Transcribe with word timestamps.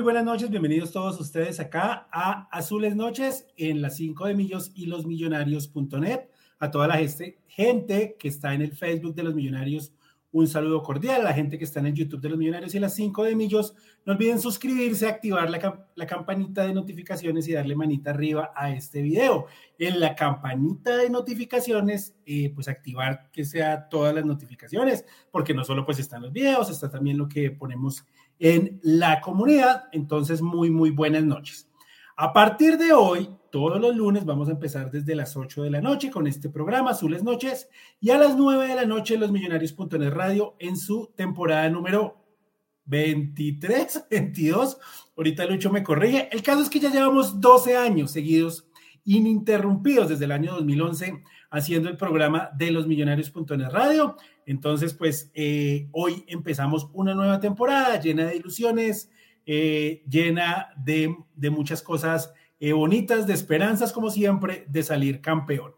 Muy 0.00 0.04
buenas 0.04 0.24
noches. 0.24 0.48
Bienvenidos 0.48 0.92
todos 0.92 1.20
ustedes 1.20 1.60
acá 1.60 2.08
a 2.10 2.48
Azules 2.52 2.96
Noches 2.96 3.46
en 3.58 3.82
las 3.82 3.96
5 3.96 4.28
de 4.28 4.34
Millos 4.34 4.72
y 4.74 4.86
los 4.86 5.04
Millonarios.net. 5.04 6.20
A 6.58 6.70
toda 6.70 6.88
la 6.88 6.96
gente, 7.46 8.16
que 8.18 8.28
está 8.28 8.54
en 8.54 8.62
el 8.62 8.72
Facebook 8.72 9.14
de 9.14 9.24
los 9.24 9.34
Millonarios, 9.34 9.92
un 10.32 10.48
saludo 10.48 10.82
cordial. 10.82 11.20
A 11.20 11.24
la 11.24 11.32
gente 11.34 11.58
que 11.58 11.64
está 11.64 11.80
en 11.80 11.88
el 11.88 11.92
YouTube 11.92 12.22
de 12.22 12.30
los 12.30 12.38
Millonarios 12.38 12.74
y 12.74 12.78
las 12.78 12.94
5 12.94 13.24
de 13.24 13.36
Millos, 13.36 13.74
no 14.06 14.14
olviden 14.14 14.40
suscribirse, 14.40 15.06
activar 15.06 15.50
la, 15.50 15.86
la, 15.94 16.06
campanita 16.06 16.66
de 16.66 16.72
notificaciones 16.72 17.46
y 17.48 17.52
darle 17.52 17.76
manita 17.76 18.08
arriba 18.08 18.52
a 18.56 18.70
este 18.70 19.02
video. 19.02 19.48
En 19.78 20.00
la 20.00 20.14
campanita 20.14 20.96
de 20.96 21.10
notificaciones, 21.10 22.14
eh, 22.24 22.50
pues 22.54 22.68
activar 22.68 23.30
que 23.32 23.44
sea 23.44 23.90
todas 23.90 24.14
las 24.14 24.24
notificaciones, 24.24 25.04
porque 25.30 25.52
no 25.52 25.62
solo 25.62 25.84
pues 25.84 25.98
están 25.98 26.22
los 26.22 26.32
videos, 26.32 26.70
está 26.70 26.90
también 26.90 27.18
lo 27.18 27.28
que 27.28 27.50
ponemos 27.50 27.98
en 27.98 28.06
la 28.82 29.20
comunidad. 29.20 29.84
Entonces, 29.92 30.42
muy, 30.42 30.70
muy 30.70 30.90
buenas 30.90 31.24
noches. 31.24 31.68
A 32.16 32.32
partir 32.32 32.76
de 32.78 32.92
hoy, 32.92 33.28
todos 33.50 33.80
los 33.80 33.96
lunes 33.96 34.24
vamos 34.24 34.48
a 34.48 34.52
empezar 34.52 34.90
desde 34.90 35.14
las 35.14 35.36
8 35.36 35.62
de 35.62 35.70
la 35.70 35.80
noche 35.80 36.10
con 36.10 36.26
este 36.26 36.48
programa, 36.48 36.90
Azules 36.90 37.22
Noches, 37.22 37.68
y 38.00 38.10
a 38.10 38.18
las 38.18 38.36
9 38.36 38.68
de 38.68 38.74
la 38.74 38.84
noche 38.84 39.18
Los 39.18 39.32
Millonarios.net 39.32 40.10
Radio 40.10 40.54
en 40.58 40.76
su 40.76 41.12
temporada 41.16 41.68
número 41.68 42.16
23, 42.86 44.06
22. 44.10 44.78
Ahorita 45.16 45.46
Lucho 45.46 45.70
me 45.70 45.82
corrige. 45.82 46.28
El 46.32 46.42
caso 46.42 46.62
es 46.62 46.70
que 46.70 46.80
ya 46.80 46.90
llevamos 46.90 47.40
12 47.40 47.76
años 47.76 48.10
seguidos 48.10 48.66
ininterrumpidos 49.04 50.08
desde 50.08 50.26
el 50.26 50.32
año 50.32 50.52
2011 50.52 51.22
haciendo 51.50 51.88
el 51.88 51.96
programa 51.96 52.50
de 52.56 52.70
los 52.70 52.86
millonarios.net 52.86 53.70
radio. 53.70 54.16
Entonces, 54.50 54.94
pues 54.94 55.30
eh, 55.32 55.86
hoy 55.92 56.24
empezamos 56.26 56.88
una 56.92 57.14
nueva 57.14 57.38
temporada 57.38 58.00
llena 58.00 58.26
de 58.26 58.34
ilusiones, 58.34 59.08
eh, 59.46 60.02
llena 60.10 60.70
de, 60.76 61.14
muchas 61.52 61.82
cosas 61.82 62.32
eh, 62.58 62.72
bonitas, 62.72 63.28
de 63.28 63.34
esperanzas, 63.34 63.92
como 63.92 64.10
siempre, 64.10 64.64
de 64.68 64.82
salir 64.82 65.20
campeón. 65.20 65.76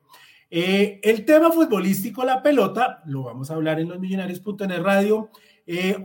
el 0.48 1.24
tema 1.26 1.52
futbolístico, 1.52 2.24
la 2.24 2.42
pelota, 2.42 3.02
lo 3.04 3.24
vamos 3.24 3.50
a 3.50 3.56
hablar 3.56 3.78
en 3.78 3.90
los 3.90 4.00
millonarios.net 4.00 4.80
radio. 4.80 5.28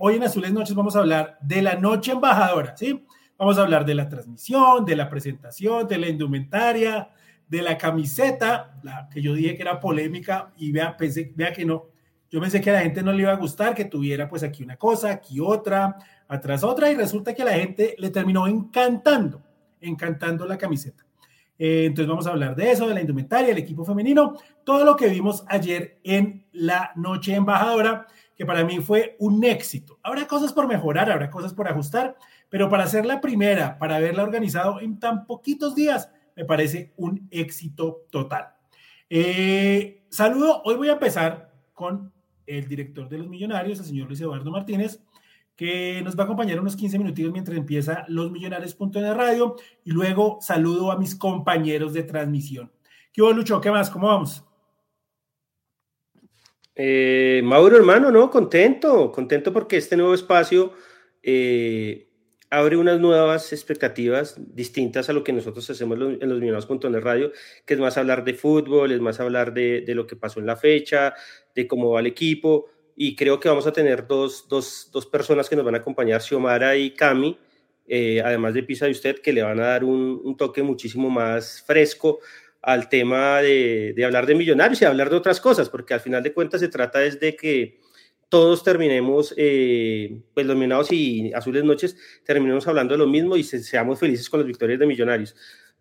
hoy 0.02 0.16
en 0.16 0.24
Azules 0.24 0.52
Noches 0.52 0.76
vamos 0.76 0.98
a 0.98 1.00
hablar 1.00 1.38
de 1.40 1.62
la 1.62 1.76
noche 1.76 2.12
embajadora, 2.12 2.76
¿sí? 2.76 3.02
Vamos 3.38 3.58
a 3.58 3.62
hablar 3.62 3.86
de 3.86 3.96
la 3.96 4.10
transmisión, 4.10 4.84
de 4.84 4.98
la 4.98 5.10
presentación, 5.10 5.88
de 5.88 6.00
la 6.00 6.10
indumentaria, 6.10 7.12
de 7.48 7.62
la 7.62 7.78
camiseta, 7.78 8.78
la 8.84 9.08
que 9.10 9.22
yo 9.22 9.34
dije 9.36 9.56
que 9.56 9.62
era 9.62 9.80
polémica 9.80 10.52
y 10.58 10.74
vea, 10.74 10.98
pensé, 10.98 11.32
vea 11.34 11.54
que 11.54 11.64
no. 11.64 11.96
Yo 12.30 12.42
pensé 12.42 12.60
que 12.60 12.70
a 12.70 12.74
la 12.74 12.82
gente 12.82 13.02
no 13.02 13.14
le 13.14 13.22
iba 13.22 13.32
a 13.32 13.38
gustar 13.38 13.74
que 13.74 13.86
tuviera 13.86 14.28
pues 14.28 14.44
aquí 14.44 14.64
una 14.64 14.76
cosa, 14.76 15.12
aquí 15.12 15.40
otra, 15.40 15.98
atrás 16.28 16.64
otra 16.64 16.92
y 16.92 16.96
resulta 16.96 17.34
que 17.34 17.42
a 17.42 17.46
la 17.46 17.54
gente 17.54 17.96
le 17.98 18.10
terminó 18.10 18.48
encantando, 18.48 19.42
encantando 19.80 20.46
la 20.46 20.58
camiseta. 20.58 21.06
Eh, 21.60 21.86
entonces 21.86 22.08
vamos 22.08 22.28
a 22.28 22.32
hablar 22.32 22.56
de 22.56 22.72
eso, 22.72 22.88
de 22.88 22.94
la 22.94 23.02
indumentaria, 23.02 23.52
el 23.52 23.58
equipo 23.58 23.84
femenino, 23.84 24.36
todo 24.64 24.84
lo 24.86 24.96
que 24.96 25.08
vimos 25.08 25.44
ayer 25.48 26.00
en 26.04 26.46
la 26.52 26.92
noche 26.96 27.34
embajadora, 27.34 28.06
que 28.36 28.46
para 28.46 28.64
mí 28.64 28.80
fue 28.80 29.16
un 29.20 29.44
éxito. 29.44 29.98
Habrá 30.04 30.28
cosas 30.28 30.54
por 30.54 30.68
mejorar, 30.68 31.10
habrá 31.10 31.30
cosas 31.30 31.54
por 31.54 31.68
ajustar, 31.68 32.16
pero 32.50 32.70
para 32.70 32.88
ser 32.88 33.06
la 33.06 33.20
primera, 33.20 33.80
para 33.80 33.96
haberla 33.96 34.24
organizado 34.24 34.80
en 34.82 35.00
tan 35.00 35.26
poquitos 35.26 35.74
días, 35.74 36.12
me 36.36 36.46
parece 36.46 36.94
un 36.98 37.28
éxito 37.32 38.06
total. 38.12 38.50
Eh, 39.10 40.06
saludo, 40.10 40.62
hoy 40.64 40.76
voy 40.76 40.90
a 40.90 40.94
empezar 40.94 41.52
con 41.74 42.14
el 42.48 42.68
director 42.68 43.08
de 43.08 43.20
los 43.20 43.28
Millonarios, 43.28 43.80
el 43.80 43.86
señor 43.86 44.08
Luis 44.08 44.22
Eduardo 44.22 44.50
Martínez, 44.50 45.02
que 45.56 46.02
nos 46.04 46.18
va 46.18 46.24
a 46.24 46.26
acompañar 46.26 46.60
unos 46.60 46.76
15 46.76 46.98
minutitos 46.98 47.32
mientras 47.32 47.58
empieza 47.58 48.06
Los 48.08 48.32
Millonarios.de 48.32 49.14
Radio 49.14 49.56
y 49.84 49.92
luego 49.92 50.38
saludo 50.42 50.92
a 50.92 50.98
mis 50.98 51.16
compañeros 51.16 51.94
de 51.94 52.04
transmisión. 52.04 52.72
¿Qué 53.12 53.22
hubo, 53.22 53.34
Lucho? 53.34 53.60
¿Qué 53.60 53.72
más? 53.72 53.90
¿Cómo 53.90 54.08
vamos? 54.08 54.44
Eh, 56.76 57.42
Mauro, 57.44 57.76
hermano, 57.76 58.12
no, 58.12 58.30
contento, 58.30 59.12
contento 59.12 59.52
porque 59.52 59.78
este 59.78 59.98
nuevo 59.98 60.14
espacio 60.14 60.74
eh, 61.24 62.07
abre 62.50 62.78
unas 62.78 63.00
nuevas 63.00 63.52
expectativas 63.52 64.36
distintas 64.56 65.10
a 65.10 65.14
lo 65.14 65.24
que 65.24 65.34
nosotros 65.34 65.70
hacemos 65.70 65.98
en 65.98 66.30
los 66.30 66.40
Millonarios.net 66.40 67.02
Radio, 67.02 67.32
que 67.66 67.74
es 67.74 67.80
más 67.80 67.98
hablar 67.98 68.24
de 68.24 68.34
fútbol, 68.34 68.92
es 68.92 69.02
más 69.02 69.20
hablar 69.20 69.54
de, 69.54 69.84
lo 69.90 70.08
que 70.08 70.16
pasó 70.16 70.40
en 70.40 70.46
la 70.46 70.56
fecha, 70.56 71.14
de 71.54 71.68
cómo 71.68 71.92
va 71.92 72.00
el 72.00 72.08
equipo, 72.08 72.68
y 72.96 73.16
creo 73.16 73.40
que 73.40 73.50
vamos 73.50 73.68
a 73.68 73.74
tener 73.74 74.08
dos, 74.08 74.48
personas 75.12 75.50
que 75.50 75.56
nos 75.56 75.66
van 75.66 75.76
a 75.76 75.80
acompañar, 75.80 76.22
Xiomara 76.22 76.78
y 76.78 76.92
Cami, 76.92 77.38
eh, 77.88 78.22
además 78.24 78.54
de 78.54 78.64
Pisa 78.64 78.88
y 78.88 78.92
usted, 78.92 79.20
que 79.20 79.34
le 79.34 79.44
van 79.44 79.60
a 79.60 79.68
dar 79.68 79.84
un, 79.84 80.36
toque 80.38 80.64
muchísimo 80.64 81.10
más 81.10 81.62
fresco 81.66 82.20
al 82.62 82.90
tema 82.90 83.42
de, 83.42 83.94
de 83.96 84.06
hablar 84.06 84.26
de 84.26 84.36
millonarios 84.36 84.82
y 84.82 84.86
hablar 84.86 85.10
de 85.10 85.18
otras 85.18 85.40
cosas, 85.40 85.70
porque 85.70 85.94
al 85.94 86.00
final 86.00 86.24
de 86.24 86.34
cuentas 86.34 86.62
se 86.62 86.68
trata 86.70 87.04
es 87.04 87.20
de 87.20 87.36
que 87.36 87.80
todos 88.30 88.64
terminemos, 88.64 89.34
eh, 89.38 90.22
pues 90.34 90.46
los 90.46 90.56
Minados 90.56 90.92
y 90.92 91.32
Azules 91.34 91.64
Noches, 91.64 91.98
terminemos 92.26 92.68
hablando 92.68 92.94
de 92.94 93.00
lo 93.00 93.08
mismo 93.08 93.38
y 93.38 93.44
seamos 93.44 94.00
felices 94.00 94.30
con 94.30 94.40
las 94.40 94.48
victorias 94.48 94.80
de 94.80 94.86
Millonarios. 94.86 95.36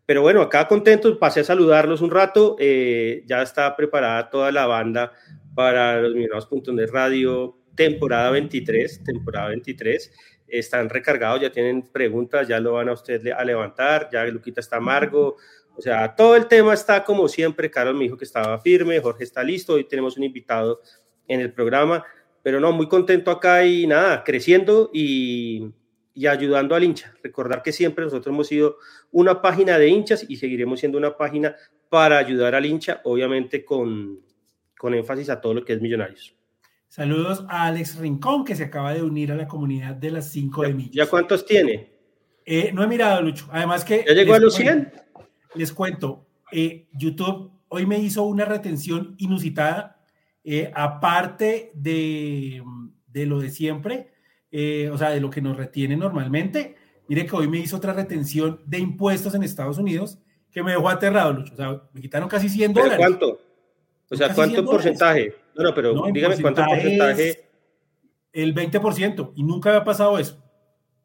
Pero 0.04 0.22
bueno, 0.22 0.40
acá 0.40 0.68
contentos, 0.68 1.18
pasé 1.18 1.40
a 1.40 1.44
saludarlos 1.44 2.00
un 2.00 2.12
rato, 2.12 2.56
eh, 2.60 3.24
ya 3.26 3.42
está 3.42 3.74
preparada 3.74 4.30
toda 4.30 4.52
la 4.52 4.66
banda 4.66 5.12
para 5.54 6.00
los 6.00 6.14
Minados.net 6.14 6.90
Radio, 6.92 7.58
temporada 7.74 8.30
23, 8.30 9.02
temporada 9.02 9.48
23, 9.48 10.12
están 10.46 10.88
recargados, 10.88 11.40
ya 11.40 11.50
tienen 11.50 11.82
preguntas, 11.90 12.46
ya 12.46 12.60
lo 12.60 12.74
van 12.74 12.88
a 12.88 12.92
usted 12.92 13.26
a 13.36 13.44
levantar, 13.44 14.08
ya 14.12 14.24
Luquita 14.26 14.60
está 14.60 14.76
amargo, 14.76 15.36
o 15.76 15.82
sea, 15.82 16.14
todo 16.14 16.36
el 16.36 16.46
tema 16.46 16.72
está 16.72 17.02
como 17.02 17.26
siempre, 17.26 17.68
Carlos 17.68 17.96
me 17.96 18.04
dijo 18.04 18.16
que 18.16 18.24
estaba 18.24 18.58
firme, 18.60 19.00
Jorge 19.00 19.24
está 19.24 19.42
listo, 19.42 19.74
hoy 19.74 19.84
tenemos 19.84 20.16
un 20.16 20.22
invitado 20.22 20.80
en 21.26 21.40
el 21.40 21.52
programa 21.52 22.04
pero 22.46 22.60
no, 22.60 22.70
muy 22.70 22.86
contento 22.86 23.32
acá 23.32 23.66
y 23.66 23.88
nada, 23.88 24.22
creciendo 24.22 24.88
y, 24.94 25.72
ayudando 26.30 26.76
al 26.76 26.84
hincha. 26.84 27.12
Recordar 27.20 27.60
que 27.60 27.72
siempre 27.72 28.04
nosotros 28.04 28.32
hemos 28.32 28.46
sido 28.46 28.76
una 29.10 29.42
página 29.42 29.76
de 29.80 29.88
hinchas 29.88 30.24
y 30.28 30.36
seguiremos 30.36 30.78
siendo 30.78 30.96
una 30.96 31.16
página 31.16 31.56
para 31.88 32.18
ayudar 32.18 32.54
al 32.54 32.64
hincha, 32.64 33.00
obviamente 33.02 33.64
con, 33.64 34.20
con 34.78 34.94
énfasis 34.94 35.28
a 35.28 35.40
todo 35.40 35.54
lo 35.54 35.64
que 35.64 35.72
es 35.72 35.80
Millonarios. 35.80 36.36
Saludos 36.86 37.44
a 37.48 37.66
Alex 37.66 37.98
Rincón, 37.98 38.44
que 38.44 38.54
se 38.54 38.62
acaba 38.62 38.94
de 38.94 39.02
unir 39.02 39.32
a 39.32 39.34
la 39.34 39.48
comunidad 39.48 39.96
de 39.96 40.12
las 40.12 40.30
5 40.30 40.62
de 40.62 40.72
Millos. 40.72 40.94
¿Ya 40.94 41.06
cuántos 41.06 41.44
tiene? 41.44 41.94
Eh, 42.44 42.70
no 42.72 42.84
he 42.84 42.86
mirado, 42.86 43.22
Lucho. 43.22 43.48
Además 43.50 43.84
que... 43.84 44.04
¿Ya 44.06 44.14
llegó 44.14 44.34
a 44.34 44.38
los 44.38 44.54
100? 44.54 44.92
les 45.56 45.72
cuento, 45.72 46.28
eh, 46.52 46.86
YouTube 46.92 47.50
hoy 47.66 47.86
me 47.86 47.98
hizo 47.98 48.22
una 48.22 48.44
retención 48.44 49.16
inusitada 49.18 49.95
eh, 50.48 50.70
aparte 50.72 51.72
de, 51.74 52.62
lo 53.12 53.40
de 53.40 53.50
siempre, 53.50 54.12
eh, 54.52 54.88
o 54.92 54.96
sea, 54.96 55.10
de 55.10 55.20
lo 55.20 55.28
que 55.28 55.42
nos 55.42 55.56
retiene 55.56 55.96
normalmente, 55.96 56.76
mire 57.08 57.26
que 57.26 57.34
hoy 57.34 57.48
me 57.48 57.58
hizo 57.58 57.76
otra 57.76 57.92
retención 57.92 58.60
de 58.64 58.78
impuestos 58.78 59.34
en 59.34 59.42
Estados 59.42 59.78
Unidos 59.78 60.20
que 60.52 60.62
me 60.62 60.70
dejó 60.70 60.88
aterrado, 60.88 61.32
Lucho. 61.32 61.52
O 61.52 61.56
sea, 61.56 61.82
me 61.92 62.00
quitaron 62.00 62.28
casi 62.28 62.48
100 62.48 62.74
dólares. 62.74 62.96
¿Cuánto? 62.96 63.40
O 64.08 64.16
sea, 64.16 64.32
¿cuánto 64.32 64.64
porcentaje? 64.64 65.34
No, 65.56 65.64
no, 65.64 65.74
pero 65.74 66.04
dígame 66.12 66.40
cuánto 66.40 66.64
porcentaje. 66.64 67.50
El 68.32 68.54
20%, 68.54 69.32
y 69.34 69.42
nunca 69.42 69.70
había 69.70 69.82
pasado 69.82 70.16
eso. 70.16 70.40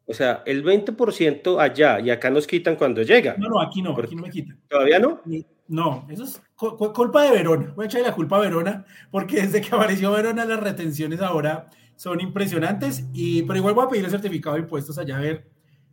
O 0.06 0.14
sea, 0.14 0.44
el 0.46 0.64
20% 0.64 1.58
allá 1.58 1.98
y 1.98 2.10
acá 2.10 2.30
nos 2.30 2.46
quitan 2.46 2.76
cuando 2.76 3.02
llega. 3.02 3.34
No, 3.38 3.48
no, 3.48 3.60
aquí 3.60 3.82
no, 3.82 3.98
aquí 3.98 4.14
no 4.14 4.22
me 4.22 4.30
quitan. 4.30 4.60
¿Todavía 4.68 5.00
no? 5.00 5.20
No, 5.68 6.06
eso 6.10 6.24
es 6.24 6.42
culpa 6.56 7.22
de 7.22 7.30
Verona. 7.30 7.72
Voy 7.74 7.84
a 7.84 7.86
echarle 7.86 8.08
la 8.08 8.14
culpa 8.14 8.36
a 8.36 8.40
Verona, 8.40 8.84
porque 9.10 9.42
desde 9.42 9.60
que 9.60 9.74
apareció 9.74 10.12
Verona 10.12 10.44
las 10.44 10.60
retenciones 10.60 11.20
ahora 11.20 11.70
son 11.96 12.20
impresionantes. 12.20 13.04
Y, 13.12 13.42
pero 13.42 13.58
igual 13.58 13.74
voy 13.74 13.86
a 13.86 13.88
pedir 13.88 14.04
el 14.04 14.10
certificado 14.10 14.56
de 14.56 14.62
impuestos 14.62 14.98
allá 14.98 15.16
a 15.16 15.20
ver 15.20 15.48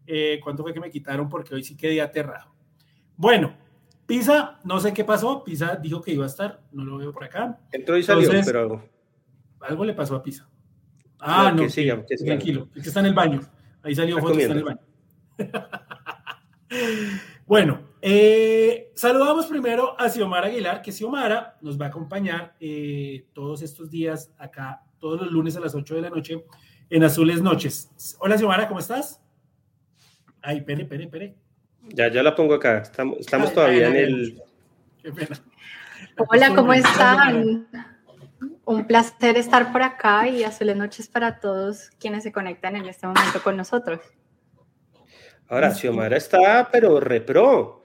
eh, 0.08 0.40
cuánto 0.44 0.64
fue 0.64 0.74
que 0.74 0.80
me 0.80 0.90
quitaron, 0.90 1.30
porque 1.30 1.56
hoy 1.56 1.64
sí 1.64 1.78
quedé 1.78 2.02
aterrado. 2.02 2.54
Bueno, 3.16 3.54
Pisa, 4.06 4.60
no 4.64 4.80
sé 4.80 4.94
qué 4.94 5.04
pasó. 5.04 5.44
Pisa 5.44 5.76
dijo 5.76 6.02
que 6.02 6.12
iba 6.12 6.24
a 6.24 6.28
estar, 6.28 6.62
no 6.72 6.84
lo 6.84 6.98
veo 6.98 7.14
por 7.14 7.24
acá. 7.24 7.60
Entró 7.72 7.96
y 7.96 8.04
salió, 8.04 8.30
pero. 8.44 8.84
Algo 9.62 9.86
le 9.86 9.94
pasó 9.94 10.16
a 10.16 10.24
Pisa. 10.24 10.50
Ah, 11.20 11.54
no, 11.56 11.70
sí, 11.70 11.88
tranquilo, 12.26 12.70
es 12.76 12.84
que 12.84 12.90
está 12.90 13.02
en 13.02 13.08
el 13.08 13.14
baño. 13.14 13.42
Ahí 13.84 13.94
salió 13.94 14.20
foto, 14.20 14.40
está 14.40 14.54
en 14.54 14.58
el 14.58 14.64
baño. 14.64 14.80
bueno, 17.46 17.89
eh, 18.02 18.92
saludamos 18.96 19.48
primero 19.48 20.00
a 20.00 20.10
Xiomara 20.10 20.48
Aguilar, 20.48 20.82
que 20.82 20.92
Xiomara 20.92 21.58
nos 21.62 21.80
va 21.80 21.86
a 21.86 21.90
acompañar 21.90 22.56
eh, 22.60 23.26
todos 23.34 23.62
estos 23.62 23.90
días 23.90 24.32
acá, 24.38 24.84
todos 25.00 25.22
los 25.22 25.32
lunes 25.32 25.56
a 25.58 25.60
las 25.60 25.76
8 25.76 25.96
de 25.96 26.02
la 26.02 26.10
noche 26.10 26.44
en 26.90 27.04
Azules 27.04 27.42
Noches. 27.42 27.90
Hola 28.20 28.38
Xiomara, 28.38 28.68
¿cómo 28.68 28.80
estás? 28.80 29.22
Ay, 30.42 30.62
pere, 30.62 30.86
pere, 30.86 31.08
pere. 31.08 31.36
Ya, 31.90 32.10
ya 32.10 32.24
la 32.24 32.36
pongo 32.36 32.54
acá. 32.54 32.80
Estamos, 32.80 33.54
todavía 33.54 33.88
en 33.88 33.96
el. 33.96 34.42
Qué 35.02 35.12
pena. 35.12 35.38
Hola, 36.30 36.56
¿cómo 36.56 36.74
están? 36.74 37.68
Un 38.66 38.86
placer 38.86 39.38
estar 39.38 39.72
por 39.72 39.82
acá 39.82 40.28
y 40.28 40.44
Azules 40.44 40.78
Noches 40.78 41.08
para 41.08 41.40
todos 41.40 41.90
quienes 42.00 42.24
se 42.24 42.32
conectan 42.32 42.76
en 42.76 42.86
este 42.86 43.08
momento 43.08 43.42
con 43.44 43.58
nosotros. 43.58 44.00
Ahora, 45.48 45.74
Xiomara 45.74 46.18
está, 46.18 46.70
pero 46.72 47.00
repro. 47.00 47.79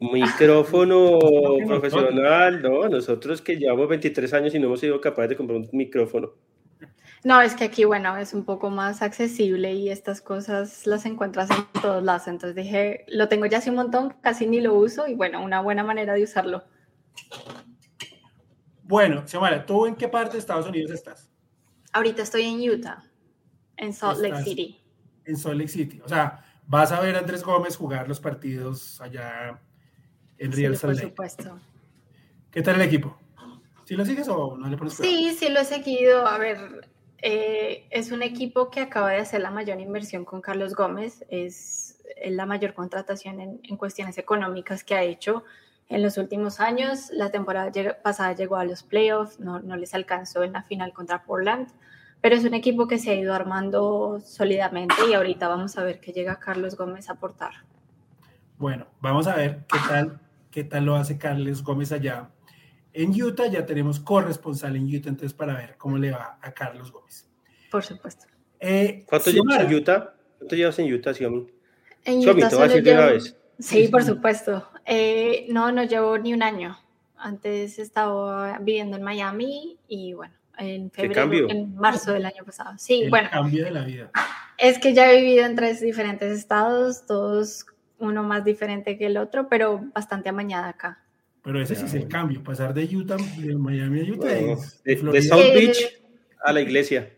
Micrófono 0.00 1.18
profesional, 1.66 2.62
¿no? 2.62 2.88
Nosotros 2.88 3.40
que 3.40 3.56
llevamos 3.56 3.88
23 3.88 4.32
años 4.34 4.54
y 4.54 4.58
no 4.58 4.66
hemos 4.66 4.80
sido 4.80 5.00
capaces 5.00 5.30
de 5.30 5.36
comprar 5.36 5.58
un 5.58 5.68
micrófono. 5.72 6.32
No, 7.24 7.40
es 7.40 7.54
que 7.54 7.64
aquí, 7.64 7.84
bueno, 7.84 8.16
es 8.18 8.34
un 8.34 8.44
poco 8.44 8.68
más 8.68 9.00
accesible 9.00 9.72
y 9.72 9.88
estas 9.88 10.20
cosas 10.20 10.86
las 10.86 11.06
encuentras 11.06 11.48
en 11.50 11.64
todos 11.80 12.02
lados. 12.02 12.28
Entonces 12.28 12.54
dije, 12.54 13.06
lo 13.08 13.28
tengo 13.28 13.46
ya 13.46 13.58
hace 13.58 13.70
un 13.70 13.76
montón, 13.76 14.14
casi 14.20 14.46
ni 14.46 14.60
lo 14.60 14.74
uso 14.74 15.06
y 15.06 15.14
bueno, 15.14 15.42
una 15.42 15.62
buena 15.62 15.82
manera 15.82 16.12
de 16.12 16.22
usarlo. 16.22 16.64
Bueno, 18.82 19.26
Xiomara, 19.26 19.64
¿tú 19.64 19.86
en 19.86 19.94
qué 19.94 20.06
parte 20.08 20.34
de 20.34 20.40
Estados 20.40 20.66
Unidos 20.66 20.90
estás? 20.90 21.30
Ahorita 21.94 22.22
estoy 22.22 22.42
en 22.42 22.70
Utah, 22.70 23.02
en 23.78 23.94
Salt 23.94 24.20
Lake 24.20 24.42
City. 24.42 24.84
En 25.24 25.38
Salt 25.38 25.56
Lake 25.56 25.68
City. 25.68 26.02
O 26.04 26.08
sea, 26.08 26.44
vas 26.66 26.92
a 26.92 27.00
ver 27.00 27.16
a 27.16 27.20
Andrés 27.20 27.42
Gómez 27.42 27.78
jugar 27.78 28.06
los 28.06 28.20
partidos 28.20 29.00
allá 29.00 29.62
en 30.38 30.52
Real 30.52 30.76
Salt 30.76 30.94
Lake. 30.96 31.08
Por 31.08 31.28
supuesto. 31.30 31.60
¿Qué 32.50 32.62
tal 32.62 32.76
el 32.76 32.82
equipo? 32.82 33.16
¿Sí 33.84 33.94
lo 33.96 34.04
sigues 34.04 34.28
o 34.28 34.56
no 34.56 34.68
le 34.68 34.76
pones 34.76 34.94
Sí, 34.94 35.36
sí 35.38 35.48
lo 35.48 35.60
he 35.60 35.64
seguido. 35.64 36.26
A 36.26 36.38
ver, 36.38 36.88
eh, 37.20 37.86
es 37.90 38.12
un 38.12 38.22
equipo 38.22 38.70
que 38.70 38.80
acaba 38.80 39.10
de 39.10 39.18
hacer 39.18 39.40
la 39.40 39.50
mayor 39.50 39.80
inversión 39.80 40.24
con 40.24 40.40
Carlos 40.40 40.74
Gómez. 40.74 41.24
Es, 41.28 42.02
la 42.26 42.46
mayor 42.46 42.74
contratación 42.74 43.40
en, 43.40 43.60
en 43.62 43.76
cuestiones 43.76 44.18
económicas 44.18 44.84
que 44.84 44.94
ha 44.94 45.02
hecho 45.02 45.44
en 45.88 46.02
los 46.02 46.16
últimos 46.18 46.60
años. 46.60 47.10
La 47.12 47.30
temporada 47.30 47.70
pasada 48.02 48.34
llegó 48.34 48.56
a 48.56 48.64
los 48.64 48.82
playoffs, 48.82 49.40
no, 49.40 49.60
no, 49.60 49.76
les 49.76 49.94
alcanzó 49.94 50.42
en 50.42 50.52
la 50.52 50.62
final 50.62 50.92
contra 50.92 51.24
Portland, 51.24 51.68
pero 52.20 52.36
es 52.36 52.44
un 52.44 52.54
equipo 52.54 52.86
que 52.86 52.98
se 52.98 53.10
ha 53.10 53.14
ido 53.14 53.34
armando 53.34 54.20
sólidamente 54.20 54.94
y 55.08 55.14
ahorita 55.14 55.48
vamos 55.48 55.76
a 55.76 55.84
ver 55.84 56.00
qué 56.00 56.12
llega 56.12 56.38
Carlos 56.38 56.76
Gómez 56.76 57.08
a 57.08 57.14
aportar. 57.14 57.52
Bueno, 58.58 58.86
vamos 59.00 59.26
a 59.26 59.34
ver 59.34 59.64
qué 59.70 59.78
tal, 59.88 60.20
qué 60.54 60.62
tal 60.62 60.84
lo 60.84 60.94
hace 60.94 61.18
Carlos 61.18 61.64
Gómez 61.64 61.90
allá. 61.90 62.30
En 62.92 63.10
Utah 63.20 63.48
ya 63.48 63.66
tenemos 63.66 63.98
corresponsal 63.98 64.76
en 64.76 64.84
Utah, 64.84 65.08
entonces 65.08 65.34
para 65.34 65.52
ver 65.54 65.74
cómo 65.76 65.98
le 65.98 66.12
va 66.12 66.38
a 66.40 66.54
Carlos 66.54 66.92
Gómez. 66.92 67.28
Por 67.72 67.82
supuesto. 67.82 68.26
Eh, 68.60 69.04
¿Cuánto 69.08 69.32
llevas 69.32 69.64
en 69.64 69.74
Utah? 69.74 70.14
¿Cuánto 70.38 70.54
llevas 70.54 70.78
en 70.78 70.92
Utah, 70.92 71.12
Xiaomi? 71.12 71.48
En 72.04 72.18
Utah 72.20 72.48
te 72.48 72.54
voy 72.54 72.64
a 72.64 72.68
decir 72.68 72.84
de 72.84 72.92
una 72.92 73.06
vez. 73.06 73.36
Sí, 73.58 73.88
por 73.88 74.04
supuesto. 74.04 74.70
Eh, 74.86 75.46
no, 75.48 75.72
no 75.72 75.82
llevo 75.82 76.18
ni 76.18 76.32
un 76.32 76.44
año. 76.44 76.78
Antes 77.16 77.80
estaba 77.80 78.56
viviendo 78.58 78.96
en 78.96 79.02
Miami 79.02 79.76
y 79.88 80.12
bueno, 80.12 80.34
en 80.56 80.88
febrero, 80.92 81.50
en 81.50 81.74
marzo 81.74 82.12
del 82.12 82.26
año 82.26 82.44
pasado. 82.44 82.78
Sí, 82.78 83.02
El 83.02 83.10
bueno. 83.10 83.28
cambio 83.32 83.64
de 83.64 83.70
la 83.72 83.84
vida. 83.84 84.10
Es 84.58 84.78
que 84.78 84.94
ya 84.94 85.10
he 85.10 85.20
vivido 85.20 85.46
en 85.46 85.56
tres 85.56 85.80
diferentes 85.80 86.30
estados, 86.30 87.06
todos 87.06 87.66
uno 87.98 88.22
más 88.22 88.44
diferente 88.44 88.98
que 88.98 89.06
el 89.06 89.16
otro, 89.16 89.48
pero 89.48 89.84
bastante 89.94 90.28
amañada 90.28 90.68
acá. 90.68 91.04
Pero 91.42 91.60
ese 91.60 91.76
sí 91.76 91.84
es 91.84 91.94
el 91.94 92.08
cambio, 92.08 92.42
pasar 92.42 92.72
de 92.72 92.84
Utah, 92.84 93.16
de 93.36 93.54
Miami 93.54 94.00
a 94.00 94.12
Utah. 94.12 94.28
de, 94.28 94.56
de, 94.84 95.22
South 95.22 95.52
Beach 95.54 96.02
a 96.42 96.52
la 96.52 96.60
iglesia. 96.62 97.12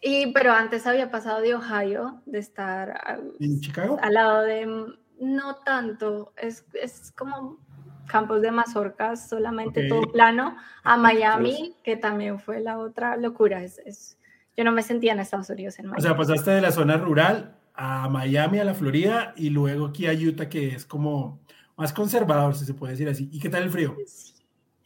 Y, 0.00 0.32
pero 0.32 0.52
antes 0.52 0.86
había 0.86 1.10
pasado 1.10 1.40
de 1.40 1.56
Ohio, 1.56 2.22
de 2.24 2.38
estar 2.38 3.20
¿En 3.40 3.60
Chicago? 3.60 3.98
al 4.00 4.14
lado 4.14 4.42
de 4.42 4.86
no 5.20 5.56
tanto, 5.56 6.32
es, 6.36 6.64
es 6.72 7.12
como 7.16 7.58
campos 8.06 8.40
de 8.40 8.52
mazorcas, 8.52 9.28
solamente 9.28 9.88
todo 9.88 10.02
plano, 10.02 10.56
a 10.84 10.96
Miami, 10.96 11.74
que 11.82 11.96
también 11.96 12.38
fue 12.38 12.60
la 12.60 12.78
otra 12.78 13.16
locura. 13.16 13.62
Es, 13.64 13.78
es, 13.84 14.18
yo 14.56 14.62
no 14.62 14.70
me 14.70 14.82
sentía 14.82 15.12
en 15.12 15.18
Estados 15.18 15.50
Unidos 15.50 15.78
en 15.80 15.86
Miami. 15.86 15.98
O 15.98 16.02
sea, 16.02 16.16
pasaste 16.16 16.52
de 16.52 16.60
la 16.60 16.70
zona 16.70 16.96
rural 16.96 17.57
a 17.80 18.08
Miami, 18.08 18.58
a 18.58 18.64
la 18.64 18.74
Florida, 18.74 19.32
y 19.36 19.50
luego 19.50 19.86
aquí 19.86 20.08
a 20.08 20.12
Utah, 20.12 20.48
que 20.48 20.70
es 20.74 20.84
como 20.84 21.38
más 21.76 21.92
conservador, 21.92 22.56
si 22.56 22.64
se 22.64 22.74
puede 22.74 22.94
decir 22.94 23.08
así. 23.08 23.28
¿Y 23.32 23.38
qué 23.38 23.48
tal 23.48 23.62
el 23.62 23.70
frío? 23.70 23.96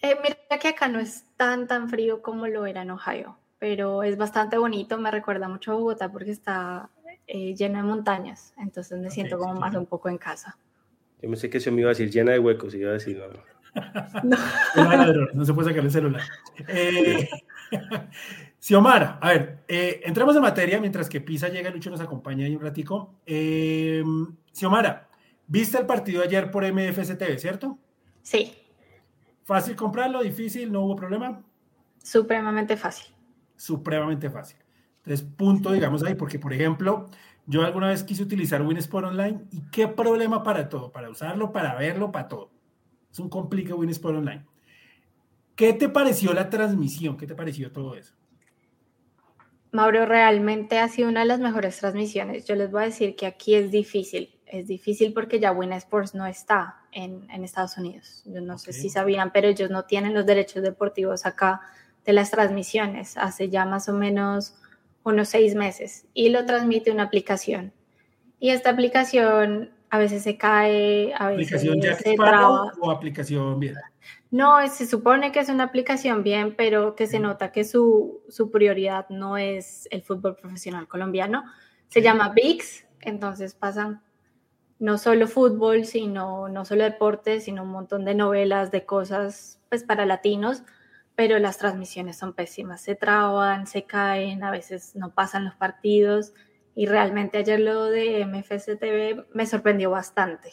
Eh, 0.02 0.16
mira 0.22 0.36
que 0.60 0.68
acá 0.68 0.88
no 0.88 1.00
es 1.00 1.24
tan, 1.38 1.66
tan 1.66 1.88
frío 1.88 2.20
como 2.20 2.46
lo 2.48 2.66
era 2.66 2.82
en 2.82 2.90
Ohio, 2.90 3.38
pero 3.58 4.02
es 4.02 4.18
bastante 4.18 4.58
bonito, 4.58 4.98
me 4.98 5.10
recuerda 5.10 5.48
mucho 5.48 5.72
a 5.72 5.76
Bogotá 5.76 6.12
porque 6.12 6.32
está 6.32 6.90
eh, 7.26 7.54
llena 7.54 7.78
de 7.78 7.88
montañas, 7.88 8.52
entonces 8.58 8.98
me 8.98 9.10
siento 9.10 9.38
como 9.38 9.54
más 9.54 9.74
un 9.74 9.86
poco 9.86 10.10
en 10.10 10.18
casa. 10.18 10.58
Yo 11.22 11.30
me 11.30 11.36
sé 11.36 11.48
que 11.48 11.58
eso 11.58 11.72
me 11.72 11.80
iba 11.80 11.88
a 11.88 11.94
decir 11.94 12.10
llena 12.10 12.32
de 12.32 12.40
huecos, 12.40 12.74
iba 12.74 12.90
a 12.90 12.94
decir 12.94 13.18
no. 13.18 14.36
no. 14.74 15.32
no 15.32 15.44
se 15.46 15.54
puede 15.54 15.70
sacar 15.70 15.84
el 15.84 15.90
celular. 15.90 16.22
Eh, 16.68 17.26
Xiomara, 18.62 19.18
a 19.20 19.30
ver, 19.30 19.64
eh, 19.66 20.02
entramos 20.04 20.36
en 20.36 20.42
materia 20.42 20.78
mientras 20.78 21.08
que 21.08 21.20
Pisa 21.20 21.48
llega, 21.48 21.68
Lucho 21.68 21.90
nos 21.90 22.00
acompaña 22.00 22.46
ahí 22.46 22.54
un 22.54 22.62
ratico. 22.62 23.18
Eh, 23.26 24.04
Xiomara, 24.52 25.08
¿viste 25.48 25.78
el 25.78 25.86
partido 25.86 26.22
ayer 26.22 26.48
por 26.48 26.64
MFC 26.64 27.16
TV, 27.16 27.38
cierto? 27.38 27.76
Sí. 28.22 28.54
¿Fácil 29.42 29.74
comprarlo? 29.74 30.22
¿Difícil? 30.22 30.70
¿No 30.70 30.82
hubo 30.82 30.94
problema? 30.94 31.42
Supremamente 32.04 32.76
fácil. 32.76 33.12
Supremamente 33.56 34.30
fácil. 34.30 34.58
Entonces, 34.98 35.26
punto, 35.36 35.72
digamos 35.72 36.04
ahí, 36.04 36.14
porque 36.14 36.38
por 36.38 36.52
ejemplo, 36.52 37.10
yo 37.46 37.64
alguna 37.64 37.88
vez 37.88 38.04
quise 38.04 38.22
utilizar 38.22 38.62
Winsport 38.62 39.08
Online 39.08 39.40
y 39.50 39.62
qué 39.72 39.88
problema 39.88 40.44
para 40.44 40.68
todo, 40.68 40.92
para 40.92 41.10
usarlo, 41.10 41.50
para 41.50 41.74
verlo, 41.74 42.12
para 42.12 42.28
todo. 42.28 42.52
Es 43.10 43.18
un 43.18 43.28
complique 43.28 43.72
Winsport 43.72 44.18
Online. 44.18 44.46
¿Qué 45.56 45.72
te 45.72 45.88
pareció 45.88 46.32
la 46.32 46.48
transmisión? 46.48 47.16
¿Qué 47.16 47.26
te 47.26 47.34
pareció 47.34 47.72
todo 47.72 47.96
eso? 47.96 48.21
Mauro, 49.72 50.04
realmente 50.04 50.78
ha 50.78 50.88
sido 50.88 51.08
una 51.08 51.20
de 51.20 51.26
las 51.26 51.40
mejores 51.40 51.78
transmisiones. 51.78 52.44
Yo 52.44 52.54
les 52.54 52.70
voy 52.70 52.82
a 52.82 52.86
decir 52.86 53.16
que 53.16 53.24
aquí 53.24 53.54
es 53.54 53.70
difícil. 53.70 54.38
Es 54.46 54.68
difícil 54.68 55.14
porque 55.14 55.40
ya 55.40 55.50
Win 55.50 55.72
Sports 55.72 56.14
no 56.14 56.26
está 56.26 56.76
en, 56.92 57.26
en 57.30 57.42
Estados 57.42 57.78
Unidos. 57.78 58.22
Yo 58.26 58.42
no 58.42 58.54
okay. 58.54 58.72
sé 58.72 58.72
si 58.74 58.90
sabían, 58.90 59.32
pero 59.32 59.48
ellos 59.48 59.70
no 59.70 59.84
tienen 59.84 60.12
los 60.12 60.26
derechos 60.26 60.62
deportivos 60.62 61.24
acá 61.24 61.62
de 62.04 62.12
las 62.12 62.30
transmisiones. 62.30 63.16
Hace 63.16 63.48
ya 63.48 63.64
más 63.64 63.88
o 63.88 63.94
menos 63.94 64.54
unos 65.04 65.30
seis 65.30 65.54
meses 65.54 66.04
y 66.12 66.28
lo 66.28 66.44
transmite 66.44 66.90
una 66.90 67.04
aplicación. 67.04 67.72
Y 68.38 68.50
esta 68.50 68.70
aplicación 68.70 69.70
a 69.92 69.98
veces 69.98 70.22
se 70.22 70.38
cae, 70.38 71.12
a 71.18 71.28
veces 71.28 71.52
¿Aplicación 71.52 71.80
ya 71.82 71.94
se 71.96 72.14
traba. 72.14 72.72
o 72.80 72.90
aplicación 72.90 73.60
bien? 73.60 73.74
No, 74.30 74.66
se 74.66 74.86
supone 74.86 75.32
que 75.32 75.40
es 75.40 75.50
una 75.50 75.64
aplicación 75.64 76.22
bien, 76.22 76.54
pero 76.56 76.96
que 76.96 77.06
se 77.06 77.20
nota 77.20 77.52
que 77.52 77.62
su, 77.62 78.22
su 78.30 78.50
prioridad 78.50 79.06
no 79.10 79.36
es 79.36 79.88
el 79.90 80.02
fútbol 80.02 80.34
profesional 80.36 80.88
colombiano. 80.88 81.44
Se 81.88 82.00
llama 82.00 82.30
VIX, 82.30 82.86
entonces 83.02 83.54
pasan 83.54 84.00
no 84.78 84.96
solo 84.96 85.28
fútbol, 85.28 85.84
sino 85.84 86.48
no 86.48 86.64
solo 86.64 86.84
deportes, 86.84 87.44
sino 87.44 87.62
un 87.62 87.68
montón 87.68 88.06
de 88.06 88.14
novelas, 88.14 88.70
de 88.70 88.86
cosas 88.86 89.60
pues 89.68 89.84
para 89.84 90.06
latinos, 90.06 90.62
pero 91.16 91.38
las 91.38 91.58
transmisiones 91.58 92.16
son 92.16 92.32
pésimas, 92.32 92.80
se 92.80 92.94
traban, 92.94 93.66
se 93.66 93.84
caen, 93.84 94.42
a 94.42 94.50
veces 94.50 94.96
no 94.96 95.12
pasan 95.12 95.44
los 95.44 95.54
partidos 95.54 96.32
y 96.74 96.86
realmente 96.86 97.38
ayer 97.38 97.60
lo 97.60 97.86
de 97.86 98.24
MFC 98.24 98.78
TV 98.78 99.24
me 99.32 99.46
sorprendió 99.46 99.90
bastante. 99.90 100.52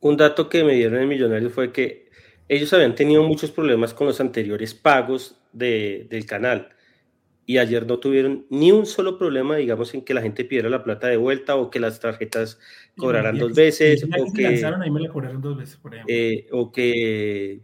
Un 0.00 0.16
dato 0.16 0.48
que 0.48 0.62
me 0.62 0.74
dieron 0.74 1.00
en 1.00 1.08
Millonarios 1.08 1.52
fue 1.52 1.72
que 1.72 2.10
ellos 2.48 2.72
habían 2.72 2.94
tenido 2.94 3.22
muchos 3.24 3.50
problemas 3.50 3.94
con 3.94 4.06
los 4.06 4.20
anteriores 4.20 4.74
pagos 4.74 5.40
de, 5.52 6.06
del 6.10 6.26
canal 6.26 6.68
y 7.46 7.58
ayer 7.58 7.86
no 7.86 7.98
tuvieron 7.98 8.44
ni 8.50 8.72
un 8.72 8.86
solo 8.86 9.16
problema, 9.16 9.56
digamos, 9.56 9.94
en 9.94 10.02
que 10.02 10.14
la 10.14 10.20
gente 10.20 10.44
pidiera 10.44 10.68
la 10.68 10.82
plata 10.82 11.06
de 11.06 11.16
vuelta 11.16 11.54
o 11.54 11.70
que 11.70 11.78
las 11.78 12.00
tarjetas 12.00 12.58
cobraran 12.96 13.38
dos 13.38 13.54
veces 13.54 14.04
o 14.04 14.32
que, 14.32 14.46
ahí 14.46 14.90
me 14.90 15.00
la 15.00 15.08
cobraron 15.08 15.40
dos 15.40 15.56
veces, 15.56 15.76
por 15.76 15.94
ejemplo. 15.94 16.14
Eh, 16.14 16.48
o 16.50 16.72
que 16.72 17.60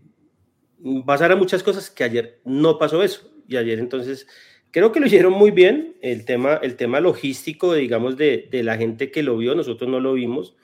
pasara 1.05 1.35
muchas 1.35 1.65
cosas 1.65 1.91
que 1.91 2.05
ayer 2.05 2.41
no 2.45 2.79
pasó 2.79 3.03
eso 3.03 3.29
y 3.49 3.57
ayer 3.57 3.81
entonces 3.81 4.27
creo 4.73 4.91
que 4.91 4.99
lo 4.99 5.07
hicieron 5.07 5.33
muy 5.33 5.53
bien 5.53 5.97
el 6.03 6.25
tema 6.25 6.55
el 6.55 6.75
tema 6.75 6.99
logístico 6.99 7.75
digamos 7.75 8.17
de, 8.17 8.49
de 8.51 8.65
la 8.65 8.77
gente 8.77 9.13
que 9.13 9.23
lo 9.23 9.37
vio 9.37 9.55
nosotros 9.55 9.89
no 9.89 10.01
lo 10.01 10.15
vimos 10.15 10.57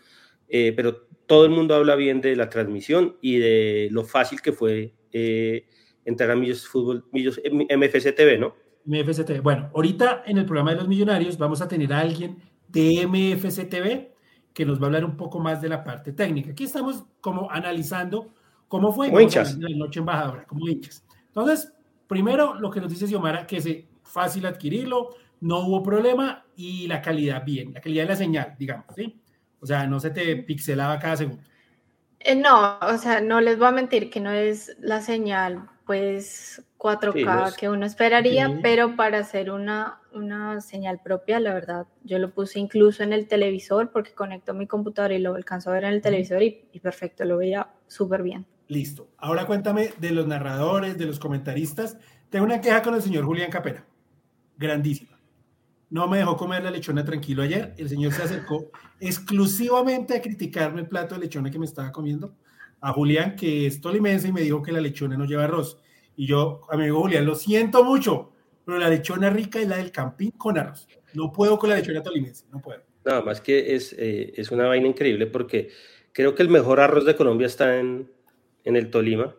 eh, 0.48 0.72
pero 0.74 1.06
todo 1.26 1.44
el 1.44 1.50
mundo 1.50 1.76
habla 1.76 1.94
bien 1.94 2.20
de 2.20 2.34
la 2.34 2.48
transmisión 2.48 3.16
y 3.20 3.36
de 3.36 3.88
lo 3.92 4.04
fácil 4.04 4.40
que 4.40 4.52
fue 4.52 4.94
eh, 5.12 5.66
entrar 6.04 6.30
a 6.32 6.36
Millos 6.36 6.66
Fútbol 6.66 7.04
Millos 7.12 7.40
MFC 7.44 8.14
TV 8.14 8.38
no 8.38 8.56
MFC 8.84 9.24
TV 9.24 9.40
bueno 9.40 9.70
ahorita 9.74 10.24
en 10.26 10.38
el 10.38 10.46
programa 10.46 10.72
de 10.72 10.78
los 10.78 10.88
millonarios 10.88 11.38
vamos 11.38 11.62
a 11.62 11.68
tener 11.68 11.92
a 11.92 12.00
alguien 12.00 12.38
de 12.66 13.06
MFC 13.06 13.68
TV 13.68 14.12
que 14.52 14.64
nos 14.64 14.80
va 14.80 14.84
a 14.84 14.86
hablar 14.86 15.04
un 15.04 15.16
poco 15.16 15.38
más 15.38 15.62
de 15.62 15.68
la 15.68 15.84
parte 15.84 16.12
técnica 16.12 16.50
aquí 16.50 16.64
estamos 16.64 17.04
como 17.20 17.50
analizando 17.50 18.32
¿Cómo 18.68 18.92
fue? 18.92 19.08
Como 19.08 19.20
hinchas. 19.20 19.56
La 19.58 19.74
noche 19.76 20.00
embajadora, 20.00 20.44
como 20.46 20.68
hinchas. 20.68 21.04
Entonces, 21.28 21.72
primero 22.06 22.54
lo 22.54 22.70
que 22.70 22.80
nos 22.80 22.90
dice 22.90 23.06
Xiomara, 23.06 23.46
que 23.46 23.56
es 23.56 23.66
fácil 24.08 24.46
adquirirlo, 24.46 25.14
no 25.40 25.60
hubo 25.60 25.82
problema 25.82 26.44
y 26.56 26.86
la 26.86 27.00
calidad 27.00 27.44
bien, 27.44 27.72
la 27.72 27.80
calidad 27.80 28.04
de 28.04 28.08
la 28.08 28.16
señal, 28.16 28.54
digamos, 28.58 28.86
¿sí? 28.94 29.20
O 29.60 29.66
sea, 29.66 29.86
no 29.86 30.00
se 30.00 30.10
te 30.10 30.36
pixelaba 30.36 30.98
cada 30.98 31.16
segundo. 31.16 31.42
Eh, 32.20 32.34
no, 32.34 32.78
o 32.80 32.98
sea, 32.98 33.20
no 33.20 33.40
les 33.40 33.58
voy 33.58 33.68
a 33.68 33.72
mentir 33.72 34.10
que 34.10 34.20
no 34.20 34.32
es 34.32 34.76
la 34.80 35.00
señal, 35.00 35.68
pues, 35.86 36.64
4K 36.78 37.56
que 37.56 37.68
uno 37.68 37.86
esperaría, 37.86 38.58
pero 38.62 38.94
para 38.96 39.18
hacer 39.18 39.50
una, 39.50 40.00
una 40.12 40.60
señal 40.60 41.00
propia, 41.02 41.40
la 41.40 41.54
verdad, 41.54 41.86
yo 42.04 42.18
lo 42.18 42.30
puse 42.30 42.60
incluso 42.60 43.02
en 43.02 43.12
el 43.12 43.26
televisor 43.26 43.90
porque 43.90 44.12
conecto 44.12 44.54
mi 44.54 44.66
computadora 44.66 45.14
y 45.14 45.18
lo 45.18 45.34
alcanzo 45.34 45.70
a 45.70 45.74
ver 45.74 45.84
en 45.84 45.94
el 45.94 46.02
televisor 46.02 46.42
y, 46.42 46.68
y 46.72 46.80
perfecto, 46.80 47.24
lo 47.24 47.38
veía 47.38 47.68
súper 47.88 48.22
bien. 48.22 48.46
Listo. 48.68 49.08
Ahora 49.16 49.46
cuéntame 49.46 49.90
de 49.98 50.10
los 50.10 50.26
narradores, 50.26 50.98
de 50.98 51.06
los 51.06 51.18
comentaristas. 51.18 51.96
Tengo 52.30 52.44
una 52.44 52.60
queja 52.60 52.82
con 52.82 52.94
el 52.94 53.02
señor 53.02 53.24
Julián 53.24 53.50
Capera. 53.50 53.84
Grandísima. 54.58 55.18
No 55.90 56.06
me 56.06 56.18
dejó 56.18 56.36
comer 56.36 56.62
la 56.62 56.70
lechona 56.70 57.04
tranquilo 57.04 57.42
ayer. 57.42 57.74
El 57.78 57.88
señor 57.88 58.12
se 58.12 58.22
acercó 58.22 58.70
exclusivamente 59.00 60.16
a 60.16 60.20
criticarme 60.20 60.82
el 60.82 60.88
plato 60.88 61.14
de 61.14 61.22
lechona 61.22 61.50
que 61.50 61.58
me 61.58 61.64
estaba 61.64 61.92
comiendo. 61.92 62.36
A 62.80 62.92
Julián, 62.92 63.34
que 63.34 63.66
es 63.66 63.80
tolimense, 63.80 64.28
y 64.28 64.32
me 64.32 64.42
dijo 64.42 64.62
que 64.62 64.70
la 64.70 64.80
lechona 64.80 65.16
no 65.16 65.24
lleva 65.24 65.44
arroz. 65.44 65.80
Y 66.16 66.26
yo, 66.26 66.62
amigo 66.70 67.00
Julián, 67.00 67.24
lo 67.24 67.34
siento 67.34 67.82
mucho, 67.84 68.32
pero 68.64 68.78
la 68.78 68.88
lechona 68.88 69.30
rica 69.30 69.60
es 69.60 69.68
la 69.68 69.78
del 69.78 69.90
campín 69.90 70.32
con 70.32 70.58
arroz. 70.58 70.86
No 71.14 71.32
puedo 71.32 71.58
con 71.58 71.70
la 71.70 71.76
lechona 71.76 72.02
tolimense, 72.02 72.44
no 72.52 72.60
puedo. 72.60 72.82
Nada 73.04 73.22
más 73.22 73.40
que 73.40 73.74
es, 73.74 73.94
eh, 73.98 74.32
es 74.36 74.50
una 74.50 74.66
vaina 74.66 74.86
increíble 74.86 75.26
porque 75.26 75.70
creo 76.12 76.34
que 76.34 76.42
el 76.42 76.50
mejor 76.50 76.80
arroz 76.80 77.06
de 77.06 77.16
Colombia 77.16 77.46
está 77.46 77.78
en, 77.78 78.10
en 78.64 78.76
el 78.76 78.90
Tolima. 78.90 79.34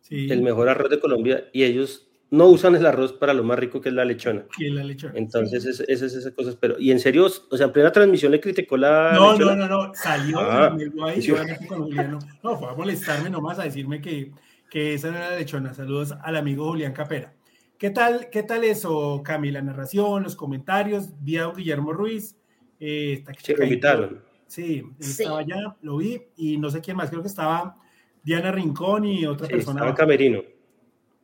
Sí. 0.00 0.30
El 0.30 0.42
mejor 0.42 0.68
arroz 0.68 0.90
de 0.90 1.00
Colombia 1.00 1.48
y 1.52 1.64
ellos 1.64 2.11
no 2.32 2.46
usan 2.46 2.74
el 2.74 2.86
arroz 2.86 3.12
para 3.12 3.34
lo 3.34 3.44
más 3.44 3.58
rico 3.58 3.78
que 3.78 3.90
es 3.90 3.94
la 3.94 4.06
lechona. 4.06 4.46
Que 4.56 4.70
la 4.70 4.82
lechona. 4.82 5.12
Entonces, 5.16 5.62
sí. 5.62 5.84
esas 5.86 6.14
esas 6.14 6.32
cosas. 6.32 6.56
Pero, 6.56 6.78
y 6.78 6.90
en 6.90 6.98
serio, 6.98 7.26
o 7.26 7.56
sea, 7.58 7.66
en 7.66 7.72
plena 7.72 7.92
transmisión 7.92 8.32
le 8.32 8.40
criticó 8.40 8.78
la. 8.78 9.12
No, 9.12 9.32
lechona? 9.32 9.54
no, 9.54 9.68
no, 9.68 9.86
no. 9.88 9.94
Salió 9.94 10.40
ah, 10.40 10.74
ahí, 11.04 11.20
yo 11.20 11.36
con 11.68 11.82
Juliano. 11.82 12.18
No, 12.42 12.56
fue 12.56 12.70
a 12.70 12.72
molestarme 12.72 13.28
nomás, 13.28 13.58
a 13.58 13.64
decirme 13.64 14.00
que, 14.00 14.32
que 14.70 14.94
esa 14.94 15.10
no 15.10 15.18
era 15.18 15.30
la 15.30 15.36
lechona. 15.36 15.74
Saludos 15.74 16.14
al 16.22 16.36
amigo 16.36 16.70
Julián 16.70 16.94
Capera. 16.94 17.34
¿Qué 17.76 17.90
tal, 17.90 18.30
qué 18.30 18.42
tal 18.44 18.64
eso, 18.64 19.20
Cami? 19.22 19.50
La 19.50 19.60
narración, 19.60 20.22
los 20.22 20.34
comentarios, 20.34 21.10
vi 21.20 21.36
a 21.36 21.48
Guillermo 21.48 21.92
Ruiz. 21.92 22.34
Eh, 22.80 23.12
está 23.18 23.34
sí, 23.36 23.54
lo 23.54 23.64
invitaron. 23.64 24.22
Sí, 24.46 24.82
estaba 24.98 25.40
allá, 25.40 25.76
lo 25.82 25.98
vi, 25.98 26.22
y 26.36 26.56
no 26.56 26.70
sé 26.70 26.80
quién 26.80 26.96
más, 26.96 27.10
creo 27.10 27.20
que 27.20 27.28
estaba 27.28 27.76
Diana 28.22 28.52
Rincón 28.52 29.04
y 29.04 29.26
otra 29.26 29.46
sí, 29.46 29.52
persona. 29.52 29.80
Estaba 29.80 29.94
Camerino. 29.94 30.42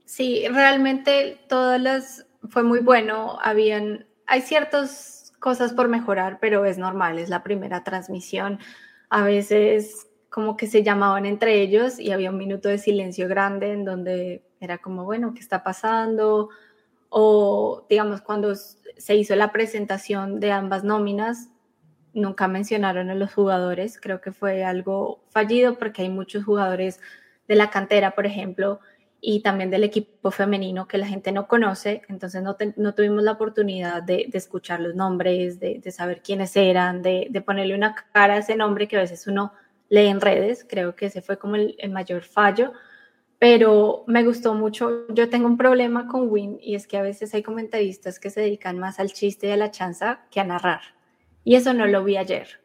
Sí, 0.08 0.46
realmente 0.48 1.38
todas 1.50 1.78
las 1.78 2.26
fue 2.48 2.62
muy 2.62 2.80
bueno. 2.80 3.36
Habían, 3.42 4.06
hay 4.26 4.40
ciertas 4.40 5.34
cosas 5.38 5.74
por 5.74 5.88
mejorar, 5.88 6.38
pero 6.40 6.64
es 6.64 6.78
normal, 6.78 7.18
es 7.18 7.28
la 7.28 7.42
primera 7.42 7.84
transmisión. 7.84 8.58
A 9.10 9.22
veces 9.22 10.08
como 10.30 10.56
que 10.56 10.66
se 10.66 10.82
llamaban 10.82 11.26
entre 11.26 11.60
ellos 11.60 11.98
y 11.98 12.10
había 12.10 12.30
un 12.30 12.38
minuto 12.38 12.70
de 12.70 12.78
silencio 12.78 13.28
grande 13.28 13.72
en 13.74 13.84
donde 13.84 14.42
era 14.60 14.78
como, 14.78 15.04
bueno, 15.04 15.34
¿qué 15.34 15.40
está 15.40 15.62
pasando? 15.62 16.48
O 17.10 17.84
digamos, 17.90 18.22
cuando 18.22 18.54
se 18.54 19.14
hizo 19.14 19.36
la 19.36 19.52
presentación 19.52 20.40
de 20.40 20.52
ambas 20.52 20.84
nóminas, 20.84 21.50
nunca 22.14 22.48
mencionaron 22.48 23.10
a 23.10 23.14
los 23.14 23.34
jugadores. 23.34 24.00
Creo 24.00 24.22
que 24.22 24.32
fue 24.32 24.64
algo 24.64 25.22
fallido 25.28 25.76
porque 25.76 26.00
hay 26.00 26.08
muchos 26.08 26.44
jugadores 26.46 26.98
de 27.46 27.56
la 27.56 27.68
cantera, 27.68 28.12
por 28.12 28.24
ejemplo, 28.24 28.80
y 29.20 29.40
también 29.40 29.70
del 29.70 29.84
equipo 29.84 30.30
femenino 30.30 30.86
que 30.86 30.98
la 30.98 31.06
gente 31.06 31.32
no 31.32 31.48
conoce, 31.48 32.02
entonces 32.08 32.42
no, 32.42 32.54
te, 32.54 32.72
no 32.76 32.94
tuvimos 32.94 33.22
la 33.22 33.32
oportunidad 33.32 34.02
de, 34.02 34.28
escuchar 34.32 34.80
los 34.80 34.94
nombres, 34.94 35.58
de, 35.58 35.82
saber 35.90 36.22
quiénes 36.22 36.56
eran, 36.56 37.02
de, 37.02 37.26
de, 37.30 37.40
ponerle 37.40 37.74
una 37.74 37.94
cara 38.12 38.34
a 38.34 38.38
ese 38.38 38.54
nombre 38.54 38.86
que 38.86 38.96
a 38.96 39.00
veces 39.00 39.26
uno 39.26 39.52
lee 39.88 40.06
en 40.06 40.20
redes, 40.20 40.64
creo 40.68 40.94
que 40.94 41.06
ese 41.06 41.22
fue 41.22 41.38
como 41.38 41.56
el, 41.56 41.74
el, 41.78 41.90
mayor 41.90 42.22
fallo, 42.22 42.72
pero 43.40 44.04
me 44.06 44.22
gustó 44.22 44.54
mucho, 44.54 45.08
yo 45.08 45.28
tengo 45.28 45.46
un 45.46 45.56
problema 45.56 46.06
con 46.06 46.28
Win 46.28 46.58
y 46.62 46.76
es 46.76 46.86
que 46.86 46.96
a 46.96 47.02
veces 47.02 47.34
hay 47.34 47.42
comentaristas 47.42 48.20
que 48.20 48.30
se 48.30 48.42
dedican 48.42 48.78
más 48.78 49.00
al 49.00 49.12
chiste 49.12 49.48
y 49.48 49.50
a 49.50 49.56
la 49.56 49.70
chanza 49.70 50.20
que 50.30 50.40
a 50.40 50.44
narrar, 50.44 50.80
y 51.42 51.56
eso 51.56 51.74
no 51.74 51.86
lo 51.86 52.04
vi 52.04 52.16
ayer, 52.16 52.60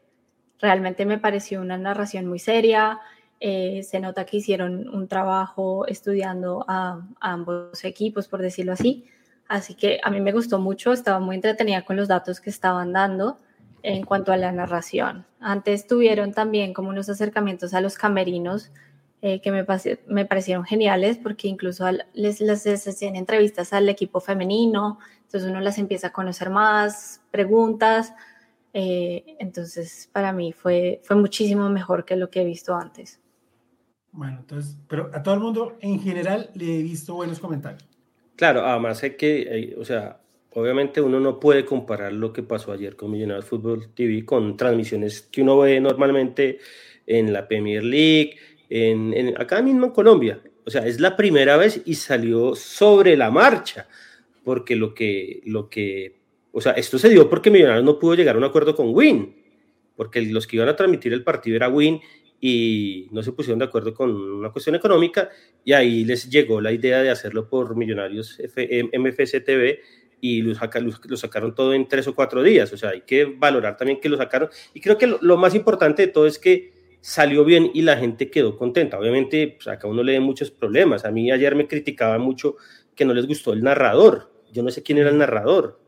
realmente 0.59 1.05
me 1.05 1.17
pareció 1.17 1.61
una 1.61 1.77
narración 1.77 2.27
muy 2.27 2.39
seria, 2.39 2.99
eh, 3.39 3.83
se 3.83 3.99
nota 3.99 4.25
que 4.25 4.37
hicieron 4.37 4.87
un 4.87 5.07
trabajo 5.07 5.85
estudiando 5.87 6.63
a, 6.67 7.01
ambos 7.19 7.83
equipos, 7.83 8.27
por 8.27 8.41
decirlo 8.41 8.73
así. 8.73 9.05
Así 9.47 9.75
que 9.75 9.99
a 10.01 10.09
mí 10.09 10.21
me 10.21 10.31
gustó 10.31 10.59
mucho, 10.59 10.93
estaba 10.93 11.19
muy 11.19 11.35
entretenida 11.35 11.83
con 11.83 11.97
los 11.97 12.07
datos 12.07 12.39
que 12.39 12.49
estaban 12.49 12.93
dando 12.93 13.39
en 13.81 14.05
cuanto 14.05 14.31
a 14.31 14.37
la 14.37 14.51
narración. 14.51 15.25
Antes 15.41 15.87
tuvieron 15.87 16.31
también 16.31 16.73
como 16.73 16.89
unos 16.89 17.09
acercamientos 17.09 17.73
a 17.73 17.81
los 17.81 17.97
camerinos 17.97 18.71
eh, 19.21 19.41
que 19.41 19.51
me, 19.51 19.65
parecieron 20.25 20.63
geniales 20.63 21.17
porque 21.17 21.49
incluso 21.49 21.85
al, 21.85 22.05
les, 22.13 22.41
hacían 22.41 23.15
entrevistas 23.15 23.73
al 23.73 23.89
equipo 23.89 24.21
femenino, 24.21 24.99
entonces 25.23 25.49
uno 25.49 25.59
las 25.59 25.77
empieza 25.77 26.07
a 26.07 26.13
conocer 26.13 26.49
más, 26.49 27.21
preguntas. 27.29 28.13
Eh, 28.73 29.35
entonces 29.39 30.09
para 30.13 30.31
mí 30.31 30.53
fue 30.53 31.01
muchísimo 31.11 31.69
mejor 31.69 32.05
que 32.05 32.15
lo 32.15 32.29
que 32.29 32.41
he 32.41 32.45
visto 32.45 32.73
antes. 32.75 33.19
Bueno, 34.13 34.37
entonces, 34.41 34.77
pero 34.87 35.09
a 35.11 35.23
todo 35.23 35.33
el 35.33 35.39
mundo 35.39 35.75
en 35.81 35.99
general 35.99 36.51
le 36.53 36.79
he 36.79 36.83
visto 36.83 37.15
buenos 37.15 37.39
comentarios. 37.39 37.83
Claro, 38.35 38.61
además 38.63 39.03
es 39.03 39.15
que, 39.15 39.75
o 39.77 39.83
sea, 39.83 40.21
obviamente 40.51 41.01
uno 41.01 41.19
no 41.19 41.39
puede 41.39 41.65
comparar 41.65 42.13
lo 42.13 42.31
que 42.31 42.43
pasó 42.43 42.71
ayer 42.71 42.95
con 42.95 43.11
Millonarios 43.11 43.45
Fútbol 43.45 43.89
TV 43.93 44.23
con 44.23 44.55
transmisiones 44.55 45.23
que 45.23 45.41
uno 45.41 45.57
ve 45.59 45.79
normalmente 45.79 46.59
en 47.07 47.33
la 47.33 47.47
Premier 47.47 47.83
League, 47.83 48.35
en, 48.69 49.13
en, 49.13 49.41
acá 49.41 49.61
mismo 49.63 49.87
en 49.87 49.91
Colombia. 49.91 50.39
O 50.65 50.69
sea, 50.69 50.85
es 50.85 50.99
la 50.99 51.15
primera 51.15 51.57
vez 51.57 51.81
y 51.83 51.95
salió 51.95 52.55
sobre 52.55 53.17
la 53.17 53.31
marcha, 53.31 53.87
porque 54.43 54.75
lo 54.75 54.93
que, 54.93 55.41
lo 55.45 55.69
que, 55.69 56.19
o 56.51 56.61
sea, 56.61 56.73
esto 56.73 56.99
se 56.99 57.09
dio 57.09 57.29
porque 57.29 57.49
Millonarios 57.49 57.83
no 57.83 57.97
pudo 57.97 58.13
llegar 58.13 58.35
a 58.35 58.37
un 58.37 58.43
acuerdo 58.43 58.75
con 58.75 58.93
Win, 58.93 59.35
porque 59.95 60.21
los 60.21 60.45
que 60.45 60.57
iban 60.57 60.69
a 60.69 60.75
transmitir 60.75 61.13
el 61.13 61.23
partido 61.23 61.55
era 61.55 61.67
Win 61.67 61.99
y 62.45 63.07
no 63.11 63.23
se 63.23 63.31
pusieron 63.31 63.59
de 63.59 63.65
acuerdo 63.65 63.93
con 63.93 64.11
una 64.13 64.51
cuestión 64.51 64.75
económica 64.75 65.29
y 65.63 65.71
ahí 65.71 66.03
les 66.03 66.29
llegó 66.29 66.59
la 66.59 66.73
idea 66.73 67.01
de 67.01 67.09
hacerlo 67.09 67.47
por 67.47 67.77
Millonarios 67.77 68.37
MFC 68.37 69.45
TV 69.45 69.79
y 70.19 70.41
lo, 70.41 70.53
saca, 70.53 70.81
lo, 70.81 70.91
lo, 71.05 71.15
sacaron 71.15 71.55
todo 71.55 71.73
en 71.73 71.87
tres 71.87 72.05
o 72.09 72.13
cuatro 72.13 72.43
días. 72.43 72.73
O 72.73 72.77
sea, 72.77 72.89
hay 72.89 73.01
que 73.03 73.23
valorar 73.23 73.77
también 73.77 74.01
que 74.01 74.09
lo 74.09 74.17
sacaron. 74.17 74.49
Y 74.73 74.81
creo 74.81 74.97
que 74.97 75.07
lo, 75.07 75.19
lo 75.21 75.37
más 75.37 75.55
importante 75.55 76.01
de 76.01 76.07
todo 76.09 76.27
es 76.27 76.37
que 76.37 76.73
salió 76.99 77.45
bien 77.45 77.71
y 77.73 77.81
la 77.81 77.95
gente 77.95 78.29
quedó 78.29 78.57
contenta. 78.57 78.99
Obviamente, 78.99 79.55
pues 79.55 79.69
acá 79.69 79.87
uno 79.87 80.03
le 80.03 80.11
ve 80.11 80.19
muchos 80.19 80.51
problemas. 80.51 81.05
A 81.05 81.11
mí 81.11 81.31
ayer 81.31 81.55
me 81.55 81.65
criticaba 81.65 82.17
mucho 82.17 82.57
que 82.93 83.05
no 83.05 83.13
les 83.13 83.25
gustó 83.25 83.53
el 83.53 83.63
narrador. 83.63 84.33
Yo 84.51 84.63
no 84.63 84.69
sé 84.69 84.83
quién 84.83 84.97
era 84.97 85.11
el 85.11 85.17
narrador. 85.17 85.79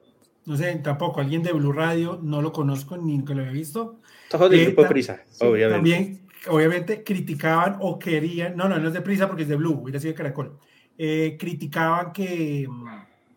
No 0.46 0.56
sé, 0.56 0.74
tampoco. 0.82 1.20
Alguien 1.20 1.44
de 1.44 1.52
Blue 1.52 1.74
Radio, 1.74 2.18
no 2.24 2.42
lo 2.42 2.54
conozco 2.54 2.96
ni 2.96 3.18
nunca 3.18 3.34
lo 3.34 3.44
he 3.44 3.52
visto. 3.52 4.00
Todo 4.30 4.48
del 4.48 4.62
eh, 4.62 4.66
grupo 4.68 4.88
Prisa, 4.88 5.22
sí, 5.30 5.46
obviamente. 5.46 5.76
También 5.76 6.25
obviamente 6.50 7.04
criticaban 7.04 7.78
o 7.80 8.00
querían, 8.00 8.56
no, 8.56 8.68
no, 8.68 8.78
no 8.78 8.88
es 8.88 8.94
de 8.94 9.02
prisa 9.02 9.28
porque 9.28 9.44
es 9.44 9.50
de 9.50 9.56
Blue, 9.56 9.80
hubiera 9.82 10.00
sido 10.00 10.14
de 10.14 10.18
Caracol, 10.18 10.58
eh, 10.98 11.36
criticaban 11.40 12.12
que, 12.12 12.68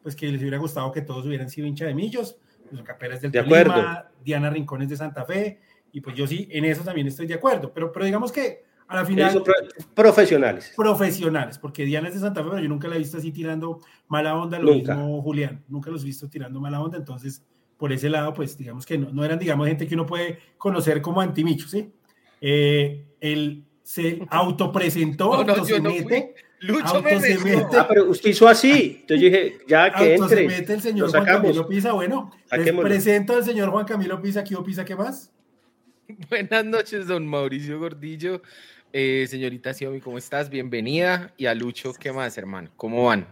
pues 0.03 0.15
que 0.15 0.31
les 0.31 0.41
hubiera 0.41 0.59
gustado 0.59 0.93
que 0.93 1.03
todos 1.03 1.27
hubieran 1.27 1.49
sido 1.49 1.67
hincha 1.67 1.87
de 1.87 1.95
Millos, 1.95 2.39
los 2.71 2.83
Caperas 2.83 3.21
del 3.21 3.31
de 3.31 3.41
Tolima, 3.41 3.61
acuerdo. 3.61 4.09
Diana 4.25 4.51
Rincones 4.51 4.89
de 4.89 4.97
Santa 4.97 5.25
Fe, 5.25 5.61
y 5.93 6.01
pues 6.01 6.17
yo 6.17 6.27
sí, 6.27 6.49
en 6.51 6.65
eso 6.65 6.83
también 6.83 7.07
estoy 7.07 7.27
de 7.27 7.35
acuerdo, 7.35 7.73
pero, 7.73 7.91
pero 7.93 8.05
digamos 8.05 8.31
que 8.31 8.65
a 8.87 8.97
la 8.97 9.05
final... 9.05 9.31
Eso, 9.31 9.45
profesionales. 9.95 10.73
Profesionales, 10.77 11.59
porque 11.59 11.85
Diana 11.85 12.09
es 12.09 12.15
de 12.15 12.21
Santa 12.21 12.43
Fe, 12.43 12.51
pero 12.51 12.63
yo 12.63 12.69
nunca 12.69 12.89
la 12.89 12.97
he 12.97 12.99
visto 12.99 13.19
así 13.19 13.33
tirando 13.33 13.81
mala 14.09 14.37
onda, 14.37 14.59
lo 14.59 14.73
nunca. 14.73 14.95
mismo 14.95 15.23
Julián, 15.23 15.65
nunca 15.69 15.91
los 15.91 16.03
he 16.03 16.07
visto 16.07 16.29
tirando 16.29 16.61
mala 16.61 16.81
onda, 16.81 16.97
entonces 16.99 17.45
por 17.79 17.93
ese 17.93 18.11
lado, 18.11 18.35
pues 18.35 18.59
digamos 18.59 18.85
que 18.85 18.99
no, 18.99 19.11
no 19.13 19.25
eran, 19.25 19.39
digamos, 19.39 19.67
gente 19.69 19.87
que 19.87 19.95
uno 19.95 20.05
puede 20.05 20.39
conocer 20.59 21.01
como 21.01 21.21
antimicho, 21.21 21.69
¿sí? 21.69 21.93
Eh, 22.41 23.05
él 23.21 23.65
se 23.83 24.21
autopresentó, 24.31 25.37
no, 25.37 25.45
no, 25.45 25.53
auto 25.53 25.65
se 25.65 25.81
mete. 25.81 26.35
Lucho 26.61 26.97
auto 26.97 27.21
se 27.21 27.39
mete. 27.39 27.77
Ah, 27.77 27.87
pero 27.89 28.11
usted 28.11 28.31
hizo 28.31 28.49
así. 28.49 28.99
Entonces 29.01 29.21
dije, 29.21 29.59
ya 29.67 29.93
que 29.93 30.15
auto 30.15 30.25
entre. 30.25 30.49
se 30.49 30.59
mete 30.59 30.73
el 30.75 30.81
señor 30.81 31.11
Juan 31.11 31.25
Camilo 31.25 31.69
Pisa. 31.69 31.93
Bueno, 31.93 32.33
les 32.51 32.75
presento 32.75 33.35
al 33.35 33.45
señor 33.45 33.71
Juan 33.71 33.87
Camilo 33.87 34.21
Pisa. 34.21 34.43
¿Qué 34.43 34.57
Pisa? 34.57 34.85
¿Qué 34.85 34.97
más? 34.97 35.33
Buenas 36.31 36.65
noches, 36.65 37.07
don 37.07 37.27
Mauricio 37.27 37.79
Gordillo. 37.79 38.43
Eh, 38.93 39.27
señorita 39.29 39.75
Xiaomi, 39.75 40.01
¿cómo 40.01 40.19
estás? 40.19 40.49
Bienvenida. 40.49 41.33
Y 41.37 41.47
a 41.47 41.55
Lucho, 41.55 41.93
¿qué 41.93 42.13
más, 42.13 42.39
hermano? 42.39 42.71
¿Cómo 42.77 43.05
van? 43.05 43.29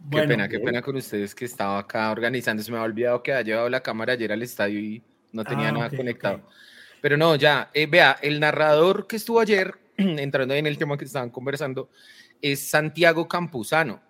Bueno, 0.00 0.22
qué 0.22 0.28
pena, 0.28 0.48
qué 0.48 0.60
pena 0.60 0.82
con 0.82 0.96
ustedes 0.96 1.34
que 1.34 1.44
estaba 1.44 1.78
acá 1.78 2.10
organizando. 2.10 2.62
Se 2.62 2.72
me 2.72 2.78
ha 2.78 2.82
olvidado 2.82 3.22
que 3.22 3.32
había 3.32 3.44
llevado 3.44 3.68
la 3.68 3.82
cámara 3.82 4.14
ayer 4.14 4.32
al 4.32 4.42
estadio 4.42 4.78
y 4.80 5.02
no 5.32 5.44
tenía 5.44 5.68
ah, 5.68 5.72
nada 5.72 5.86
okay, 5.86 5.98
conectado. 5.98 6.36
Okay. 6.36 6.48
Pero 7.04 7.18
no, 7.18 7.36
ya, 7.36 7.68
eh, 7.74 7.84
vea, 7.84 8.16
el 8.22 8.40
narrador 8.40 9.06
que 9.06 9.16
estuvo 9.16 9.38
ayer, 9.38 9.74
entrando 9.98 10.54
en 10.54 10.66
el 10.66 10.78
tema 10.78 10.96
que 10.96 11.04
estaban 11.04 11.28
conversando, 11.28 11.90
es 12.40 12.60
Santiago 12.60 13.28
Campuzano, 13.28 14.00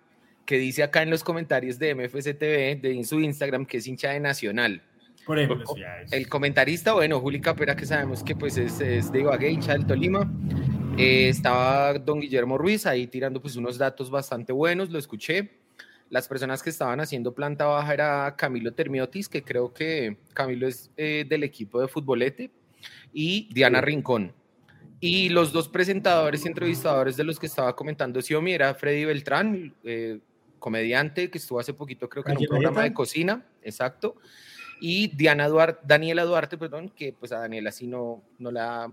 que 0.45 0.57
dice 0.57 0.81
acá 0.81 1.01
en 1.01 1.09
los 1.09 1.21
comentarios 1.21 1.77
de 1.77 1.93
MFC 1.93 2.39
TV, 2.39 2.77
de 2.77 3.03
su 3.03 3.19
Instagram, 3.19 3.65
que 3.65 3.79
es 3.79 3.87
hincha 3.87 4.11
de 4.11 4.21
Nacional. 4.21 4.81
Por 5.25 5.37
ejemplo, 5.37 5.65
el 6.09 6.29
comentarista, 6.29 6.93
bueno, 6.93 7.19
Juli 7.19 7.41
Capera, 7.41 7.75
que 7.75 7.85
sabemos 7.85 8.23
que 8.23 8.33
pues 8.33 8.55
es, 8.55 8.79
es 8.79 9.11
de 9.11 9.19
Ibagué, 9.19 9.49
hincha 9.49 9.73
del 9.73 9.85
Tolima. 9.85 10.31
Eh, 10.97 11.27
estaba 11.27 11.95
don 11.95 12.21
Guillermo 12.21 12.57
Ruiz 12.57 12.85
ahí 12.85 13.07
tirando 13.07 13.41
pues 13.41 13.57
unos 13.57 13.77
datos 13.77 14.09
bastante 14.09 14.53
buenos, 14.53 14.89
lo 14.89 14.99
escuché. 14.99 15.51
Las 16.09 16.29
personas 16.29 16.63
que 16.63 16.69
estaban 16.69 17.01
haciendo 17.01 17.35
planta 17.35 17.65
baja 17.65 17.93
era 17.93 18.35
Camilo 18.37 18.71
Termiotis, 18.73 19.27
que 19.27 19.43
creo 19.43 19.73
que 19.73 20.15
Camilo 20.33 20.65
es 20.65 20.89
eh, 20.95 21.25
del 21.27 21.43
equipo 21.43 21.81
de 21.81 21.89
futbolete, 21.89 22.51
y 23.15 23.47
Diana 23.53 23.79
Rincón. 23.79 24.33
Y 24.99 25.29
los 25.29 25.53
dos 25.53 25.69
presentadores 25.69 26.43
y 26.43 26.49
entrevistadores 26.49 27.15
de 27.15 27.23
los 27.23 27.39
que 27.39 27.45
estaba 27.45 27.73
comentando 27.75 28.21
Xiaomi 28.21 28.51
era 28.51 28.75
Freddy 28.75 29.05
Beltrán, 29.05 29.73
eh, 29.83 30.19
comediante 30.59 31.29
que 31.29 31.37
estuvo 31.37 31.59
hace 31.59 31.73
poquito, 31.73 32.09
creo 32.09 32.23
que 32.23 32.33
en 32.33 32.39
un 32.39 32.45
programa 32.45 32.83
de 32.83 32.93
cocina, 32.93 33.45
exacto. 33.61 34.17
Y 34.81 35.07
Diana 35.15 35.47
Duarte, 35.47 35.81
Daniela 35.87 36.25
Duarte, 36.25 36.57
perdón, 36.57 36.89
que 36.89 37.13
pues 37.13 37.31
a 37.31 37.39
Daniela 37.39 37.71
sí 37.71 37.87
no, 37.87 38.21
no 38.37 38.51
la. 38.51 38.91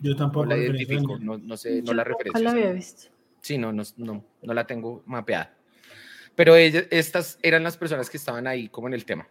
Yo 0.00 0.14
tampoco 0.14 0.46
la 0.46 0.56
identifico, 0.56 1.18
no, 1.18 1.38
no, 1.38 1.56
sé, 1.56 1.82
no 1.82 1.94
la 1.94 2.04
referencia. 2.04 2.40
la 2.40 2.50
había 2.52 2.72
visto. 2.72 3.10
Sí, 3.40 3.58
no, 3.58 3.72
no, 3.72 3.82
no, 3.96 4.24
no 4.42 4.54
la 4.54 4.66
tengo 4.66 5.02
mapeada. 5.06 5.52
Pero 6.36 6.54
estas 6.54 7.40
eran 7.42 7.64
las 7.64 7.76
personas 7.76 8.08
que 8.08 8.18
estaban 8.18 8.46
ahí 8.46 8.68
como 8.68 8.86
en 8.86 8.94
el 8.94 9.04
tema. 9.04 9.26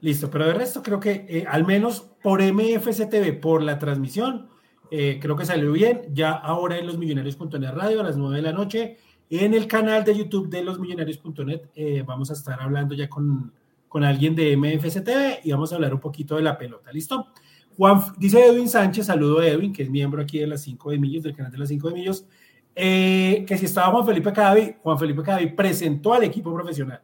Listo, 0.00 0.30
pero 0.30 0.46
de 0.46 0.54
resto 0.54 0.82
creo 0.82 1.00
que 1.00 1.26
eh, 1.28 1.44
al 1.48 1.64
menos 1.64 2.00
por 2.22 2.42
MFCTV, 2.42 3.40
por 3.40 3.62
la 3.62 3.78
transmisión, 3.78 4.48
eh, 4.90 5.18
creo 5.20 5.36
que 5.36 5.44
salió 5.44 5.72
bien. 5.72 6.02
Ya 6.12 6.32
ahora 6.32 6.78
en 6.78 6.86
los 6.86 6.98
millonarios.net 6.98 7.70
radio 7.72 8.00
a 8.00 8.04
las 8.04 8.16
9 8.16 8.36
de 8.36 8.42
la 8.42 8.52
noche, 8.52 8.98
en 9.30 9.54
el 9.54 9.66
canal 9.66 10.04
de 10.04 10.16
YouTube 10.16 10.48
de 10.48 10.62
los 10.62 10.78
millonarios.net, 10.78 11.62
eh, 11.74 12.04
vamos 12.06 12.30
a 12.30 12.34
estar 12.34 12.60
hablando 12.60 12.94
ya 12.94 13.08
con, 13.08 13.52
con 13.88 14.04
alguien 14.04 14.34
de 14.34 14.56
MFCTV 14.56 15.40
y 15.44 15.52
vamos 15.52 15.72
a 15.72 15.76
hablar 15.76 15.94
un 15.94 16.00
poquito 16.00 16.36
de 16.36 16.42
la 16.42 16.56
pelota. 16.56 16.92
¿Listo? 16.92 17.28
Juan, 17.76 18.00
dice 18.18 18.46
Edwin 18.46 18.68
Sánchez, 18.68 19.06
saludo 19.06 19.40
a 19.40 19.46
Edwin, 19.46 19.72
que 19.72 19.82
es 19.82 19.90
miembro 19.90 20.22
aquí 20.22 20.38
de 20.38 20.46
las 20.46 20.62
5 20.62 20.92
de 20.92 20.98
Millos, 20.98 21.22
del 21.24 21.34
canal 21.34 21.52
de 21.52 21.58
las 21.58 21.68
5 21.68 21.88
de 21.88 21.94
Millos. 21.94 22.26
Eh, 22.74 23.44
que 23.46 23.56
si 23.56 23.64
estaba 23.64 23.90
Juan 23.90 24.06
Felipe 24.06 24.32
Cadavi, 24.32 24.76
Juan 24.82 24.98
Felipe 24.98 25.22
Cadavi 25.22 25.46
presentó 25.48 26.14
al 26.14 26.24
equipo 26.24 26.54
profesional. 26.54 27.02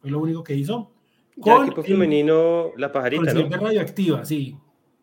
Fue 0.00 0.10
lo 0.10 0.20
único 0.20 0.42
que 0.42 0.54
hizo. 0.54 0.92
Con 1.40 1.62
el 1.62 1.66
equipo 1.66 1.82
femenino, 1.82 2.72
la 2.76 2.90
pajarita, 2.92 3.32
¿no? 3.32 3.48
radioactiva, 3.48 4.24
sí. 4.24 4.56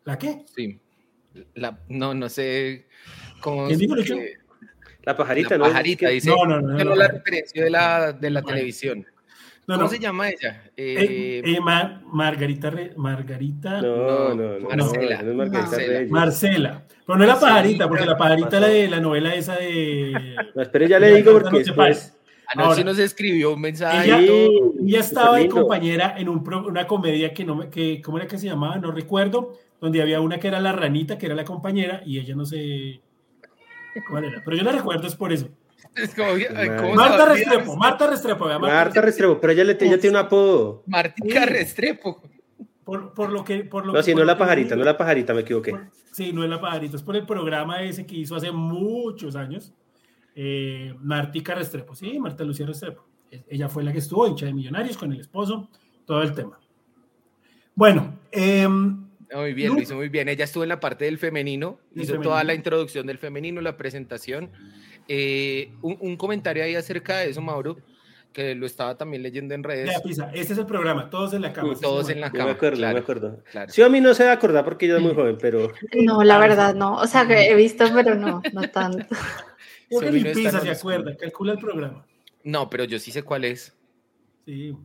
¿La 0.04 0.18
qué? 0.18 0.44
Sí. 0.54 0.80
La, 1.54 1.78
no, 1.88 2.14
no 2.14 2.28
sé 2.28 2.86
cómo. 3.40 3.66
¿Quién 3.66 3.78
dijo 3.78 3.94
La 5.02 5.16
pajarita, 5.16 5.58
¿no? 5.58 5.64
La 5.64 5.70
pajarita, 5.70 6.08
dice. 6.08 6.30
No, 6.30 6.44
no, 6.46 6.60
no. 6.60 6.84
no, 6.84 6.94
la 6.94 7.08
referencia 7.08 7.64
de 7.64 7.70
la, 7.70 8.12
de 8.12 8.30
la 8.30 8.42
televisión. 8.42 9.06
¿Cómo 9.66 9.88
se 9.88 9.98
llama 9.98 10.28
ella? 10.30 10.62
Eh, 10.76 11.42
eh, 11.44 11.60
Margarita. 11.60 12.72
Margarita. 12.96 13.82
No, 13.82 14.34
no, 14.34 14.58
no. 14.60 14.68
Marcela. 14.68 15.22
No, 15.22 15.34
Marcela. 15.34 16.06
Marcela. 16.08 16.86
Pero 17.04 17.18
no 17.18 17.24
es 17.24 17.28
la 17.28 17.40
pajarita, 17.40 17.88
porque 17.88 18.06
la 18.06 18.16
pajarita 18.16 18.60
la 18.60 18.68
de 18.68 18.88
la 18.88 19.00
novela 19.00 19.34
esa 19.34 19.56
de. 19.56 20.36
No, 20.54 20.62
espere, 20.62 20.88
ya 20.88 20.98
le 20.98 21.16
digo 21.16 21.32
porque 21.32 21.58
después. 21.58 22.15
Anoche 22.48 22.84
nos 22.84 22.98
escribió 22.98 23.54
un 23.54 23.60
mensaje. 23.60 24.06
Ella, 24.06 24.20
ella 24.20 25.00
estaba 25.00 25.38
de 25.38 25.48
compañera 25.48 26.14
en 26.16 26.28
un 26.28 26.46
una 26.48 26.86
comedia 26.86 27.34
que 27.34 27.44
no 27.44 27.56
me, 27.56 27.70
que, 27.70 28.00
¿cómo 28.00 28.18
era 28.18 28.26
que 28.26 28.38
se 28.38 28.46
llamaba? 28.46 28.78
No 28.78 28.92
recuerdo, 28.92 29.54
donde 29.80 30.00
había 30.00 30.20
una 30.20 30.38
que 30.38 30.48
era 30.48 30.60
la 30.60 30.72
ranita, 30.72 31.18
que 31.18 31.26
era 31.26 31.34
la 31.34 31.44
compañera, 31.44 32.02
y 32.06 32.18
ella 32.18 32.34
no 32.34 32.44
sé 32.44 33.00
cuál 34.08 34.24
era. 34.24 34.42
Pero 34.44 34.56
yo 34.56 34.62
la 34.62 34.72
recuerdo, 34.72 35.06
es 35.06 35.16
por 35.16 35.32
eso. 35.32 35.48
Marta 36.94 37.26
Restrepo, 37.26 37.76
Marta 37.76 38.06
Restrepo. 38.06 38.58
Marta, 38.58 39.00
Restrepo, 39.00 39.40
pero 39.40 39.52
ella, 39.52 39.64
le, 39.64 39.72
ella 39.72 39.98
tiene 39.98 40.18
un 40.18 40.24
apodo. 40.24 40.82
Martica 40.86 41.46
Restrepo. 41.46 42.22
Por, 42.84 43.14
por, 43.14 43.30
lo 43.30 43.44
que. 43.44 43.64
Por 43.64 43.86
lo 43.86 43.92
no, 43.92 44.02
si 44.02 44.14
no 44.14 44.20
es 44.20 44.26
la 44.26 44.38
pajarita, 44.38 44.76
no 44.76 44.82
es 44.82 44.86
la 44.86 44.96
pajarita, 44.96 45.34
me 45.34 45.40
equivoqué. 45.40 45.74
sí, 46.12 46.32
no 46.32 46.44
es 46.44 46.50
la 46.50 46.60
pajarita, 46.60 46.96
es 46.96 47.02
por 47.02 47.16
el 47.16 47.26
programa 47.26 47.82
ese 47.82 48.06
que 48.06 48.16
hizo 48.16 48.36
hace 48.36 48.52
muchos 48.52 49.34
años. 49.36 49.72
Eh, 50.38 50.94
Martica 51.00 51.54
Restrepo, 51.54 51.94
sí, 51.94 52.18
Marta 52.18 52.44
Lucía 52.44 52.66
Restrepo. 52.66 53.06
Ella 53.48 53.70
fue 53.70 53.82
la 53.82 53.90
que 53.90 53.98
estuvo 53.98 54.26
hincha 54.28 54.44
de 54.44 54.52
Millonarios 54.52 54.98
con 54.98 55.10
el 55.10 55.20
esposo, 55.20 55.70
todo 56.04 56.22
el 56.22 56.32
tema. 56.34 56.60
Bueno, 57.74 58.18
eh, 58.30 58.68
muy 58.68 59.54
bien, 59.54 59.74
lo 59.74 59.80
hizo 59.80 59.94
muy 59.94 60.10
bien. 60.10 60.28
Ella 60.28 60.44
estuvo 60.44 60.62
en 60.62 60.68
la 60.68 60.78
parte 60.78 61.06
del 61.06 61.16
femenino, 61.16 61.78
hizo 61.94 62.20
toda 62.20 62.44
la 62.44 62.52
introducción 62.52 63.06
del 63.06 63.16
femenino, 63.16 63.62
la 63.62 63.78
presentación. 63.78 64.50
Eh, 65.08 65.72
un, 65.80 66.16
comentario 66.18 66.62
ahí 66.64 66.74
acerca 66.74 67.18
de 67.18 67.30
eso, 67.30 67.40
Mauro, 67.40 67.78
que 68.34 68.54
lo 68.54 68.66
estaba 68.66 68.98
también 68.98 69.22
leyendo 69.22 69.54
en 69.54 69.64
redes. 69.64 69.90
este 70.34 70.52
es 70.52 70.58
el 70.58 70.66
programa, 70.66 71.08
todos 71.08 71.32
en 71.32 71.42
la 71.42 71.52
cama. 71.54 71.74
todos 71.80 72.10
en 72.10 72.20
la 72.20 72.30
cama. 72.30 72.44
me 72.44 72.50
acuerdo, 72.50 72.80
me 72.80 72.98
acuerdo. 72.98 73.42
Sí, 73.68 73.80
a 73.80 73.88
mí 73.88 74.02
no 74.02 74.12
se 74.12 74.24
va 74.24 74.32
a 74.32 74.34
acordar 74.34 74.64
porque 74.64 74.86
yo 74.86 74.96
soy 74.96 75.04
muy 75.04 75.14
joven, 75.14 75.38
pero. 75.40 75.72
No, 76.04 76.22
la 76.22 76.38
verdad 76.38 76.74
no. 76.74 76.96
O 76.96 77.06
sea, 77.06 77.26
que 77.26 77.50
he 77.50 77.54
visto, 77.54 77.86
pero 77.94 78.14
no, 78.14 78.42
no 78.52 78.62
tanto. 78.68 79.06
Pisa 79.88 80.60
se 80.60 80.70
acuerda, 80.70 81.16
calcula 81.16 81.52
el 81.52 81.58
programa. 81.58 82.06
No, 82.42 82.70
pero 82.70 82.84
yo 82.84 82.98
sí 82.98 83.10
sé 83.10 83.22
cuál 83.22 83.44
es. 83.44 83.76
Sí. 84.44 84.76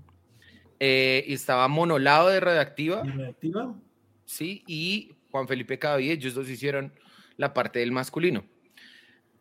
Eh, 0.79 1.25
estaba 1.27 1.67
Monolado 1.67 2.29
de 2.29 2.39
Redactiva. 2.39 3.03
¿De 3.03 3.11
Redactiva? 3.11 3.75
Sí, 4.25 4.63
y 4.65 5.11
Juan 5.29 5.47
Felipe 5.47 5.77
Cadavid, 5.77 6.11
ellos 6.11 6.33
dos 6.33 6.49
hicieron 6.49 6.93
la 7.37 7.53
parte 7.53 7.79
del 7.79 7.91
masculino. 7.91 8.43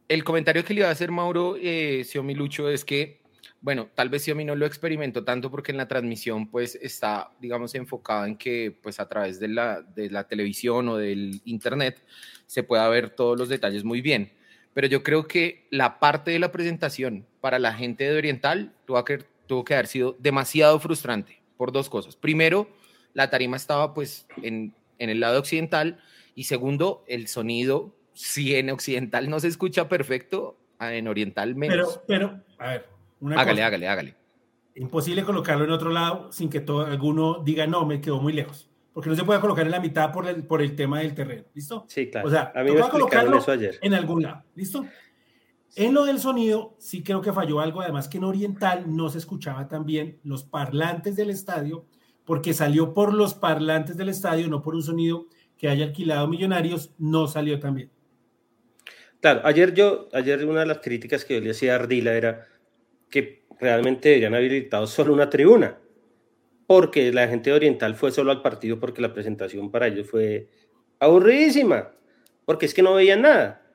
El 0.08 0.24
comentario 0.24 0.64
que 0.64 0.74
le 0.74 0.80
iba 0.80 0.88
a 0.88 0.92
hacer 0.92 1.10
Mauro 1.10 1.56
eh, 1.56 2.04
Lucho 2.34 2.68
es 2.68 2.84
que, 2.84 3.20
bueno, 3.60 3.88
tal 3.94 4.08
vez 4.08 4.24
Xiomi 4.24 4.44
no 4.44 4.56
lo 4.56 4.66
experimentó 4.66 5.24
tanto 5.24 5.50
porque 5.50 5.70
en 5.70 5.78
la 5.78 5.86
transmisión 5.86 6.50
pues 6.50 6.74
está, 6.74 7.30
digamos, 7.40 7.74
enfocada 7.74 8.26
en 8.26 8.36
que 8.36 8.76
pues 8.82 8.98
a 8.98 9.08
través 9.08 9.38
de 9.38 9.48
la, 9.48 9.82
de 9.82 10.10
la 10.10 10.26
televisión 10.26 10.88
o 10.88 10.96
del 10.96 11.40
internet 11.44 12.04
se 12.46 12.64
pueda 12.64 12.88
ver 12.88 13.10
todos 13.10 13.38
los 13.38 13.48
detalles 13.48 13.84
muy 13.84 14.00
bien. 14.00 14.32
Pero 14.74 14.86
yo 14.86 15.02
creo 15.02 15.26
que 15.26 15.66
la 15.70 15.98
parte 15.98 16.30
de 16.30 16.38
la 16.38 16.52
presentación 16.52 17.26
para 17.40 17.58
la 17.58 17.72
gente 17.74 18.04
de 18.04 18.16
Oriental 18.16 18.72
tuvo 18.86 19.04
que, 19.04 19.24
tuvo 19.46 19.64
que 19.64 19.74
haber 19.74 19.86
sido 19.86 20.16
demasiado 20.18 20.78
frustrante 20.78 21.42
por 21.56 21.72
dos 21.72 21.90
cosas. 21.90 22.16
Primero, 22.16 22.68
la 23.14 23.30
tarima 23.30 23.56
estaba 23.56 23.94
pues 23.94 24.26
en 24.42 24.72
en 25.00 25.10
el 25.10 25.18
lado 25.18 25.40
occidental 25.40 25.98
y 26.36 26.44
segundo, 26.44 27.04
el 27.08 27.26
sonido, 27.26 27.92
si 28.12 28.54
en 28.54 28.70
occidental 28.70 29.28
no 29.28 29.40
se 29.40 29.48
escucha 29.48 29.88
perfecto, 29.88 30.56
en 30.78 31.08
oriental 31.08 31.56
menos. 31.56 32.00
Pero, 32.06 32.30
pero, 32.30 32.64
a 32.64 32.68
ver, 32.68 32.88
una 33.18 33.40
hágale, 33.40 33.64
hágale, 33.64 33.88
hágale. 33.88 34.14
Imposible 34.76 35.24
colocarlo 35.24 35.64
en 35.64 35.72
otro 35.72 35.90
lado 35.90 36.30
sin 36.30 36.48
que 36.48 36.60
todo, 36.60 36.86
alguno 36.86 37.42
diga, 37.42 37.66
no, 37.66 37.84
me 37.84 38.00
quedó 38.00 38.20
muy 38.20 38.32
lejos. 38.32 38.69
Porque 38.92 39.08
no 39.08 39.16
se 39.16 39.24
puede 39.24 39.40
colocar 39.40 39.64
en 39.64 39.70
la 39.70 39.80
mitad 39.80 40.12
por 40.12 40.26
el, 40.26 40.44
por 40.44 40.62
el 40.62 40.74
tema 40.74 41.00
del 41.00 41.14
terreno. 41.14 41.44
¿Listo? 41.54 41.84
Sí, 41.88 42.10
claro. 42.10 42.26
O 42.26 42.30
sea, 42.30 42.52
a 42.54 42.62
mí 42.62 42.72
me 42.72 42.80
colocarlo 42.80 43.38
eso 43.38 43.52
ayer. 43.52 43.78
en 43.82 43.94
algún 43.94 44.22
lado. 44.22 44.42
¿Listo? 44.54 44.84
En 45.76 45.94
lo 45.94 46.04
del 46.04 46.18
sonido, 46.18 46.74
sí 46.78 47.02
creo 47.02 47.20
que 47.20 47.32
falló 47.32 47.60
algo, 47.60 47.80
además 47.80 48.08
que 48.08 48.18
en 48.18 48.24
Oriental 48.24 48.84
no 48.88 49.08
se 49.08 49.18
escuchaba 49.18 49.68
tan 49.68 49.86
bien 49.86 50.18
los 50.24 50.42
parlantes 50.42 51.14
del 51.14 51.30
estadio 51.30 51.86
porque 52.24 52.54
salió 52.54 52.94
por 52.94 53.14
los 53.14 53.34
parlantes 53.34 53.96
del 53.96 54.08
estadio, 54.08 54.48
no 54.48 54.62
por 54.62 54.74
un 54.74 54.82
sonido 54.82 55.26
que 55.56 55.68
haya 55.68 55.84
alquilado 55.84 56.28
Millonarios, 56.28 56.92
no 56.98 57.26
salió 57.26 57.58
tan 57.58 57.74
bien. 57.74 57.90
Claro, 59.20 59.42
ayer 59.44 59.74
yo, 59.74 60.08
ayer 60.12 60.44
una 60.46 60.60
de 60.60 60.66
las 60.66 60.78
críticas 60.78 61.24
que 61.24 61.34
yo 61.34 61.40
le 61.40 61.50
hacía 61.50 61.72
a 61.72 61.76
Ardila 61.76 62.14
era 62.14 62.46
que 63.10 63.44
realmente 63.58 64.08
deberían 64.08 64.34
habilitado 64.34 64.86
solo 64.86 65.12
una 65.12 65.28
tribuna, 65.28 65.78
porque 66.70 67.12
la 67.12 67.26
gente 67.26 67.52
oriental 67.52 67.96
fue 67.96 68.12
solo 68.12 68.30
al 68.30 68.42
partido 68.42 68.78
porque 68.78 69.02
la 69.02 69.12
presentación 69.12 69.72
para 69.72 69.88
ellos 69.88 70.08
fue 70.08 70.46
aburridísima, 71.00 71.90
porque 72.44 72.64
es 72.66 72.74
que 72.74 72.80
no 72.80 72.94
veían 72.94 73.22
nada. 73.22 73.68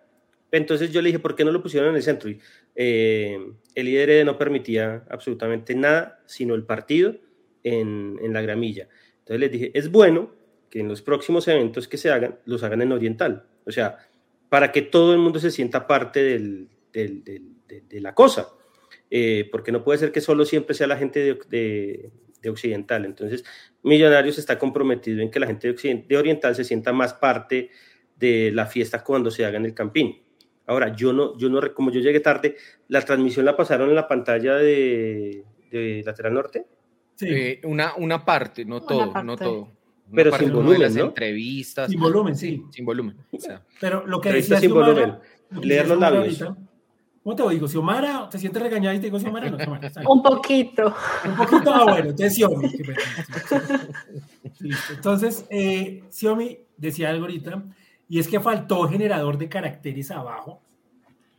Entonces 0.50 0.94
yo 0.94 1.02
le 1.02 1.08
dije, 1.08 1.20
¿por 1.20 1.36
qué 1.36 1.44
no 1.44 1.52
lo 1.52 1.62
pusieron 1.62 1.90
en 1.90 1.98
el 1.98 2.04
centro? 2.04 2.30
Y, 2.30 2.40
eh, 2.74 3.38
el 3.76 3.86
líder 3.86 4.26
no 4.26 4.38
permitía 4.38 5.04
absolutamente 5.10 5.76
nada, 5.76 6.24
sino 6.26 6.56
el 6.56 6.64
partido 6.64 7.18
en, 7.64 8.32
la 8.32 8.42
gramilla. 8.42 8.88
Entonces 9.20 9.42
les 9.42 9.52
dije, 9.52 9.72
es 9.74 9.92
bueno 9.92 10.32
que 10.70 10.80
en 10.80 10.88
los 10.88 11.02
próximos 11.02 11.50
eventos 11.50 11.90
que 11.90 11.98
se 11.98 12.12
hagan, 12.12 12.40
los 12.46 12.64
hagan 12.64 12.82
en 12.82 12.94
oriental. 12.94 13.46
O 13.66 13.74
sea, 13.74 13.98
para 14.48 14.72
que 14.72 14.82
todo 14.82 15.12
el 15.12 15.20
mundo 15.20 15.42
se 15.42 15.52
sienta 15.52 15.86
parte 15.86 16.24
de, 16.94 18.00
la 18.00 18.16
cosa. 18.16 18.48
Eh, 19.12 19.50
porque 19.52 19.74
no 19.74 19.84
puede 19.84 20.00
ser 20.00 20.14
que 20.14 20.22
solo 20.22 20.46
siempre 20.46 20.74
sea 20.74 20.88
la 20.88 20.96
gente 20.96 21.38
de, 21.50 22.10
occidental. 22.50 23.06
Entonces, 23.06 23.44
Millonarios 23.84 24.38
está 24.38 24.58
comprometido 24.58 25.22
en 25.22 25.30
que 25.30 25.40
la 25.40 25.48
gente 25.48 25.74
de, 25.74 26.18
oriental 26.18 26.56
se 26.56 26.64
sienta 26.64 26.92
más 26.94 27.14
parte 27.14 27.70
de 28.16 28.52
la 28.52 28.66
fiesta 28.66 29.04
cuando 29.04 29.30
se 29.30 29.46
haga 29.46 29.58
en 29.58 29.66
el 29.66 29.74
Campín. 29.74 30.22
Ahora, 30.68 30.96
yo 30.96 31.14
no, 31.14 31.38
yo 31.38 31.50
no, 31.50 31.62
como 31.74 31.92
yo 31.92 32.00
llegué 32.00 32.20
tarde, 32.20 32.56
la 32.88 33.02
transmisión 33.02 33.46
la 33.46 33.56
pasaron 33.56 33.90
en 33.90 33.96
la 33.96 34.08
pantalla 34.08 34.56
de, 34.56 35.44
de 35.70 36.02
Lateral 36.04 36.34
Norte. 36.34 36.66
Eh, 37.22 37.62
una, 37.64 37.96
una 37.96 38.26
parte, 38.26 38.66
no 38.66 38.82
todo, 38.82 39.24
no 39.24 39.38
todo. 39.38 39.72
pero 40.14 40.36
sin 40.38 40.52
volumen, 40.52 40.82
las 40.82 40.96
entrevistas. 40.96 41.90
Sin 41.90 42.00
volumen, 42.00 42.36
sí. 42.36 42.64
Sin 42.72 42.86
volumen. 42.86 43.18
pero 43.80 44.06
lo 44.06 44.20
que 44.20 44.32
decía 44.34 44.60
sin 44.60 44.74
volumen. 44.74 45.16
Leer 45.62 45.88
los 45.88 46.00
labios. 46.00 46.44
¿Cómo 47.26 47.36
te 47.36 47.50
digo? 47.56 47.68
Si 47.68 47.76
Omara 47.76 48.30
te 48.30 48.38
sientes 48.38 48.62
regañada 48.62 48.94
y 48.94 49.00
te 49.00 49.06
digo, 49.06 49.20
si 49.20 49.26
Omara 49.26 49.50
no, 49.50 49.58
Un 50.08 50.22
poquito. 50.22 50.94
Un 51.26 51.36
poquito, 51.36 51.74
ah, 51.74 51.84
bueno, 51.86 52.10
entonces 52.12 52.36
Xiaomi. 52.36 52.72
Entonces, 54.92 55.44
eh, 55.50 56.04
Xiaomi 56.12 56.60
decía 56.78 57.10
algo 57.10 57.24
ahorita, 57.24 57.64
y 58.08 58.20
es 58.20 58.28
que 58.28 58.40
faltó 58.40 58.88
generador 58.88 59.40
de 59.40 59.50
caracteres 59.50 60.12
abajo, 60.12 60.62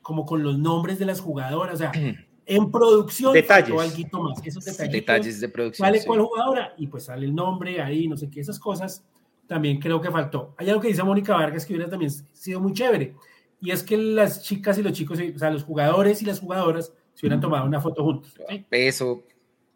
como 0.03 0.27
con 0.27 0.43
los 0.43 0.59
nombres 0.59 0.99
de 0.99 1.05
las 1.05 1.21
jugadoras, 1.21 1.77
o 1.77 1.79
sea, 1.79 1.93
en 2.47 2.73
producción 2.73 3.33
detalles. 3.33 3.71
algo 3.71 4.25
más, 4.25 4.45
esos 4.45 4.65
detalles. 4.65 4.93
Detalles 4.93 5.41
de 5.41 5.49
producción. 5.49 5.87
Sale 5.87 6.05
cuál 6.05 6.21
jugadora 6.23 6.75
y 6.77 6.89
pues 6.89 7.05
sale 7.05 7.27
el 7.27 7.35
nombre 7.35 7.81
ahí, 7.81 8.09
no 8.09 8.17
sé 8.17 8.29
qué, 8.29 8.41
esas 8.41 8.59
cosas 8.59 9.05
también 9.47 9.79
creo 9.79 10.01
que 10.01 10.11
faltó. 10.11 10.53
Hay 10.57 10.69
algo 10.69 10.83
que 10.83 10.89
dice 10.89 11.05
Mónica 11.05 11.35
Vargas 11.35 11.65
que 11.65 11.75
hubiera 11.75 11.89
también 11.89 12.11
sido 12.11 12.59
muy 12.59 12.73
chévere, 12.73 13.15
y 13.61 13.71
es 13.71 13.83
que 13.83 13.97
las 13.97 14.43
chicas 14.43 14.79
y 14.79 14.83
los 14.83 14.93
chicos, 14.93 15.19
o 15.35 15.39
sea, 15.39 15.51
los 15.51 15.65
jugadores 15.65 16.23
y 16.23 16.25
las 16.25 16.41
jugadoras 16.41 16.93
se 17.15 17.27
hubieran 17.27 17.41
tomado 17.41 17.65
una 17.65 17.81
foto 17.81 18.05
juntos. 18.05 18.35
Eso, 18.71 19.25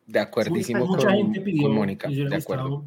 de 0.06 0.20
acuerdísimo 0.20 0.86
mucha 0.86 1.10
gente 1.12 1.40
pidió, 1.40 1.62
con 1.62 1.72
Mónica, 1.72 2.08
de 2.08 2.36
acuerdo. 2.36 2.84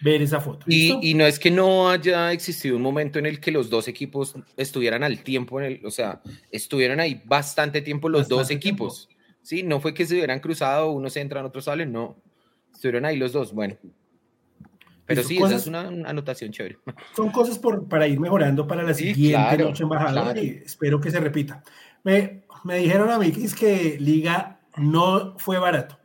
Ver 0.00 0.20
esa 0.20 0.40
foto. 0.40 0.66
Y, 0.66 1.10
y, 1.10 1.14
no 1.14 1.24
es 1.24 1.38
que 1.38 1.48
no 1.48 1.88
haya 1.88 2.32
existido 2.32 2.74
un 2.74 2.82
momento 2.82 3.20
en 3.20 3.26
el 3.26 3.38
que 3.38 3.52
los 3.52 3.70
dos 3.70 3.86
equipos 3.86 4.34
estuvieran 4.56 5.04
al 5.04 5.22
tiempo, 5.22 5.60
en 5.60 5.66
el, 5.66 5.86
o 5.86 5.92
sea, 5.92 6.20
estuvieron 6.50 6.98
ahí 6.98 7.22
bastante 7.24 7.82
tiempo 7.82 8.08
los 8.08 8.26
dos 8.26 8.50
equipos. 8.50 9.08
Sí, 9.42 9.62
no 9.62 9.80
fue 9.80 9.94
que 9.94 10.04
se 10.04 10.14
hubieran 10.14 10.40
cruzado, 10.40 10.90
unos 10.90 11.16
entran, 11.16 11.44
otros 11.44 11.66
salen, 11.66 11.92
no. 11.92 12.16
Estuvieron 12.72 13.04
ahí 13.04 13.16
los 13.16 13.32
dos. 13.32 13.52
Bueno, 13.52 13.76
pero 15.06 15.22
sí, 15.22 15.36
esa 15.36 15.56
es 15.56 15.66
una, 15.66 15.88
anotación 15.88 16.52
chévere. 16.52 16.78
Son 17.16 17.30
cosas 17.30 17.58
por, 17.58 17.88
para 17.88 18.06
ir 18.06 18.20
mejorando 18.20 18.66
para 18.66 18.82
la 18.82 18.94
siguiente 18.94 19.58
noche 19.58 19.82
embajador 19.82 20.36
y 20.38 20.62
espero 20.64 21.00
que 21.00 21.10
se 21.10 21.20
repita. 21.20 21.62
Me, 22.04 22.44
me 22.64 22.78
dijeron 22.78 23.10
a 23.10 23.18
mí 23.18 23.32
que 23.32 23.44
es 23.44 23.54
que 23.54 23.96
Liga 23.98 24.60
no 24.76 25.36
fue 25.38 25.58
barato, 25.58 25.98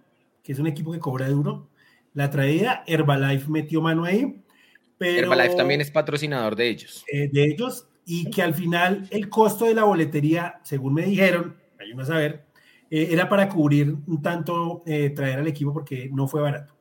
que 0.43 0.51
es 0.51 0.59
un 0.59 0.67
equipo 0.67 0.91
que 0.91 0.99
cobra 0.99 1.29
duro. 1.29 1.69
La 2.13 2.29
traída, 2.29 2.83
Herbalife 2.87 3.49
metió 3.49 3.81
mano 3.81 4.03
ahí. 4.03 4.43
Pero, 4.97 5.27
Herbalife 5.27 5.55
también 5.55 5.81
es 5.81 5.91
patrocinador 5.91 6.55
de 6.55 6.69
ellos. 6.69 7.05
Eh, 7.11 7.29
de 7.31 7.43
ellos, 7.45 7.87
y 8.05 8.31
que 8.31 8.41
al 8.41 8.55
final 8.55 9.07
el 9.11 9.29
costo 9.29 9.65
de 9.65 9.75
la 9.75 9.83
boletería, 9.83 10.59
según 10.63 10.95
me 10.95 11.03
dijeron, 11.03 11.57
ayúdame 11.79 12.03
a 12.03 12.05
saber, 12.05 12.45
eh, 12.89 13.09
era 13.11 13.29
para 13.29 13.47
cubrir 13.47 13.95
un 14.07 14.21
tanto 14.23 14.81
eh, 14.87 15.11
traer 15.11 15.39
al 15.39 15.47
equipo 15.47 15.73
porque 15.73 16.09
no 16.11 16.27
fue 16.27 16.41
barato 16.41 16.76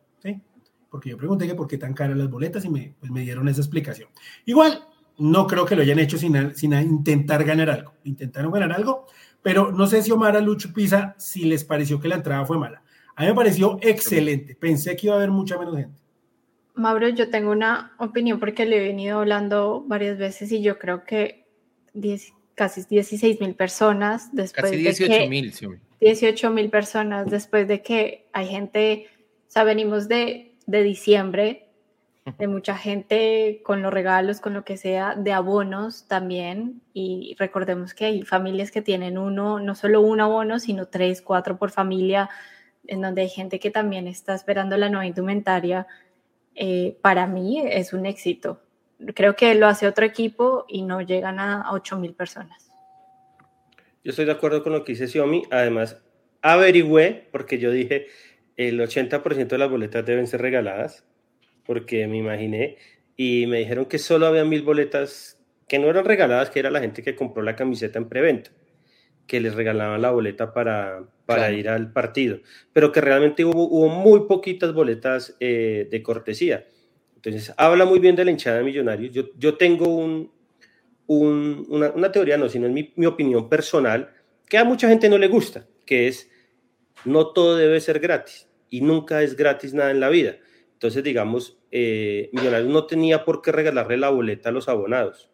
porque 0.90 1.11
yo 1.11 1.16
pregunté 1.16 1.46
que 1.46 1.55
por 1.55 1.66
qué 1.66 1.79
tan 1.79 1.94
caras 1.94 2.16
las 2.16 2.31
boletas 2.31 2.64
y 2.64 2.68
me, 2.68 2.94
pues 2.99 3.11
me 3.11 3.22
dieron 3.22 3.49
esa 3.49 3.61
explicación. 3.61 4.09
Igual, 4.44 4.85
no 5.18 5.46
creo 5.46 5.64
que 5.64 5.77
lo 5.77 5.83
hayan 5.83 5.99
hecho 5.99 6.18
sin, 6.18 6.55
sin 6.55 6.72
intentar 6.75 7.44
ganar 7.44 7.70
algo. 7.70 7.94
Intentaron 8.05 8.53
ganar 8.53 8.72
algo, 8.72 9.07
pero 9.42 9.72
no 9.72 9.87
sé 9.87 10.03
si 10.03 10.11
Omar 10.11 10.40
Lucho 10.42 10.72
Pisa, 10.72 11.14
si 11.18 11.44
les 11.44 11.64
pareció 11.64 12.01
que 12.01 12.09
la 12.09 12.16
entrada 12.16 12.44
fue 12.44 12.59
mala. 12.59 12.83
A 13.14 13.22
mí 13.22 13.29
me 13.29 13.35
pareció 13.35 13.79
excelente. 13.81 14.55
Pensé 14.55 14.94
que 14.96 15.07
iba 15.07 15.14
a 15.14 15.18
haber 15.18 15.31
mucha 15.31 15.59
menos 15.59 15.77
gente. 15.77 16.01
Mauro, 16.75 17.09
yo 17.09 17.31
tengo 17.31 17.51
una 17.51 17.94
opinión 17.99 18.38
porque 18.38 18.66
le 18.66 18.77
he 18.77 18.81
venido 18.81 19.18
hablando 19.20 19.83
varias 19.87 20.18
veces 20.18 20.53
y 20.53 20.62
yo 20.62 20.79
creo 20.79 21.05
que 21.05 21.46
casi 22.55 22.85
16 22.88 23.40
mil 23.40 23.55
personas 23.55 24.29
después 24.35 24.70
casi 24.70 24.77
18 24.77 25.31
mil. 25.31 25.55
18 26.01 26.51
mil 26.51 26.68
personas 26.68 27.31
después 27.31 27.66
de 27.66 27.83
que 27.83 28.29
hay 28.35 28.49
gente, 28.49 29.07
o 29.49 29.51
sea, 29.51 29.64
venimos 29.64 30.09
de 30.09 30.56
de 30.67 30.83
diciembre, 30.83 31.67
de 32.39 32.49
mucha 32.49 32.77
gente 32.77 33.61
con 33.65 33.83
los 33.83 33.93
regalos, 33.93 34.41
con 34.41 34.53
lo 34.53 34.65
que 34.65 34.77
sea, 34.77 35.15
de 35.15 35.33
abonos 35.33 36.09
también. 36.09 36.83
Y 36.93 37.37
recordemos 37.39 37.95
que 37.95 38.07
hay 38.07 38.23
familias 38.23 38.73
que 38.73 38.83
tienen 38.83 39.17
uno, 39.17 39.61
no 39.61 39.75
solo 39.77 40.01
un 40.01 40.21
abono, 40.21 40.59
sino 40.59 40.87
tres, 40.87 41.23
cuatro 41.23 41.57
por 41.57 41.71
familia, 41.71 42.29
en 42.89 43.01
donde 43.01 43.23
hay 43.23 43.29
gente 43.29 43.61
que 43.61 43.71
también 43.71 44.09
está 44.09 44.35
esperando 44.35 44.77
la 44.77 44.89
nueva 44.89 45.07
indumentaria. 45.07 45.87
Eh, 46.57 46.97
para 47.01 47.29
mí 47.29 47.63
es 47.65 47.93
un 47.93 48.07
éxito. 48.07 48.61
Creo 49.15 49.37
que 49.37 49.55
lo 49.55 49.69
hace 49.69 49.87
otro 49.87 50.05
equipo 50.05 50.65
y 50.69 50.83
no 50.83 51.03
llegan 51.03 51.39
a 51.39 51.71
8 51.73 51.99
mil 51.99 52.15
personas. 52.15 52.73
Yo 54.03 54.11
estoy 54.11 54.25
de 54.25 54.33
acuerdo 54.33 54.63
con 54.63 54.73
lo 54.73 54.85
que 54.85 54.93
dice 54.93 55.07
Xiaomi. 55.07 55.43
Además, 55.51 56.01
averigüé, 56.41 57.29
porque 57.31 57.59
yo 57.59 57.71
dije, 57.71 58.07
el 58.57 58.81
80% 58.81 59.49
de 59.49 59.59
las 59.59 59.71
boletas 59.71 60.05
deben 60.05 60.27
ser 60.27 60.40
regaladas, 60.40 61.05
porque 61.64 62.07
me 62.07 62.19
imaginé, 62.19 62.77
y 63.16 63.47
me 63.47 63.59
dijeron 63.59 63.87
que 63.87 63.99
solo 63.99 64.27
había 64.27 64.45
mil 64.45 64.62
boletas 64.62 65.38
que 65.69 65.79
no 65.79 65.88
eran 65.88 66.05
regaladas, 66.05 66.51
que 66.51 66.61
era 66.61 66.71
la 66.71 66.81
gente 66.81 67.03
que 67.03 67.16
compró 67.16 67.42
la 67.42 67.57
camiseta 67.57 67.99
en 67.99 68.09
preventa, 68.09 68.51
que 69.27 69.40
les 69.40 69.55
regalaban 69.55 70.01
la 70.01 70.11
boleta 70.11 70.53
para, 70.53 71.05
para 71.27 71.51
ir 71.51 71.69
al 71.69 71.92
partido, 71.92 72.38
pero 72.73 72.92
que 72.92 73.01
realmente 73.01 73.45
hubo, 73.45 73.69
hubo 73.69 73.88
muy 73.88 74.27
poquitas 74.27 74.73
boletas 74.73 75.37
eh, 75.40 75.88
de 75.90 76.03
cortesía. 76.03 76.66
Entonces, 77.16 77.53
habla 77.57 77.85
muy 77.85 77.99
bien 77.99 78.14
de 78.14 78.25
la 78.25 78.31
hinchada 78.31 78.59
de 78.59 78.64
millonarios. 78.64 79.12
Yo, 79.12 79.25
yo 79.37 79.57
tengo 79.57 79.88
un, 79.88 80.31
un, 81.07 81.66
una, 81.69 81.90
una, 81.90 82.12
teoría, 82.12 82.37
no, 82.37 82.49
sino 82.49 82.69
es 82.69 82.73
mi, 82.73 82.92
mi 82.95 83.07
opinión 83.07 83.49
personal, 83.49 84.12
que 84.49 84.59
a 84.59 84.64
mucha 84.64 84.88
gente 84.88 85.09
no 85.09 85.19
le 85.19 85.27
gusta, 85.27 85.66
que 85.85 86.07
es 86.07 86.31
no 87.07 87.29
todo 87.29 87.57
debe 87.57 87.81
ser 87.81 88.01
gratis 88.01 88.49
y 88.71 88.81
nunca 88.81 89.23
es 89.23 89.37
gratis 89.37 89.75
nada 89.75 89.90
en 89.90 90.01
la 90.01 90.09
vida. 90.09 90.37
Entonces, 90.73 91.03
digamos, 91.03 91.59
eh, 91.71 92.29
Millonarios 92.33 92.69
no 92.71 92.87
tenía 92.87 93.25
por 93.25 93.42
qué 93.42 93.53
regalarle 93.53 93.97
la 93.97 94.11
boleta 94.11 94.51
a 94.51 94.53
los 94.53 94.69
abonados, 94.69 95.31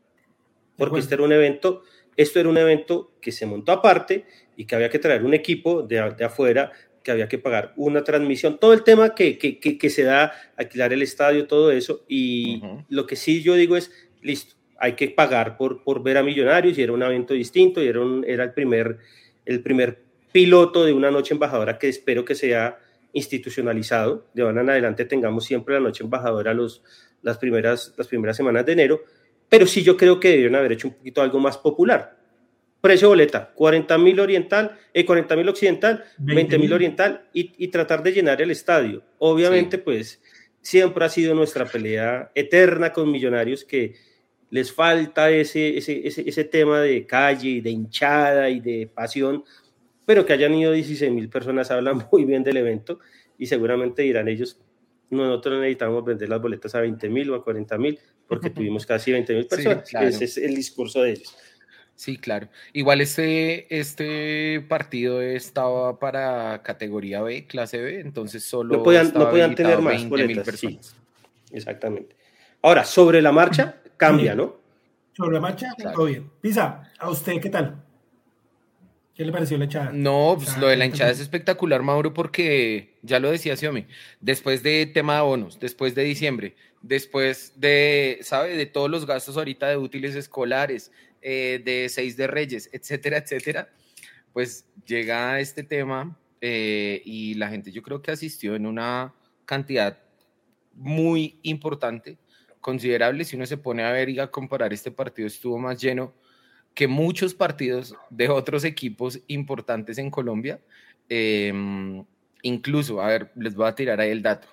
porque 0.76 1.00
este 1.00 1.14
era 1.14 1.24
un 1.24 1.32
evento, 1.32 1.82
esto 2.16 2.38
era 2.38 2.48
un 2.48 2.58
evento 2.58 3.12
que 3.20 3.32
se 3.32 3.46
montó 3.46 3.72
aparte 3.72 4.24
y 4.56 4.66
que 4.66 4.76
había 4.76 4.90
que 4.90 4.98
traer 4.98 5.24
un 5.24 5.34
equipo 5.34 5.82
de, 5.82 5.98
afuera, 5.98 6.70
que 7.02 7.10
había 7.10 7.28
que 7.28 7.38
pagar 7.38 7.72
una 7.76 8.04
transmisión, 8.04 8.58
todo 8.58 8.72
el 8.72 8.84
tema 8.84 9.14
que, 9.14 9.36
que, 9.38 9.58
que, 9.58 9.90
se 9.90 10.04
da, 10.04 10.32
alquilar 10.56 10.92
el 10.92 11.02
estadio, 11.02 11.48
todo 11.48 11.72
eso. 11.72 12.04
Y 12.08 12.62
lo 12.88 13.06
que 13.06 13.16
sí 13.16 13.42
yo 13.42 13.54
digo 13.54 13.76
es, 13.76 13.90
listo, 14.20 14.54
hay 14.78 14.92
que 14.92 15.08
pagar 15.08 15.56
por, 15.56 15.82
por 15.82 16.02
ver 16.02 16.18
a 16.18 16.22
Millonarios 16.22 16.78
y 16.78 16.82
era 16.82 16.92
un 16.92 17.02
evento 17.02 17.34
distinto 17.34 17.82
y 17.82 17.88
era, 17.88 18.00
un, 18.00 18.24
era 18.26 18.44
el, 18.44 18.52
primer, 18.52 18.98
el 19.44 19.62
primer 19.62 20.04
piloto 20.32 20.84
de 20.84 20.92
una 20.92 21.10
noche 21.10 21.34
embajadora 21.34 21.78
que 21.78 21.88
espero 21.88 22.24
que 22.24 22.34
sea 22.34 22.78
institucionalizado. 23.12 24.26
De 24.34 24.42
ahora 24.42 24.62
en 24.62 24.70
adelante 24.70 25.04
tengamos 25.04 25.44
siempre 25.44 25.74
la 25.74 25.80
noche 25.80 26.02
embajadora 26.02 26.54
los, 26.54 26.82
las, 27.22 27.38
primeras, 27.38 27.94
las 27.96 28.08
primeras 28.08 28.36
semanas 28.36 28.64
de 28.66 28.72
enero, 28.72 29.02
pero 29.48 29.66
sí 29.66 29.82
yo 29.82 29.96
creo 29.96 30.18
que 30.18 30.30
debieron 30.30 30.56
haber 30.56 30.72
hecho 30.72 30.88
un 30.88 30.94
poquito 30.94 31.22
algo 31.22 31.38
más 31.38 31.58
popular. 31.58 32.18
Precio 32.80 33.08
boleta, 33.08 33.52
40 33.54 33.96
mil 33.98 34.18
oriental, 34.18 34.76
eh, 34.92 35.04
40 35.04 35.36
mil 35.36 35.48
occidental, 35.48 36.04
20 36.18 36.58
mil 36.58 36.72
oriental 36.72 37.28
y, 37.32 37.52
y, 37.56 37.68
tratar 37.68 38.02
de 38.02 38.10
llenar 38.10 38.42
el 38.42 38.50
estadio. 38.50 39.04
Obviamente, 39.18 39.78
pues 39.78 40.20
siempre 40.60 41.04
ha 41.04 41.08
sido 41.08 41.32
nuestra 41.34 41.64
pelea 41.64 42.32
eterna 42.34 42.92
con 42.92 43.08
millonarios 43.08 43.64
que 43.64 43.94
les 44.50 44.72
falta 44.72 45.30
ese, 45.30 45.78
ese, 45.78 46.06
ese, 46.06 46.28
ese 46.28 46.44
tema 46.44 46.80
de 46.80 47.06
calle, 47.06 47.62
de 47.62 47.70
hinchada 47.70 48.50
y 48.50 48.60
de 48.60 48.90
pasión 48.92 49.44
pero 50.04 50.26
que 50.26 50.32
hayan 50.32 50.54
ido 50.54 50.72
16 50.72 51.12
mil 51.12 51.28
personas 51.28 51.70
habla 51.70 51.94
muy 52.12 52.24
bien 52.24 52.42
del 52.42 52.56
evento 52.56 52.98
y 53.38 53.46
seguramente 53.46 54.02
dirán 54.02 54.28
ellos, 54.28 54.60
nosotros 55.10 55.60
necesitamos 55.60 56.04
vender 56.04 56.28
las 56.28 56.40
boletas 56.40 56.74
a 56.74 56.80
20 56.80 57.08
mil 57.08 57.30
o 57.30 57.34
a 57.34 57.44
40 57.44 57.78
mil 57.78 57.98
porque 58.26 58.50
tuvimos 58.50 58.86
casi 58.86 59.12
20 59.12 59.34
mil 59.34 59.46
personas. 59.46 59.92
Ese 59.94 60.24
es 60.24 60.38
el 60.38 60.54
discurso 60.54 61.02
de 61.02 61.12
ellos. 61.12 61.36
Sí, 61.94 62.16
claro. 62.16 62.48
Igual 62.72 63.00
este, 63.00 63.78
este 63.78 64.64
partido 64.68 65.20
estaba 65.20 65.98
para 65.98 66.62
categoría 66.62 67.22
B, 67.22 67.46
clase 67.46 67.80
B, 67.80 68.00
entonces 68.00 68.42
solo 68.42 68.78
no 68.78 68.82
podían, 68.82 69.12
no 69.14 69.30
podían 69.30 69.54
tener 69.54 69.80
más 69.80 70.08
boletas. 70.08 70.44
Personas. 70.44 70.96
exactamente. 71.52 72.16
Ahora, 72.62 72.84
sobre 72.84 73.20
la 73.20 73.30
marcha, 73.30 73.76
cambia, 73.96 74.34
¿no? 74.34 74.56
Sobre 75.12 75.34
la 75.34 75.40
marcha, 75.40 75.68
todo 75.94 76.06
bien. 76.06 76.30
Pisa, 76.40 76.90
¿a 76.98 77.10
usted 77.10 77.40
qué 77.40 77.50
tal? 77.50 77.84
¿Qué 79.14 79.26
le 79.26 79.32
pareció 79.32 79.58
la 79.58 79.64
hinchada? 79.64 79.90
No, 79.92 80.36
pues 80.38 80.56
lo 80.56 80.68
de 80.68 80.76
la 80.76 80.86
hinchada 80.86 81.10
es 81.10 81.20
espectacular, 81.20 81.82
Mauro, 81.82 82.14
porque 82.14 82.94
ya 83.02 83.18
lo 83.18 83.30
decía 83.30 83.56
Xiaomi, 83.56 83.86
después 84.20 84.62
de 84.62 84.86
tema 84.86 85.16
de 85.16 85.22
bonos, 85.22 85.60
después 85.60 85.94
de 85.94 86.02
diciembre, 86.04 86.56
después 86.80 87.52
de, 87.56 88.18
¿sabe? 88.22 88.56
De 88.56 88.64
todos 88.64 88.90
los 88.90 89.06
gastos 89.06 89.36
ahorita 89.36 89.68
de 89.68 89.76
útiles 89.76 90.14
escolares, 90.14 90.92
eh, 91.20 91.60
de 91.62 91.90
seis 91.90 92.16
de 92.16 92.26
reyes, 92.26 92.70
etcétera, 92.72 93.18
etcétera, 93.18 93.68
pues 94.32 94.64
llega 94.86 95.40
este 95.40 95.62
tema 95.62 96.18
eh, 96.40 97.02
y 97.04 97.34
la 97.34 97.48
gente 97.48 97.70
yo 97.70 97.82
creo 97.82 98.00
que 98.00 98.12
asistió 98.12 98.56
en 98.56 98.66
una 98.66 99.14
cantidad 99.44 99.98
muy 100.72 101.38
importante, 101.42 102.16
considerable, 102.62 103.24
si 103.24 103.36
uno 103.36 103.44
se 103.44 103.58
pone 103.58 103.82
a 103.82 103.92
ver 103.92 104.08
y 104.08 104.20
a 104.20 104.30
comparar 104.30 104.72
este 104.72 104.90
partido, 104.90 105.28
estuvo 105.28 105.58
más 105.58 105.78
lleno 105.78 106.14
que 106.74 106.88
muchos 106.88 107.34
partidos 107.34 107.94
de 108.10 108.28
otros 108.28 108.64
equipos 108.64 109.20
importantes 109.26 109.98
en 109.98 110.10
Colombia, 110.10 110.60
em, 111.08 112.04
incluso, 112.42 113.00
a 113.00 113.08
ver, 113.08 113.32
les 113.36 113.54
voy 113.54 113.68
a 113.68 113.74
tirar 113.74 114.00
ahí 114.00 114.10
el 114.10 114.22
dato. 114.22 114.48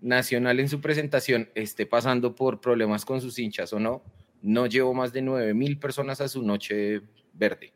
Nacional 0.00 0.60
en 0.60 0.68
su 0.68 0.80
presentación 0.80 1.50
esté 1.54 1.86
pasando 1.86 2.34
por 2.34 2.60
problemas 2.60 3.04
con 3.04 3.20
sus 3.20 3.38
hinchas 3.38 3.72
o 3.72 3.78
no, 3.78 4.02
no 4.42 4.66
llevó 4.66 4.94
más 4.94 5.12
de 5.12 5.20
9 5.20 5.52
mil 5.52 5.78
personas 5.78 6.20
a 6.20 6.28
su 6.28 6.42
noche 6.42 7.02
verde. 7.34 7.72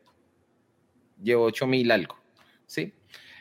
Llevo 1.21 1.43
8 1.45 1.67
mil 1.67 1.91
algo, 1.91 2.17
¿sí? 2.65 2.93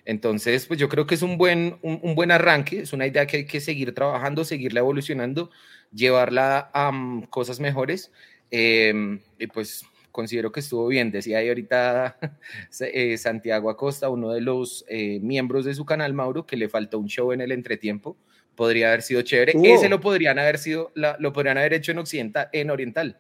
Entonces, 0.05 0.67
pues 0.67 0.79
yo 0.79 0.91
creo 0.91 1.07
que 1.07 1.15
es 1.15 1.23
un 1.23 1.39
buen, 1.39 1.79
un, 1.81 2.15
buen 2.15 2.31
arranque, 2.31 2.81
es 2.81 2.93
una 2.93 3.07
idea 3.07 3.27
que 3.27 3.39
hay 3.39 3.47
que 3.47 3.61
seguir 3.61 3.95
trabajando, 3.95 4.45
seguirla 4.45 4.81
evolucionando, 4.81 5.51
llevarla 5.91 6.71
a 6.75 6.93
mm, 6.93 7.23
cosas 7.29 7.59
mejores 7.59 8.13
Em, 8.57 9.19
y 9.37 9.49
pues 9.49 9.85
considero 10.15 10.53
que 10.53 10.61
estuvo 10.61 10.87
bien. 10.87 11.11
Decía 11.11 11.39
ahí 11.39 11.49
ahorita 11.49 12.17
eh, 12.81 13.19
Santiago 13.19 13.69
Acosta, 13.69 14.09
uno 14.09 14.31
de 14.31 14.41
los 14.41 14.85
eh, 14.89 15.19
miembros 15.21 15.65
de 15.65 15.75
su 15.75 15.85
canal, 15.85 16.15
Mauro, 16.15 16.47
que 16.47 16.57
le 16.57 16.69
faltó 16.69 17.01
un 17.01 17.09
show 17.09 17.33
en 17.33 17.41
el 17.41 17.51
entretiempo. 17.51 18.17
Podría 18.55 18.89
haber 18.89 19.03
sido 19.03 19.23
chévere. 19.23 19.55
Ese 19.65 19.89
lo 19.89 20.01
podrían 20.01 20.39
haber 20.39 20.59
sido, 20.59 20.93
lo 20.95 21.33
podrían 21.33 21.59
haber 21.59 21.75
hecho 21.75 21.91
en 21.91 21.99
occidental, 21.99 22.49
en 22.53 22.71
oriental. 22.71 23.19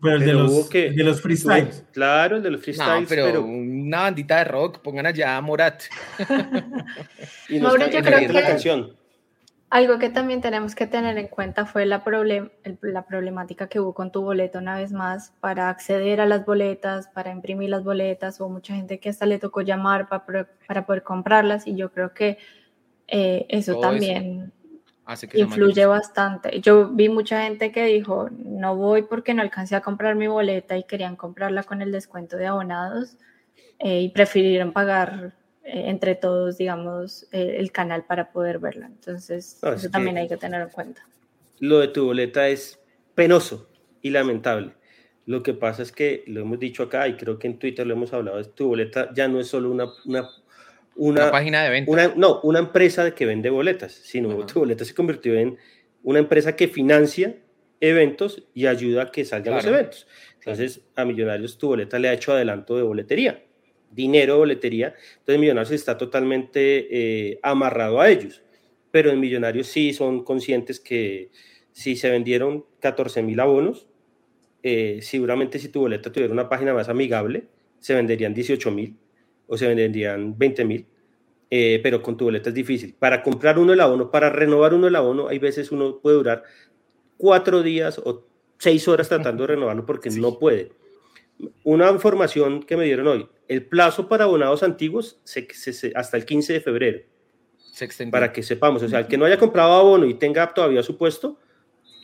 Pero 0.00 0.16
el 0.16 0.26
de, 0.26 0.32
los, 0.32 0.68
que, 0.68 0.90
de 0.90 1.04
los 1.04 1.20
freestyles. 1.20 1.84
claro, 1.92 2.36
el 2.38 2.42
de 2.42 2.50
los 2.50 2.60
freestyles. 2.60 3.08
pero, 3.08 3.44
una 3.44 4.00
bandita 4.02 4.38
de 4.38 4.44
rock, 4.44 4.80
pongan 4.80 5.06
allá 5.06 5.36
a 5.36 5.40
Morat. 5.40 5.82
y 7.48 7.60
Mauro, 7.60 7.88
yo 7.88 8.02
creo 8.02 8.18
que 8.18 8.26
canción. 8.26 8.96
Algo 9.72 9.98
que 9.98 10.10
también 10.10 10.42
tenemos 10.42 10.74
que 10.74 10.86
tener 10.86 11.16
en 11.16 11.28
cuenta 11.28 11.64
fue 11.64 11.86
la, 11.86 12.04
la 12.82 13.06
problemática 13.06 13.68
que 13.68 13.80
hubo 13.80 13.94
con 13.94 14.12
tu 14.12 14.20
boleta 14.20 14.58
una 14.58 14.76
vez 14.76 14.92
más 14.92 15.32
para 15.40 15.70
acceder 15.70 16.20
a 16.20 16.26
las 16.26 16.44
boletas, 16.44 17.08
para 17.08 17.30
imprimir 17.30 17.70
las 17.70 17.82
boletas. 17.82 18.38
Hubo 18.38 18.50
mucha 18.50 18.74
gente 18.74 19.00
que 19.00 19.08
hasta 19.08 19.24
le 19.24 19.38
tocó 19.38 19.62
llamar 19.62 20.10
para, 20.10 20.46
para 20.68 20.84
poder 20.84 21.02
comprarlas 21.02 21.66
y 21.66 21.74
yo 21.74 21.90
creo 21.90 22.12
que 22.12 22.36
eh, 23.08 23.46
eso 23.48 23.80
también 23.80 24.52
influye 25.32 25.86
bastante. 25.86 26.60
Yo 26.60 26.90
vi 26.90 27.08
mucha 27.08 27.42
gente 27.44 27.72
que 27.72 27.86
dijo, 27.86 28.28
no 28.30 28.76
voy 28.76 29.04
porque 29.04 29.32
no 29.32 29.40
alcancé 29.40 29.74
a 29.74 29.80
comprar 29.80 30.16
mi 30.16 30.26
boleta 30.26 30.76
y 30.76 30.84
querían 30.84 31.16
comprarla 31.16 31.62
con 31.62 31.80
el 31.80 31.92
descuento 31.92 32.36
de 32.36 32.46
abonados 32.46 33.16
eh, 33.78 34.02
y 34.02 34.10
prefirieron 34.10 34.74
pagar 34.74 35.32
eh, 35.64 35.84
entre 35.86 36.14
todos, 36.14 36.58
digamos, 36.58 37.28
eh, 37.32 37.56
el 37.58 37.72
canal 37.72 38.04
para 38.04 38.32
poder 38.32 38.58
verla. 38.58 38.86
Entonces, 38.86 39.60
eso 39.62 39.90
también 39.90 40.16
hay 40.18 40.28
que 40.28 40.36
tener 40.36 40.60
en 40.62 40.68
cuenta. 40.68 41.06
Lo 41.58 41.78
de 41.78 41.88
tu 41.88 42.06
boleta 42.06 42.48
es 42.48 42.80
penoso 43.14 43.68
y 44.00 44.10
lamentable. 44.10 44.72
Lo 45.26 45.42
que 45.42 45.54
pasa 45.54 45.82
es 45.82 45.92
que, 45.92 46.24
lo 46.26 46.40
hemos 46.40 46.58
dicho 46.58 46.82
acá 46.82 47.06
y 47.06 47.16
creo 47.16 47.38
que 47.38 47.46
en 47.46 47.58
Twitter 47.58 47.86
lo 47.86 47.94
hemos 47.94 48.12
hablado, 48.12 48.42
tu 48.44 48.68
boleta 48.68 49.10
ya 49.14 49.28
no 49.28 49.38
es 49.38 49.46
solo 49.46 49.70
una, 49.70 49.86
una 50.04 50.28
una, 50.94 51.30
página 51.30 51.62
de 51.62 51.70
venta. 51.70 51.90
Una, 51.90 52.12
no, 52.16 52.40
una 52.42 52.58
empresa 52.58 53.14
que 53.14 53.26
vende 53.26 53.50
boletas, 53.50 53.92
sino 53.92 54.44
tu 54.46 54.60
boleta 54.60 54.84
se 54.84 54.94
convirtió 54.94 55.34
en 55.34 55.56
una 56.02 56.18
empresa 56.18 56.54
que 56.54 56.68
financia 56.68 57.36
eventos 57.80 58.42
y 58.54 58.66
ayuda 58.66 59.04
a 59.04 59.10
que 59.10 59.24
salgan 59.24 59.54
los 59.54 59.64
eventos. 59.64 60.06
Entonces, 60.38 60.82
a 60.94 61.04
Millonarios 61.04 61.58
tu 61.58 61.68
boleta 61.68 61.98
le 61.98 62.08
ha 62.08 62.12
hecho 62.12 62.32
adelanto 62.32 62.76
de 62.76 62.82
boletería, 62.82 63.42
dinero 63.92 64.38
boletería. 64.38 64.94
Entonces, 65.18 65.40
Millonarios 65.40 65.72
está 65.72 65.96
totalmente 65.98 67.30
eh, 67.30 67.38
amarrado 67.42 68.00
a 68.00 68.10
ellos. 68.10 68.42
Pero 68.90 69.10
en 69.10 69.20
Millonarios 69.20 69.68
sí 69.68 69.92
son 69.92 70.24
conscientes 70.24 70.80
que 70.80 71.30
si 71.72 71.96
se 71.96 72.10
vendieron 72.10 72.66
14 72.80 73.22
mil 73.22 73.40
abonos, 73.40 73.86
eh, 74.62 75.00
seguramente 75.02 75.58
si 75.58 75.68
tu 75.68 75.80
boleta 75.80 76.12
tuviera 76.12 76.32
una 76.32 76.48
página 76.48 76.74
más 76.74 76.88
amigable, 76.88 77.48
se 77.80 77.94
venderían 77.94 78.32
18 78.32 78.70
mil 78.70 78.96
o 79.46 79.56
se 79.56 79.66
venderían 79.66 80.38
20 80.38 80.64
mil, 80.64 80.86
eh, 81.50 81.80
pero 81.82 82.02
con 82.02 82.16
tu 82.16 82.26
boleta 82.26 82.50
es 82.50 82.54
difícil. 82.54 82.94
Para 82.98 83.22
comprar 83.22 83.58
uno 83.58 83.72
el 83.72 83.80
abono, 83.80 84.10
para 84.10 84.30
renovar 84.30 84.72
uno 84.72 84.86
el 84.86 84.96
abono, 84.96 85.28
hay 85.28 85.38
veces 85.38 85.72
uno 85.72 85.98
puede 85.98 86.16
durar 86.16 86.44
cuatro 87.16 87.62
días 87.62 87.98
o 87.98 88.24
seis 88.58 88.86
horas 88.86 89.08
tratando 89.08 89.42
de 89.42 89.48
renovarlo 89.48 89.84
porque 89.84 90.10
no 90.10 90.38
puede. 90.38 90.70
Una 91.64 91.90
información 91.90 92.62
que 92.62 92.76
me 92.76 92.84
dieron 92.84 93.08
hoy, 93.08 93.28
el 93.52 93.66
plazo 93.66 94.08
para 94.08 94.24
abonados 94.24 94.62
antiguos 94.62 95.20
se, 95.24 95.46
hasta 95.94 96.16
el 96.16 96.24
15 96.24 96.54
de 96.54 96.60
febrero. 96.60 97.00
Se 97.72 97.88
para 98.08 98.32
que 98.32 98.42
sepamos, 98.42 98.82
o 98.82 98.88
sea, 98.88 99.00
el 99.00 99.06
que 99.06 99.16
no 99.16 99.24
haya 99.24 99.38
comprado 99.38 99.72
abono 99.72 100.06
y 100.06 100.14
tenga 100.14 100.52
todavía 100.52 100.82
su 100.82 100.98
puesto, 100.98 101.38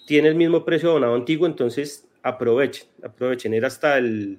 tiene 0.07 0.29
el 0.29 0.35
mismo 0.35 0.65
precio 0.65 0.89
de 0.89 0.93
abonado 0.93 1.15
antiguo, 1.15 1.47
entonces 1.47 2.09
aprovechen, 2.23 2.89
aprovechen, 3.03 3.53
era 3.53 3.69
hasta 3.69 3.99
el 3.99 4.39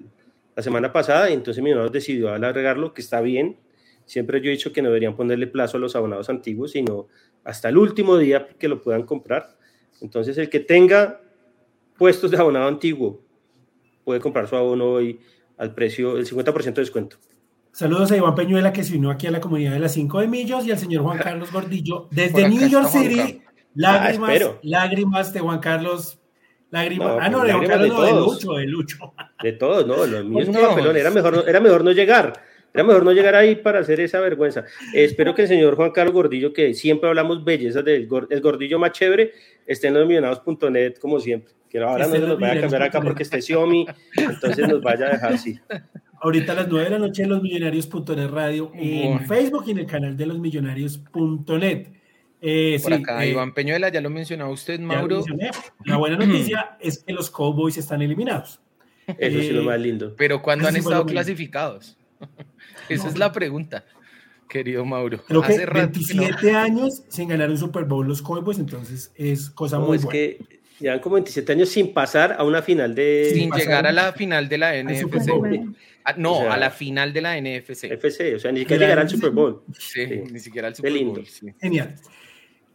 la 0.56 0.62
semana 0.62 0.92
pasada 0.92 1.30
y 1.30 1.34
entonces 1.34 1.62
Millonarios 1.62 1.92
decidió 1.92 2.30
alargarlo, 2.30 2.92
que 2.92 3.00
está 3.00 3.20
bien. 3.20 3.58
Siempre 4.04 4.40
yo 4.40 4.48
he 4.48 4.52
dicho 4.52 4.72
que 4.72 4.82
no 4.82 4.88
deberían 4.88 5.16
ponerle 5.16 5.46
plazo 5.46 5.76
a 5.76 5.80
los 5.80 5.94
abonados 5.94 6.28
antiguos, 6.28 6.72
sino 6.72 7.08
hasta 7.44 7.68
el 7.68 7.78
último 7.78 8.18
día 8.18 8.48
que 8.58 8.68
lo 8.68 8.82
puedan 8.82 9.04
comprar. 9.04 9.56
Entonces 10.00 10.36
el 10.38 10.50
que 10.50 10.60
tenga 10.60 11.20
puestos 11.96 12.30
de 12.30 12.36
abonado 12.36 12.66
antiguo 12.66 13.22
puede 14.04 14.20
comprar 14.20 14.48
su 14.48 14.56
abono 14.56 14.86
hoy 14.86 15.20
al 15.60 15.74
precio 15.74 16.14
del 16.14 16.26
50% 16.26 16.74
de 16.74 16.80
descuento. 16.80 17.16
Saludos 17.70 18.10
a 18.10 18.16
Iván 18.16 18.34
Peñuela 18.34 18.72
que 18.72 18.82
se 18.82 18.96
unió 18.96 19.10
aquí 19.10 19.26
a 19.26 19.30
la 19.30 19.40
comunidad 19.40 19.72
de 19.72 19.78
las 19.78 19.92
5 19.92 20.20
de 20.20 20.26
Millos 20.26 20.66
y 20.66 20.72
al 20.72 20.78
señor 20.78 21.02
Juan 21.02 21.18
Carlos 21.22 21.52
Gordillo 21.52 22.08
desde 22.10 22.48
New 22.48 22.66
York 22.66 22.88
City. 22.88 23.42
Lágrimas, 23.74 24.42
ah, 24.42 24.58
lágrimas 24.62 25.32
de 25.32 25.40
Juan 25.40 25.60
Carlos 25.60 26.18
Lágrimas. 26.70 27.18
ah, 27.20 27.28
no, 27.28 27.44
de, 27.44 27.52
de, 27.52 27.88
Lucho, 27.88 28.54
de 28.54 28.66
Lucho. 28.66 29.12
De 29.42 29.52
todos, 29.52 29.86
no, 29.86 30.06
los 30.06 30.24
míos 30.24 30.48
no, 30.48 30.74
pelón. 30.74 30.96
Era 30.96 31.10
mejor, 31.10 31.44
era 31.46 31.60
mejor 31.60 31.84
no 31.84 31.92
llegar. 31.92 32.42
Era 32.72 32.84
mejor 32.84 33.04
no 33.04 33.12
llegar 33.12 33.34
ahí 33.34 33.56
para 33.56 33.80
hacer 33.80 34.00
esa 34.00 34.20
vergüenza. 34.20 34.64
espero 34.94 35.34
que 35.34 35.42
el 35.42 35.48
señor 35.48 35.76
Juan 35.76 35.90
Carlos 35.90 36.14
Gordillo, 36.14 36.52
que 36.52 36.74
siempre 36.74 37.08
hablamos 37.08 37.44
bellezas 37.44 37.84
del 37.84 38.08
el 38.30 38.40
gordillo 38.40 38.78
más 38.78 38.92
chévere, 38.92 39.32
esté 39.66 39.88
en 39.88 39.94
los 39.94 40.06
millonados.net 40.06 40.96
como 40.98 41.18
siempre. 41.20 41.54
Que 41.70 41.78
ahora 41.78 42.06
no 42.06 42.12
se 42.12 42.18
nos 42.18 42.38
vaya 42.38 42.58
a 42.58 42.60
cambiar 42.62 42.82
acá 42.82 43.00
porque 43.00 43.22
esté 43.22 43.40
Xiaomi, 43.40 43.86
entonces 44.16 44.68
nos 44.68 44.82
vaya 44.82 45.06
a 45.06 45.10
dejar 45.10 45.32
así. 45.34 45.60
Ahorita 46.20 46.52
a 46.52 46.56
las 46.56 46.68
9 46.68 46.84
de 46.84 46.90
la 46.90 46.98
noche 46.98 47.22
en 47.22 47.30
losmillonarios.net 47.30 48.28
radio, 48.28 48.72
en 48.74 49.24
Facebook 49.26 49.64
y 49.68 49.70
en 49.70 49.78
el 49.78 49.86
canal 49.86 50.16
de 50.16 50.26
losmillonarios.net. 50.26 51.86
Eh, 52.42 52.80
Por 52.82 52.92
acá, 52.92 53.24
eh, 53.24 53.30
Iván 53.30 53.54
Peñuela, 53.54 53.88
ya 53.90 54.00
lo 54.00 54.10
mencionaba 54.10 54.50
usted, 54.50 54.80
Mauro. 54.80 55.24
La 55.84 55.96
buena 55.96 56.16
noticia 56.26 56.76
es 56.80 57.04
que 57.04 57.12
los 57.12 57.30
Cowboys 57.30 57.76
están 57.76 58.02
eliminados. 58.02 58.60
Eso 59.06 59.40
sí 59.40 59.48
es 59.48 59.52
lo 59.52 59.62
más 59.62 59.80
lindo. 59.80 60.14
Pero 60.16 60.42
¿cuándo 60.42 60.66
han 60.66 60.76
estado 60.76 61.06
clasificados? 61.06 61.96
Esa 62.88 63.08
es 63.08 63.16
la 63.16 63.32
pregunta, 63.32 63.84
querido 64.48 64.84
Mauro. 64.84 65.22
Creo 65.26 65.42
Hace 65.42 65.66
que 65.66 65.66
27 65.66 66.52
años 66.52 67.04
sin 67.08 67.28
ganar 67.28 67.50
un 67.50 67.58
Super 67.58 67.84
Bowl 67.84 68.06
los 68.06 68.22
Cowboys, 68.22 68.58
entonces 68.58 69.12
es 69.14 69.50
cosa 69.50 69.78
muy 69.78 69.98
es 69.98 70.06
que 70.06 70.59
llevan 70.80 71.00
como 71.00 71.14
27 71.14 71.52
años 71.52 71.68
sin 71.68 71.92
pasar 71.92 72.36
a 72.38 72.44
una 72.44 72.62
final 72.62 72.94
de... 72.94 73.30
Sin 73.34 73.50
llegar 73.50 73.86
a 73.86 73.92
la 73.92 74.12
final 74.12 74.48
de 74.48 74.58
la 74.58 74.82
NFC. 74.82 75.04
Ah, 76.04 76.14
no, 76.16 76.50
a 76.50 76.56
la 76.56 76.70
final 76.70 77.12
de 77.12 77.20
la 77.20 77.40
NFC. 77.40 77.84
FC, 77.84 78.34
o 78.34 78.38
sea, 78.38 78.50
ni 78.52 78.60
siquiera 78.60 78.86
llegar 78.86 78.98
al 79.00 79.08
Super 79.08 79.30
Bowl. 79.30 79.62
Sí, 79.78 80.06
ni 80.30 80.40
siquiera 80.40 80.68
al 80.68 80.74
Super 80.74 80.92
Bowl. 81.04 81.24
Genial. 81.60 81.94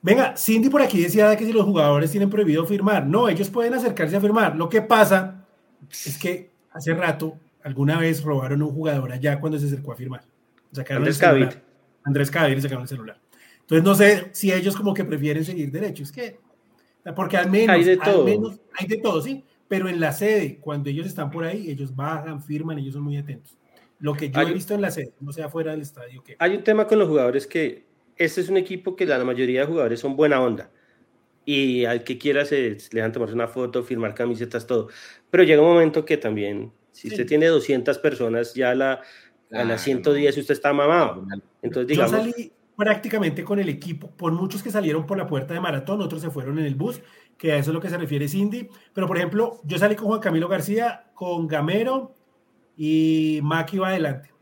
Venga, 0.01 0.37
Cindy 0.37 0.69
por 0.69 0.83
aquí 0.83 1.01
decía 1.01 1.35
que 1.35 1.45
si 1.45 1.51
los 1.51 1.65
jugadores 1.65 2.11
tienen 2.11 2.29
prohibido 2.29 2.63
firmar. 2.65 3.07
No, 3.07 3.27
ellos 3.27 3.49
pueden 3.49 3.73
acercarse 3.73 4.15
a 4.15 4.21
firmar. 4.21 4.55
Lo 4.55 4.69
que 4.69 4.83
pasa 4.83 5.43
es 5.89 6.17
que 6.19 6.51
hace 6.71 6.93
rato, 6.93 7.39
alguna 7.63 7.97
vez 7.97 8.21
robaron 8.21 8.61
a 8.61 8.65
un 8.65 8.71
jugador 8.71 9.11
allá 9.11 9.39
cuando 9.39 9.57
se 9.57 9.65
acercó 9.65 9.93
a 9.93 9.95
firmar. 9.95 10.21
Sacaron 10.71 11.01
Andrés 11.01 11.17
Cavit. 11.17 11.57
Andrés 12.03 12.29
Cavit 12.29 12.55
le 12.55 12.61
sacaron 12.61 12.83
el 12.83 12.87
celular. 12.87 13.19
Entonces 13.61 13.83
no 13.83 13.95
sé 13.95 14.29
si 14.31 14.53
ellos 14.53 14.75
como 14.75 14.93
que 14.93 15.03
prefieren 15.03 15.43
seguir 15.43 15.71
derecho. 15.71 16.03
Es 16.03 16.11
que, 16.11 16.37
porque 17.13 17.37
al 17.37 17.51
menos, 17.51 17.75
hay 17.75 17.83
de 17.83 17.97
todo. 17.97 18.23
Menos, 18.23 18.59
hay 18.73 18.87
de 18.87 18.97
todo, 18.97 19.21
sí. 19.21 19.43
Pero 19.67 19.89
en 19.89 19.99
la 19.99 20.11
sede, 20.11 20.57
cuando 20.59 20.89
ellos 20.89 21.05
están 21.05 21.29
por 21.31 21.43
ahí, 21.43 21.69
ellos 21.69 21.95
bajan, 21.95 22.41
firman, 22.41 22.77
ellos 22.79 22.93
son 22.93 23.03
muy 23.03 23.17
atentos. 23.17 23.57
Lo 23.99 24.13
que 24.13 24.29
yo 24.29 24.41
he 24.41 24.53
visto 24.53 24.73
en 24.73 24.81
la 24.81 24.91
sede, 24.91 25.13
no 25.19 25.31
sea 25.31 25.49
fuera 25.49 25.71
del 25.71 25.81
estadio. 25.81 26.23
Que... 26.23 26.35
Hay 26.39 26.55
un 26.55 26.63
tema 26.63 26.87
con 26.87 26.99
los 26.99 27.07
jugadores 27.07 27.47
que 27.47 27.85
este 28.17 28.41
es 28.41 28.49
un 28.49 28.57
equipo 28.57 28.95
que 28.95 29.05
la 29.05 29.23
mayoría 29.23 29.61
de 29.61 29.67
jugadores 29.67 29.99
son 29.99 30.15
buena 30.15 30.41
onda. 30.41 30.71
Y 31.45 31.85
al 31.85 32.03
que 32.03 32.17
quiera 32.17 32.45
se 32.45 32.71
le 32.71 32.77
dejan 32.91 33.11
tomarse 33.11 33.35
una 33.35 33.47
foto, 33.47 33.83
firmar 33.83 34.13
camisetas, 34.13 34.65
todo. 34.65 34.89
Pero 35.29 35.43
llega 35.43 35.61
un 35.61 35.67
momento 35.67 36.03
que 36.03 36.17
también, 36.17 36.71
si 36.91 37.07
usted 37.07 37.25
tiene 37.27 37.47
200 37.47 37.99
personas, 37.99 38.53
ya 38.55 38.73
la, 38.73 39.01
a 39.51 39.63
las 39.63 39.81
110 39.81 40.37
usted 40.37 40.53
está 40.53 40.73
mamado. 40.73 41.25
Entonces, 41.61 41.87
digamos, 41.87 42.11
Yo 42.11 42.31
salí 42.31 42.51
prácticamente 42.75 43.43
con 43.43 43.59
el 43.59 43.69
equipo, 43.69 44.11
por 44.11 44.31
muchos 44.33 44.61
que 44.61 44.71
salieron 44.71 45.05
por 45.05 45.17
la 45.17 45.27
puerta 45.27 45.53
de 45.53 45.59
maratón, 45.59 46.01
otros 46.01 46.21
se 46.21 46.29
fueron 46.29 46.59
en 46.59 46.65
el 46.65 46.75
bus, 46.75 47.01
que 47.37 47.53
a 47.53 47.57
eso 47.57 47.71
es 47.71 47.73
lo 47.73 47.81
que 47.81 47.89
se 47.89 47.97
refiere 47.97 48.27
Cindy. 48.27 48.69
Pero, 48.93 49.07
por 49.07 49.17
ejemplo, 49.17 49.61
yo 49.63 49.77
salí 49.77 49.95
con 49.95 50.07
Juan 50.07 50.19
Camilo 50.19 50.47
García, 50.47 51.05
con 51.13 51.47
Gamero 51.47 52.13
y 52.77 53.39
Maki 53.43 53.77
iba 53.77 53.89
adelante. 53.89 54.33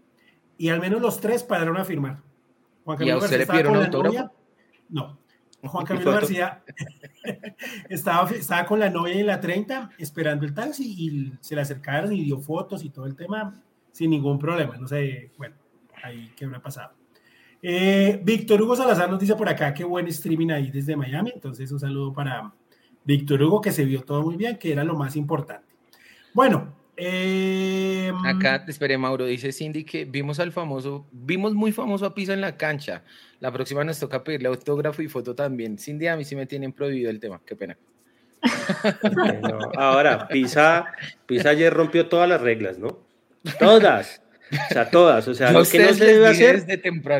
Y 0.58 0.70
al 0.70 0.80
menos 0.80 1.02
los 1.02 1.20
tres 1.20 1.44
pararon 1.44 1.78
a 1.78 1.86
firmar. 1.86 2.22
Juan 2.86 2.98
Camilo 2.98 3.20
García 3.20 3.38
le 3.38 3.48
pidieron 3.48 3.76
autógrafo? 3.76 4.32
No. 4.90 5.20
Juan 5.64 5.86
Camilo 5.86 6.12
García 6.12 6.62
estaba, 7.90 8.30
estaba 8.32 8.66
con 8.66 8.80
la 8.80 8.90
novia 8.90 9.16
en 9.16 9.28
la 9.28 9.40
30 9.40 9.92
esperando 9.98 10.46
el 10.46 10.54
taxi 10.54 10.84
y 10.84 11.34
se 11.40 11.56
le 11.56 11.62
acercaron 11.62 12.12
y 12.12 12.24
dio 12.24 12.38
fotos 12.40 12.84
y 12.84 12.90
todo 12.90 13.06
el 13.06 13.16
tema 13.16 13.64
sin 13.92 14.10
ningún 14.10 14.38
problema. 14.38 14.76
No 14.78 14.88
sé, 14.88 15.32
bueno, 15.38 15.56
ahí 16.04 16.34
qué 16.36 16.46
habrá 16.46 16.62
pasado. 16.62 16.94
Eh, 17.66 18.20
Víctor 18.22 18.62
Hugo 18.62 18.76
Salazar 18.76 19.10
nos 19.10 19.22
dice 19.22 19.36
por 19.36 19.48
acá 19.48 19.74
que 19.74 19.86
buen 19.86 20.06
streaming 20.08 20.50
ahí 20.50 20.70
desde 20.70 20.98
Miami. 20.98 21.32
Entonces, 21.34 21.72
un 21.72 21.80
saludo 21.80 22.12
para 22.14 22.52
Víctor 23.06 23.42
Hugo, 23.42 23.62
que 23.62 23.72
se 23.72 23.86
vio 23.86 24.02
todo 24.02 24.22
muy 24.22 24.36
bien, 24.36 24.58
que 24.58 24.74
era 24.74 24.84
lo 24.84 24.96
más 24.96 25.16
importante. 25.16 25.74
Bueno, 26.34 26.76
eh, 26.98 28.12
Acá, 28.26 28.66
espere 28.68 28.98
Mauro, 28.98 29.26
dice 29.26 29.52
Cindy 29.52 29.84
que 29.84 30.06
vimos 30.06 30.40
al 30.40 30.52
famoso, 30.52 31.08
vimos 31.12 31.56
muy 31.56 31.72
famoso 31.72 32.06
a 32.06 32.14
Pisa 32.14 32.34
en 32.34 32.42
la 32.42 32.58
cancha. 32.58 33.04
La 33.40 33.52
próxima 33.52 33.84
nos 33.84 33.98
toca 33.98 34.24
pedirle 34.24 34.50
autógrafo 34.50 35.02
y 35.02 35.08
foto 35.08 35.34
también. 35.34 35.78
Cindy, 35.78 36.08
a 36.08 36.18
mí 36.18 36.26
sí 36.26 36.36
me 36.36 36.46
tienen 36.46 36.74
prohibido 36.74 37.10
el 37.10 37.20
tema, 37.20 37.42
qué 37.46 37.56
pena. 37.56 37.78
ahora, 39.78 40.28
Pisa, 40.28 40.86
Pisa 41.26 41.52
ayer 41.52 41.74
rompió 41.74 42.08
todas 42.08 42.28
las 42.28 42.42
reglas, 42.42 42.78
¿no? 42.78 43.00
Todas. 43.58 44.22
O 44.70 44.74
sea, 44.74 44.90
todas. 44.90 45.28
O 45.28 45.34
sea, 45.34 45.52
lo 45.52 45.64
que 45.64 45.80
no 45.80 45.94
se 45.94 46.06
debe 46.06 46.28
hacer, 46.28 46.66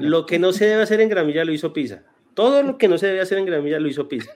lo 0.02 0.26
que 0.26 0.40
no 0.40 0.54
se 0.54 0.66
debe 0.66 0.84
hacer 0.84 1.02
en 1.02 1.10
Gramilla 1.10 1.46
lo 1.46 1.52
hizo 1.52 1.74
Pisa. 1.74 2.04
Todo 2.34 2.64
lo 2.64 2.78
que 2.78 2.88
no 2.88 2.98
se 2.98 3.08
debe 3.08 3.22
hacer 3.22 3.38
en 3.38 3.46
Gramilla 3.46 3.80
lo 3.80 3.88
hizo 3.88 4.08
Pisa. 4.08 4.32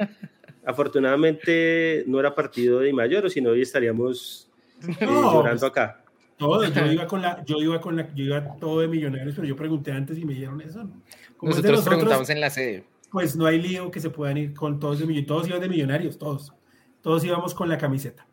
Afortunadamente 0.65 2.03
no 2.07 2.19
era 2.19 2.35
partido 2.35 2.79
de 2.79 2.91
Mayor, 2.93 3.29
sino 3.29 3.51
hoy 3.51 3.61
estaríamos 3.61 4.49
eh, 4.87 4.95
llorando 5.01 5.65
acá. 5.65 6.03
Todo, 6.37 6.63
yo 6.65 6.91
iba 6.91 7.07
con 7.07 7.21
la, 7.21 7.43
yo 7.45 7.57
iba 7.57 7.81
con 7.81 7.95
la, 7.95 8.13
yo 8.13 8.25
iba 8.25 8.57
todo 8.57 8.81
de 8.81 8.87
millonarios, 8.87 9.33
pero 9.35 9.47
yo 9.47 9.55
pregunté 9.55 9.91
antes 9.91 10.17
y 10.19 10.25
me 10.25 10.33
dijeron 10.33 10.61
eso. 10.61 10.87
nosotros, 11.41 11.83
preguntamos 11.83 12.29
en 12.29 12.41
la 12.41 12.49
sede. 12.49 12.83
Pues 13.09 13.35
no 13.35 13.45
hay 13.45 13.59
lío 13.59 13.89
que 13.89 13.99
se 13.99 14.09
puedan 14.09 14.37
ir 14.37 14.53
con 14.53 14.79
todos 14.79 14.99
de 14.99 15.05
millonarios, 15.05 15.27
todos 15.27 15.47
iban 15.47 15.61
de 15.61 15.69
millonarios, 15.69 16.17
todos. 16.19 16.53
Todos 17.01 17.23
íbamos 17.23 17.55
con 17.55 17.69
la 17.69 17.77
camiseta. 17.77 18.27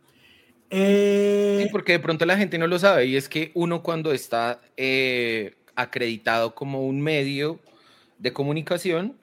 Eh... 0.77 1.61
Sí, 1.63 1.69
porque 1.71 1.93
de 1.93 2.01
pronto 2.01 2.27
la 2.27 2.37
gente 2.37 2.59
no 2.59 2.67
lo 2.67 2.81
sabe, 2.81 3.07
y 3.07 3.17
es 3.17 3.29
que 3.29 3.53
uno 3.55 3.83
cuando 3.85 4.13
está 4.13 4.61
eh, 4.77 5.55
acreditado 5.77 6.57
como 6.57 6.85
un 6.85 7.01
medio 7.01 7.61
de 8.19 8.33
comunicación, 8.33 9.17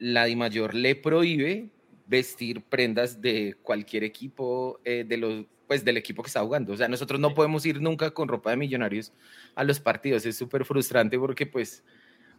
la 0.00 0.24
DIMAYOR 0.24 0.74
le 0.74 0.96
prohíbe 0.96 1.68
vestir 2.08 2.62
prendas 2.62 3.20
de 3.20 3.54
cualquier 3.62 4.02
equipo 4.02 4.80
eh, 4.84 5.04
de 5.06 5.16
los 5.18 5.44
pues 5.68 5.84
del 5.84 5.98
equipo 5.98 6.22
que 6.22 6.28
está 6.28 6.40
jugando. 6.40 6.72
O 6.72 6.76
sea, 6.76 6.88
nosotros 6.88 7.20
no 7.20 7.34
podemos 7.34 7.64
ir 7.66 7.80
nunca 7.80 8.10
con 8.10 8.26
ropa 8.26 8.50
de 8.50 8.56
millonarios 8.56 9.12
a 9.54 9.62
los 9.64 9.78
partidos. 9.78 10.24
Es 10.24 10.36
súper 10.36 10.64
frustrante 10.64 11.18
porque 11.18 11.44
pues 11.44 11.84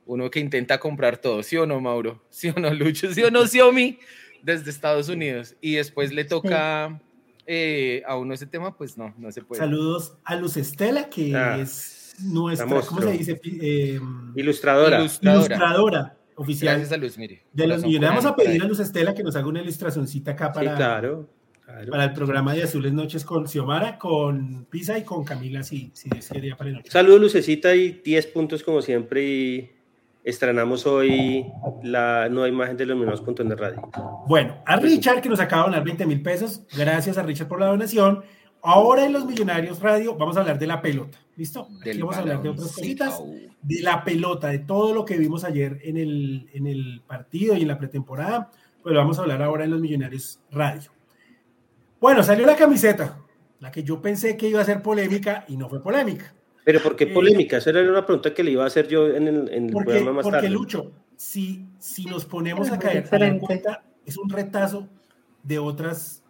uno 0.08 0.32
que 0.32 0.40
intenta 0.40 0.80
comprar 0.80 1.18
todo, 1.18 1.44
¿sí 1.44 1.56
o 1.56 1.68
no, 1.68 1.80
Mauro? 1.80 2.26
¿Sí 2.32 2.50
o 2.50 2.60
no, 2.60 2.74
Lucho? 2.74 3.14
¿Sí 3.14 3.22
o 3.22 3.30
no, 3.30 3.46
Xiaomi? 3.48 4.00
Desde 4.42 4.72
Estados 4.72 5.10
Unidos. 5.10 5.56
Y 5.62 5.76
después 5.76 6.12
le 6.12 6.26
toca 6.26 7.00
eh, 7.52 8.04
a 8.06 8.16
uno 8.16 8.36
ese 8.36 8.46
tema, 8.46 8.78
pues 8.78 8.96
no, 8.96 9.12
no 9.18 9.32
se 9.32 9.42
puede. 9.42 9.60
Saludos 9.60 10.14
a 10.24 10.36
Luz 10.36 10.56
Estela, 10.56 11.10
que 11.10 11.36
ah, 11.36 11.58
es 11.60 12.16
nuestra, 12.22 12.68
¿cómo 12.82 13.02
se 13.02 13.12
dice? 13.12 13.42
Eh, 13.44 14.00
ilustradora. 14.36 15.00
ilustradora. 15.00 16.16
oficial. 16.36 16.76
Gracias 16.76 16.96
a 16.96 17.02
Luz, 17.02 17.18
mire. 17.18 17.44
De 17.52 17.66
los 17.66 17.82
Vamos 17.82 18.26
a 18.26 18.36
pedir 18.36 18.62
a 18.62 18.68
Luz 18.68 18.80
Estela 18.80 19.16
que 19.16 19.24
nos 19.24 19.36
haga 19.36 19.48
una 19.48 19.62
ilustracioncita 19.62 20.32
acá 20.32 20.54
para... 20.54 20.72
Sí, 20.72 20.78
claro 20.78 21.28
para 21.90 22.06
el 22.06 22.14
programa 22.14 22.54
de 22.54 22.64
Azules 22.64 22.94
Noches 22.94 23.24
con 23.24 23.48
Xiomara, 23.48 23.98
con 23.98 24.66
Pisa 24.66 24.98
y 24.98 25.04
con 25.04 25.24
Camila, 25.24 25.64
si, 25.64 25.92
si 25.94 26.10
quería 26.10 26.58
para 26.58 26.72
el 26.72 26.84
Saludos, 26.86 27.22
Lucecita, 27.22 27.76
y 27.76 28.02
10 28.04 28.28
puntos 28.28 28.64
como 28.64 28.82
siempre. 28.82 29.24
Y 29.24 29.72
estrenamos 30.24 30.86
hoy 30.86 31.46
la 31.84 32.30
nueva 32.30 32.48
imagen 32.48 32.78
de 32.78 32.86
de 32.86 33.56
Radio. 33.56 33.90
Bueno, 34.28 34.62
a 34.66 34.76
Richard, 34.78 35.22
que 35.22 35.30
nos 35.30 35.40
acaba 35.40 35.64
de 35.64 35.70
donar 35.70 35.84
20 35.84 36.06
mil 36.06 36.22
pesos. 36.22 36.64
Gracias 36.76 37.18
a 37.18 37.24
Richard 37.24 37.48
por 37.48 37.60
la 37.60 37.68
donación. 37.68 38.24
Ahora 38.62 39.06
en 39.06 39.14
Los 39.14 39.26
Millonarios 39.26 39.80
Radio 39.82 40.16
vamos 40.16 40.36
a 40.36 40.42
hablar 40.42 40.60
de 40.60 40.68
la 40.68 40.82
pelota. 40.82 41.18
¿Listo? 41.36 41.68
Aquí 41.80 42.00
vamos 42.00 42.18
a 42.18 42.20
hablar 42.20 42.42
de 42.42 42.50
otras 42.50 42.74
cositas. 42.74 43.22
De 43.62 43.82
la 43.82 44.04
pelota, 44.04 44.50
de 44.50 44.60
todo 44.60 44.94
lo 44.94 45.06
que 45.06 45.18
vimos 45.18 45.44
ayer 45.44 45.80
en 45.84 45.98
el, 45.98 46.50
en 46.54 46.68
el 46.68 47.02
partido 47.08 47.56
y 47.56 47.62
en 47.62 47.68
la 47.70 47.78
pretemporada. 47.78 48.52
Pues 48.84 48.94
lo 48.94 49.00
vamos 49.00 49.18
a 49.18 49.22
hablar 49.22 49.42
ahora 49.42 49.64
en 49.64 49.72
Los 49.72 49.80
Millonarios 49.80 50.40
Radio. 50.52 50.92
Bueno, 52.00 52.24
salió 52.24 52.46
la 52.46 52.56
camiseta, 52.56 53.20
la 53.60 53.72
que 53.72 53.84
yo 53.84 54.02
pensé 54.02 54.38
que 54.38 54.48
iba 54.48 54.62
a 54.62 54.66
ser 54.66 54.82
polémica 54.82 55.46
y 55.48 55.58
no 55.58 55.70
fue 55.70 55.82
polémica. 55.82 56.34
¿Pero 56.64 56.82
por 56.82 56.96
qué 56.96 57.06
eh, 57.06 57.14
polémica? 57.14 57.58
Esa 57.58 57.72
era 57.72 57.82
una 57.90 58.06
pregunta 58.06 58.34
que 58.34 58.44
le 58.44 58.52
iba 58.52 58.64
a 58.64 58.68
hacer 58.68 58.88
yo 58.88 59.08
en 59.08 59.28
el, 59.28 59.72
programa 59.72 60.14
más 60.14 60.26
tarde. 60.26 60.38
Porque, 60.38 60.50
Lucho, 60.50 60.92
si, 61.16 61.68
si 61.80 62.06
nos 62.06 62.26
ponemos 62.26 62.70
a 62.72 62.80
caer 62.80 63.08
en 63.12 63.40
cuenta, 63.40 63.84
es 64.06 64.18
un 64.18 64.30
retazo 64.30 64.88
de 65.44 65.60
otras, 65.60 66.24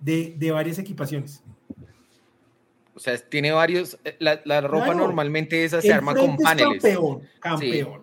de, 0.00 0.34
de 0.36 0.50
varias 0.50 0.78
equipaciones. 0.78 1.42
O 2.96 2.98
sea, 2.98 3.16
tiene 3.18 3.52
varios. 3.52 3.98
Eh, 4.04 4.16
la, 4.18 4.60
ropa 4.62 4.94
normalmente 4.94 5.64
esa 5.64 5.82
se 5.82 5.92
arma 5.92 6.14
con 6.14 6.36
paneles. 6.38 6.82
campeón, 6.82 7.22
campeón. 7.38 8.02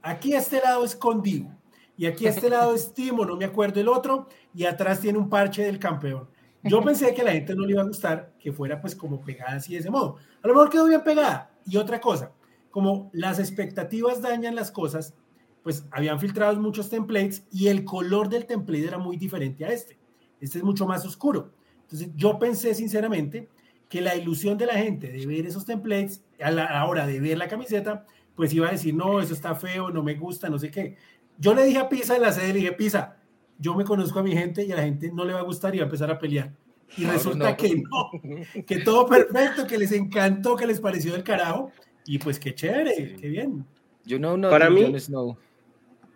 Aquí 0.00 0.34
a 0.34 0.38
este 0.38 0.60
lado 0.60 0.84
es 0.84 0.96
Condigo. 0.96 1.54
Y 1.98 2.06
aquí 2.06 2.26
a 2.26 2.30
este 2.30 2.48
lado 2.48 2.74
es 2.74 2.94
Timo, 2.94 3.26
no 3.26 3.36
me 3.36 3.44
acuerdo 3.44 3.80
el 3.80 3.88
otro. 3.88 4.28
Y 4.54 4.64
atrás 4.64 5.00
tiene 5.00 5.18
un 5.18 5.28
parche 5.28 5.62
del 5.62 5.78
campeón. 5.78 6.28
Yo 6.64 6.82
pensé 6.82 7.12
que 7.12 7.22
a 7.22 7.24
la 7.24 7.32
gente 7.32 7.54
no 7.54 7.64
le 7.64 7.72
iba 7.72 7.82
a 7.82 7.86
gustar 7.86 8.32
que 8.38 8.52
fuera 8.52 8.80
pues 8.80 8.94
como 8.94 9.20
pegada 9.20 9.56
así 9.56 9.72
de 9.72 9.80
ese 9.80 9.90
modo. 9.90 10.16
A 10.42 10.46
lo 10.46 10.54
mejor 10.54 10.70
quedó 10.70 10.86
bien 10.86 11.02
pegada. 11.02 11.50
Y 11.66 11.76
otra 11.76 12.00
cosa, 12.00 12.32
como 12.70 13.10
las 13.12 13.38
expectativas 13.38 14.22
dañan 14.22 14.54
las 14.54 14.70
cosas, 14.70 15.14
pues 15.62 15.86
habían 15.90 16.20
filtrado 16.20 16.58
muchos 16.60 16.88
templates 16.88 17.44
y 17.50 17.68
el 17.68 17.84
color 17.84 18.28
del 18.28 18.46
template 18.46 18.86
era 18.86 18.98
muy 18.98 19.16
diferente 19.16 19.64
a 19.64 19.68
este. 19.68 19.98
Este 20.40 20.58
es 20.58 20.64
mucho 20.64 20.86
más 20.86 21.04
oscuro. 21.04 21.52
Entonces 21.82 22.10
yo 22.16 22.38
pensé 22.38 22.74
sinceramente 22.74 23.48
que 23.88 24.00
la 24.00 24.16
ilusión 24.16 24.56
de 24.56 24.66
la 24.66 24.74
gente 24.74 25.12
de 25.12 25.26
ver 25.26 25.46
esos 25.46 25.66
templates 25.66 26.24
a 26.40 26.50
la 26.50 26.84
hora 26.86 27.06
de 27.06 27.20
ver 27.20 27.38
la 27.38 27.48
camiseta, 27.48 28.06
pues 28.34 28.52
iba 28.54 28.68
a 28.68 28.72
decir, 28.72 28.94
no, 28.94 29.20
eso 29.20 29.34
está 29.34 29.54
feo, 29.54 29.90
no 29.90 30.02
me 30.02 30.14
gusta, 30.14 30.48
no 30.48 30.58
sé 30.58 30.70
qué. 30.70 30.96
Yo 31.38 31.54
le 31.54 31.64
dije 31.64 31.78
a 31.78 31.88
Pisa 31.88 32.16
en 32.16 32.22
la 32.22 32.32
sede, 32.32 32.48
le 32.48 32.60
dije, 32.60 32.72
Pisa, 32.72 33.21
yo 33.62 33.74
me 33.76 33.84
conozco 33.84 34.18
a 34.18 34.22
mi 34.22 34.32
gente 34.32 34.64
y 34.64 34.72
a 34.72 34.76
la 34.76 34.82
gente 34.82 35.10
no 35.12 35.24
le 35.24 35.32
va 35.32 35.38
a 35.38 35.44
gustar 35.44 35.74
y 35.74 35.78
va 35.78 35.84
a 35.84 35.86
empezar 35.86 36.10
a 36.10 36.18
pelear. 36.18 36.52
Y 36.96 37.04
resulta 37.04 37.56
que 37.56 37.76
no, 37.76 38.10
que 38.66 38.80
todo 38.80 39.06
perfecto, 39.06 39.66
que 39.66 39.78
les 39.78 39.92
encantó, 39.92 40.56
que 40.56 40.66
les 40.66 40.80
pareció 40.80 41.12
del 41.12 41.22
carajo. 41.22 41.70
Y 42.04 42.18
pues 42.18 42.38
qué 42.38 42.54
chévere, 42.54 43.16
qué 43.18 43.28
bien. 43.28 43.64
Yo 44.04 44.18
no, 44.18 44.36
no, 44.36 44.50
para 44.50 44.68
mí, 44.68 44.92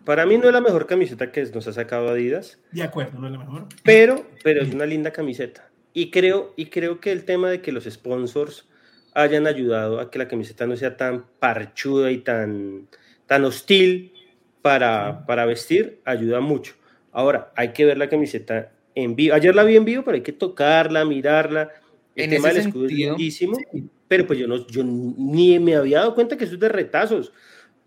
para 0.03 0.25
mí 0.25 0.37
no 0.37 0.47
es 0.47 0.53
la 0.53 0.61
mejor 0.61 0.85
camiseta 0.85 1.31
que 1.31 1.45
nos 1.45 1.67
ha 1.67 1.73
sacado 1.73 2.09
Adidas. 2.09 2.59
De 2.73 2.83
acuerdo, 2.83 3.17
no 3.17 3.27
es 3.27 3.31
la 3.31 3.39
mejor. 3.39 3.67
Pero, 3.83 4.27
pero 4.43 4.61
es 4.61 4.73
una 4.73 4.85
linda 4.85 5.11
camiseta. 5.11 5.71
Y 5.93 6.11
creo, 6.11 6.53
y 6.57 6.65
creo 6.65 6.99
que 6.99 7.13
el 7.13 7.23
tema 7.23 7.49
de 7.49 7.61
que 7.61 7.71
los 7.71 7.85
sponsors 7.85 8.67
hayan 9.13 9.47
ayudado 9.47 9.99
a 9.99 10.11
que 10.11 10.19
la 10.19 10.27
camiseta 10.27 10.67
no 10.67 10.75
sea 10.75 10.97
tan 10.97 11.25
parchuda 11.39 12.11
y 12.11 12.19
tan, 12.19 12.87
tan 13.25 13.45
hostil 13.45 14.13
para, 14.61 15.25
para 15.25 15.45
vestir 15.45 16.01
ayuda 16.03 16.41
mucho. 16.41 16.75
Ahora, 17.17 17.51
hay 17.55 17.73
que 17.73 17.83
ver 17.83 17.97
la 17.97 18.09
camiseta 18.09 18.71
en 18.93 19.15
vivo. 19.15 19.33
Ayer 19.33 19.55
la 19.55 19.63
vi 19.63 19.75
en 19.75 19.85
vivo, 19.85 20.03
pero 20.03 20.13
hay 20.13 20.21
que 20.21 20.33
tocarla, 20.33 21.03
mirarla. 21.03 21.71
El 22.15 22.25
en 22.25 22.29
tema 22.29 22.49
del 22.49 22.57
escudo 22.57 22.85
es 22.85 22.91
lindísimo, 22.91 23.57
pero 24.07 24.27
pues 24.27 24.37
yo, 24.37 24.47
no, 24.47 24.67
yo 24.67 24.83
ni 24.83 25.57
me 25.57 25.75
había 25.75 26.01
dado 26.01 26.13
cuenta 26.13 26.37
que 26.37 26.43
eso 26.43 26.53
es 26.53 26.59
de 26.59 26.69
retazos. 26.69 27.33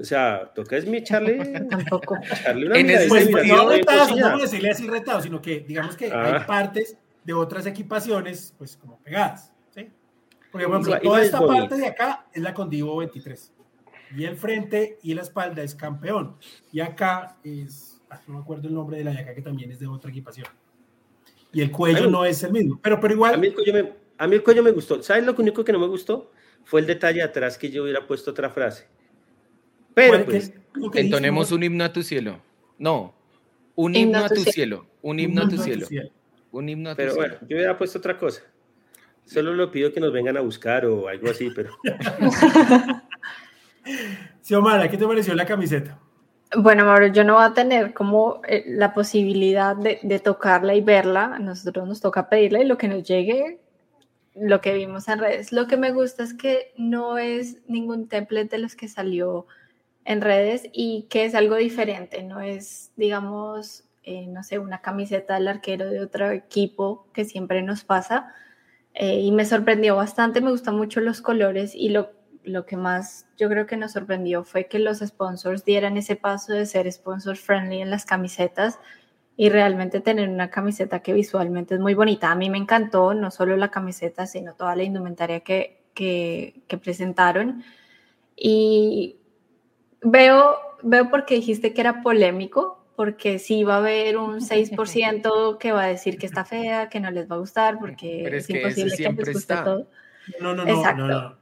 O 0.00 0.02
sea, 0.02 0.50
toca 0.52 0.76
es 0.76 0.84
mi 0.84 0.96
echarle, 0.96 1.38
Tampoco. 1.70 2.16
echarle 2.16 2.66
una 2.66 2.76
en 2.76 2.90
ese 2.90 3.06
pues, 3.06 3.30
no 3.46 3.68
retazos, 3.68 4.18
no 4.18 4.36
decirle 4.36 4.70
así 4.70 4.88
retazos, 4.88 5.22
sino 5.22 5.40
que 5.40 5.60
digamos 5.60 5.94
que 5.94 6.06
hay 6.06 6.10
ah. 6.12 6.44
partes 6.44 6.96
de 7.22 7.32
otras 7.32 7.66
equipaciones, 7.66 8.52
pues 8.58 8.76
como 8.76 8.98
pegadas. 8.98 9.52
¿sí? 9.72 9.88
Por 10.50 10.60
ejemplo, 10.60 10.98
toda 10.98 11.22
esta 11.22 11.46
parte 11.46 11.76
de 11.76 11.86
acá 11.86 12.26
es 12.32 12.42
la 12.42 12.52
Condivo 12.52 12.96
23. 12.96 13.52
Y 14.16 14.24
el 14.24 14.36
frente 14.36 14.98
y 15.04 15.14
la 15.14 15.22
espalda 15.22 15.62
es 15.62 15.76
campeón. 15.76 16.34
Y 16.72 16.80
acá 16.80 17.36
es 17.44 17.99
no 18.27 18.35
me 18.35 18.40
acuerdo 18.40 18.68
el 18.68 18.75
nombre 18.75 18.99
de 18.99 19.05
la 19.05 19.12
yaca 19.12 19.35
que 19.35 19.42
también 19.42 19.70
es 19.70 19.79
de 19.79 19.87
otra 19.87 20.11
equipación. 20.11 20.46
Y 21.53 21.61
el 21.61 21.70
cuello 21.70 22.09
no 22.09 22.25
es 22.25 22.42
el 22.42 22.53
mismo, 22.53 22.79
pero, 22.83 23.01
pero 23.01 23.14
igual. 23.14 23.35
A 23.35 23.37
mí, 23.37 23.49
el 23.49 23.55
cuello 23.55 23.73
me, 23.73 23.92
a 24.18 24.27
mí 24.27 24.37
el 24.37 24.42
cuello 24.42 24.62
me 24.62 24.70
gustó. 24.70 25.03
¿Sabes 25.03 25.25
lo 25.25 25.35
único 25.35 25.64
que 25.64 25.73
no 25.73 25.79
me 25.79 25.87
gustó? 25.87 26.31
Fue 26.64 26.81
el 26.81 26.87
detalle 26.87 27.23
atrás 27.23 27.59
que 27.59 27.70
yo 27.70 27.83
hubiera 27.83 28.07
puesto 28.07 28.31
otra 28.31 28.51
frase. 28.51 28.87
Pero 29.94 30.25
pues. 30.25 30.52
entonemos 30.94 31.50
un 31.52 31.63
himno 31.63 31.85
a 31.85 31.92
tu 31.92 32.02
cielo. 32.02 32.40
No, 32.79 33.15
un 33.75 33.94
himno, 33.94 34.19
a 34.19 34.29
tu 34.29 34.42
cielo. 34.42 34.87
Un 35.02 35.19
himno 35.19 35.42
a 35.42 35.48
tu 35.48 35.58
cielo. 35.58 35.87
Un 36.52 36.69
himno 36.69 36.90
a 36.90 36.94
tu 36.94 36.96
pero 36.98 37.15
bueno, 37.15 37.35
yo 37.48 37.56
hubiera 37.56 37.77
puesto 37.79 37.98
otra 37.98 38.19
cosa. 38.19 38.42
Solo 39.25 39.54
lo 39.54 39.71
pido 39.71 39.92
que 39.92 40.00
nos 40.00 40.13
vengan 40.13 40.37
a 40.37 40.40
buscar 40.40 40.87
o 40.87 41.08
algo 41.08 41.31
así, 41.31 41.50
pero. 41.54 41.77
Xiomara, 44.42 44.88
¿qué 44.90 44.96
te 44.96 45.06
pareció 45.06 45.35
la 45.35 45.46
camiseta? 45.46 46.00
Bueno, 46.57 46.85
Mauro, 46.85 47.07
yo 47.07 47.23
no 47.23 47.35
voy 47.35 47.44
a 47.44 47.55
tener 47.55 47.94
como 47.94 48.40
eh, 48.48 48.65
la 48.67 48.92
posibilidad 48.92 49.77
de, 49.77 50.19
tocarla 50.19 50.75
y 50.75 50.81
verla. 50.81 51.35
A 51.37 51.38
nosotros 51.38 51.87
nos 51.87 52.01
toca 52.01 52.29
pedirla 52.29 52.61
y 52.61 52.67
lo 52.67 52.77
que 52.77 52.88
nos 52.88 53.05
llegue, 53.05 53.61
lo 54.35 54.61
que 54.61 54.75
vimos 54.75 55.07
en 55.09 55.21
redes. 55.21 55.53
Lo 55.53 55.69
que 55.69 55.77
me 55.77 55.92
gusta 55.92 56.25
es 56.25 56.35
que 56.35 56.73
no 56.77 57.19
es 57.19 57.59
ningún 57.69 58.09
template 58.09 58.48
de 58.48 58.59
los 58.59 58.75
que 58.75 58.88
salió 58.88 59.46
en 60.05 60.21
redes 60.21 60.69
y 60.73 61.07
que 61.09 61.25
es 61.25 61.37
algo 61.37 61.55
diferente. 61.55 62.25
No 62.25 62.40
es, 62.40 62.90
digamos, 62.96 63.85
eh, 64.03 64.27
no 64.27 64.42
sé, 64.42 64.59
una 64.59 64.81
camiseta 64.81 65.35
del 65.35 65.46
arquero 65.46 65.88
de 65.88 66.01
otro 66.01 66.33
equipo 66.33 67.07
que 67.13 67.25
siempre 67.25 67.63
nos 67.63 67.85
pasa. 67.85 68.35
Eh, 68.94 69.21
y 69.21 69.31
me 69.31 69.44
sorprendió 69.44 69.94
bastante, 69.94 70.40
me 70.40 70.51
gustan 70.51 70.77
mucho 70.77 71.01
los 71.01 71.23
colores 71.23 71.77
y 71.77 71.90
lo 71.90 72.11
lo 72.51 72.67
que 72.67 72.77
más 72.77 73.27
yo 73.37 73.48
creo 73.48 73.67
que 73.67 73.77
nos 73.77 73.92
sorprendió 73.92 74.44
fue 74.44 74.67
que 74.67 74.79
los 74.79 74.98
sponsors 74.98 75.65
dieran 75.65 75.96
ese 75.96 76.17
paso 76.17 76.53
de 76.53 76.67
ser 76.67 76.90
sponsor 76.92 77.37
friendly 77.37 77.81
en 77.81 77.90
las 77.90 78.05
camisetas 78.05 78.79
y 79.37 79.48
realmente 79.48 80.01
tener 80.01 80.29
una 80.29 80.51
camiseta 80.51 81.01
que 81.01 81.15
visualmente 81.15 81.75
es 81.75 81.81
muy 81.81 81.94
bonita. 81.94 82.31
A 82.31 82.35
mí 82.35 82.51
me 82.51 82.59
encantó 82.59 83.15
no 83.15 83.31
solo 83.31 83.57
la 83.57 83.71
camiseta, 83.71 84.27
sino 84.27 84.55
toda 84.55 84.77
la 84.77 84.83
indumentaria 84.83 85.40
que, 85.40 85.81
que, 85.94 86.79
presentaron. 86.83 87.65
Y 88.37 89.17
veo, 90.03 90.57
veo 90.83 91.11
porque 91.11 91.37
dijiste 91.37 91.73
que 91.73 91.81
era 91.81 92.03
polémico, 92.03 92.85
porque 92.96 93.38
sí 93.38 93.65
va 93.65 93.77
a 93.77 93.79
haber 93.79 94.19
un 94.19 94.40
6% 94.40 95.57
que 95.57 95.73
va 95.73 95.85
a 95.85 95.88
decir 95.88 96.19
que 96.19 96.27
está 96.27 96.44
fea, 96.44 96.90
que 96.90 97.01
no 97.01 97.11
les 97.11 97.31
va 97.31 97.37
a 97.37 97.38
gustar, 97.38 97.79
porque 97.79 98.27
es, 98.37 98.51
imposible 98.51 98.94
que 98.94 99.13
les 99.13 99.33
guste 99.33 99.55
todo. 99.57 99.87
No, 100.40 100.54
no, 100.54 100.64
no, 100.64 100.94
no, 100.94 101.08
no, 101.08 101.37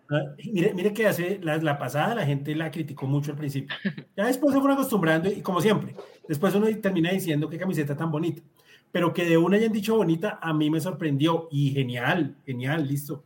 Mire, 0.53 0.73
mire 0.75 0.93
que 0.93 1.07
hace 1.07 1.39
la, 1.43 1.57
la, 1.59 1.79
pasada 1.79 2.15
la 2.15 2.25
gente 2.25 2.55
la 2.55 2.71
criticó 2.71 3.07
mucho 3.07 3.33
al 3.33 3.37
principio. 3.37 3.77
Ya 4.17 4.27
después 4.27 4.55
se 4.55 4.61
fueron 4.61 4.77
acostumbrando 4.77 5.29
y 5.29 5.43
como 5.43 5.61
siempre, 5.61 5.95
después 6.27 6.55
uno 6.55 6.67
termina 6.81 7.11
diciendo 7.11 7.49
qué 7.49 7.59
camiseta 7.59 7.97
tan 7.97 8.11
bonita. 8.11 8.43
Pero 8.91 9.13
que 9.13 9.25
de 9.25 9.37
una 9.37 9.57
hayan 9.57 9.73
dicho 9.73 9.97
bonita, 9.97 10.39
a 10.41 10.53
mí 10.55 10.71
me 10.71 10.81
sorprendió 10.81 11.49
y 11.51 11.71
genial, 11.71 12.37
genial, 12.47 12.89
listo. 12.89 13.25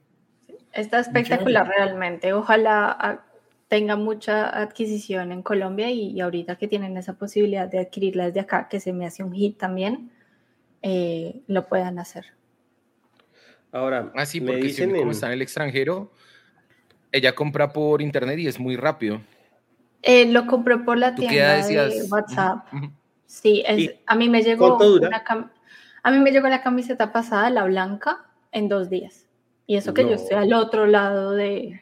Está 0.72 0.98
espectacular 0.98 1.68
realmente. 1.68 2.32
Ojalá 2.32 3.22
tenga 3.68 3.96
mucha 3.96 4.48
adquisición 4.48 5.32
en 5.32 5.42
Colombia 5.42 5.90
y, 5.90 6.20
ahorita 6.20 6.56
que 6.56 6.68
tienen 6.68 6.96
esa 6.96 7.14
posibilidad 7.14 7.68
de 7.68 7.78
adquirirla 7.78 8.26
desde 8.26 8.40
acá, 8.40 8.68
que 8.68 8.80
se 8.80 8.92
me 8.92 9.06
hace 9.06 9.22
un 9.22 9.32
hit 9.32 9.56
también, 9.56 10.10
eh, 10.82 11.40
lo 11.46 11.66
puedan 11.68 11.98
hacer. 11.98 12.26
Ahora, 13.72 14.12
así 14.14 14.38
ah, 14.38 14.42
porque 14.46 14.62
dicen 14.62 14.94
como 14.94 15.10
está 15.10 15.26
en 15.26 15.32
el 15.32 15.42
extranjero, 15.42 16.12
ella 17.10 17.34
compra 17.34 17.72
por 17.72 18.02
internet 18.02 18.38
y 18.38 18.46
es 18.46 18.60
muy 18.60 18.76
rápido. 18.76 19.20
Eh, 20.02 20.26
lo 20.26 20.46
compró 20.46 20.84
por 20.84 20.98
la 20.98 21.14
tienda 21.14 21.66
de 21.66 22.04
WhatsApp. 22.10 22.66
Sí, 23.26 23.64
a 24.06 24.14
mí 24.14 24.28
me 24.28 24.42
llegó 24.42 24.76
una 24.76 25.24
a 26.04 26.10
mí 26.10 26.18
me 26.18 26.32
llegó 26.32 26.48
la 26.48 26.62
camiseta 26.62 27.12
pasada, 27.12 27.48
la 27.48 27.64
blanca, 27.64 28.26
en 28.50 28.68
dos 28.68 28.90
días. 28.90 29.26
Y 29.66 29.76
eso 29.76 29.94
que 29.94 30.02
yo 30.02 30.14
estoy 30.14 30.36
al 30.36 30.52
otro 30.52 30.86
lado 30.86 31.30
de, 31.30 31.80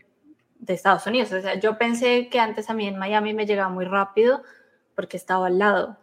de, 0.59 0.75
Estados 0.75 1.07
Unidos. 1.07 1.33
O 1.33 1.41
sea, 1.41 1.59
yo 1.59 1.79
pensé 1.79 2.29
que 2.29 2.39
antes 2.39 2.69
a 2.69 2.75
mí 2.75 2.87
en 2.87 2.99
Miami 2.99 3.33
me 3.33 3.47
llegaba 3.47 3.71
muy 3.71 3.87
rápido 3.87 4.43
porque 4.95 5.17
estaba 5.17 5.47
al 5.47 5.59
lado, 5.59 5.97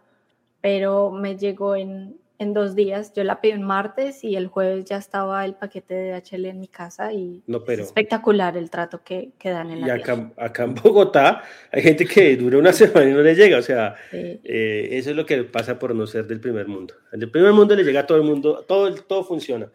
pero 0.60 1.12
me 1.12 1.38
llegó 1.38 1.76
en, 1.76 2.18
en 2.38 2.54
dos 2.54 2.74
días. 2.74 3.12
Yo 3.14 3.24
la 3.24 3.40
pedí 3.40 3.52
un 3.52 3.64
martes 3.64 4.22
y 4.22 4.36
el 4.36 4.46
jueves 4.46 4.84
ya 4.84 4.96
estaba 4.96 5.44
el 5.44 5.54
paquete 5.54 5.94
de 5.94 6.12
DHL 6.12 6.46
en 6.46 6.60
mi 6.60 6.68
casa 6.68 7.12
y 7.12 7.42
es 7.46 7.78
espectacular 7.80 8.56
el 8.56 8.70
trato 8.70 9.02
que, 9.02 9.32
que 9.38 9.50
dan 9.50 9.70
en 9.70 9.80
la 9.80 9.88
Y 9.88 9.90
acá, 9.90 10.32
acá, 10.36 10.64
en 10.64 10.74
Bogotá 10.74 11.42
hay 11.72 11.82
gente 11.82 12.06
que 12.06 12.36
dura 12.36 12.58
una 12.58 12.72
semana 12.74 13.10
y 13.10 13.12
no 13.12 13.22
le 13.22 13.34
llega, 13.34 13.58
o 13.58 13.62
sea, 13.62 13.96
eh, 14.12 14.88
eso 14.92 15.10
es 15.10 15.16
lo 15.16 15.26
que 15.26 15.42
pasa 15.44 15.78
por 15.78 15.94
no 15.94 16.06
ser 16.06 16.26
del 16.26 16.40
primer 16.40 16.68
mundo. 16.68 16.94
El 17.12 17.20
del 17.20 17.30
primer 17.30 17.52
mundo 17.52 17.74
le 17.74 17.82
llega 17.82 18.00
a 18.00 18.06
todo 18.06 18.18
el 18.18 18.24
mundo, 18.24 18.64
todo, 18.66 18.94
todo 18.94 19.24
funciona. 19.24 19.70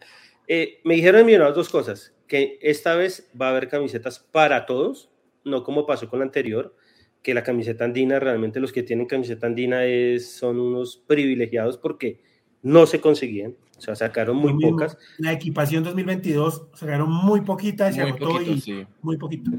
Eh, 0.48 0.80
me 0.84 0.94
dijeron 0.94 1.24
millonarios 1.24 1.56
dos 1.56 1.68
cosas, 1.68 2.14
que 2.26 2.58
esta 2.62 2.94
vez 2.94 3.30
va 3.40 3.48
a 3.48 3.50
haber 3.50 3.68
camisetas 3.68 4.18
para 4.18 4.66
todos, 4.66 5.10
no 5.44 5.62
como 5.62 5.86
pasó 5.86 6.08
con 6.08 6.20
la 6.20 6.24
anterior, 6.24 6.74
que 7.22 7.34
la 7.34 7.42
camiseta 7.42 7.84
andina, 7.84 8.20
realmente 8.20 8.60
los 8.60 8.72
que 8.72 8.82
tienen 8.82 9.06
camiseta 9.06 9.46
andina 9.46 9.86
es, 9.86 10.30
son 10.32 10.60
unos 10.60 11.02
privilegiados 11.06 11.78
porque 11.78 12.20
no 12.64 12.86
se 12.86 13.00
conseguían, 13.00 13.54
o 13.76 13.80
sea, 13.80 13.94
sacaron 13.94 14.36
muy 14.36 14.58
pocas. 14.58 14.98
La 15.18 15.32
equipación 15.32 15.84
2022 15.84 16.68
sacaron 16.74 17.12
muy 17.12 17.42
poquita, 17.42 17.92
se 17.92 18.00
agotó 18.00 18.40
y 18.40 18.86
muy 19.02 19.18
poquito. 19.18 19.50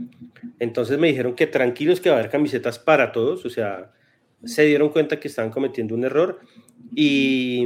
Entonces 0.59 0.97
me 0.97 1.07
dijeron 1.07 1.35
que 1.35 1.47
tranquilos 1.47 2.01
que 2.01 2.09
va 2.09 2.15
a 2.15 2.19
haber 2.19 2.31
camisetas 2.31 2.79
para 2.79 3.11
todos, 3.11 3.45
o 3.45 3.49
sea, 3.49 3.93
se 4.43 4.63
dieron 4.63 4.89
cuenta 4.89 5.19
que 5.19 5.27
estaban 5.27 5.51
cometiendo 5.51 5.93
un 5.93 6.03
error 6.03 6.39
y, 6.95 7.63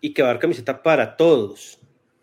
y 0.00 0.12
que 0.12 0.22
va 0.22 0.28
a 0.28 0.30
haber 0.32 0.40
camiseta 0.42 0.82
para 0.82 1.16
todos, 1.16 1.78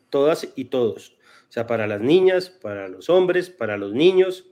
todas 0.09 0.47
y 0.55 0.65
todos. 0.65 1.17
O 1.47 1.51
sea, 1.53 1.65
para 1.65 1.87
las 1.87 2.01
niñas, 2.01 2.49
para 2.49 2.89
los 2.89 3.09
hombres, 3.09 3.49
para 3.49 3.77
los 3.77 3.93
niños. 3.93 4.47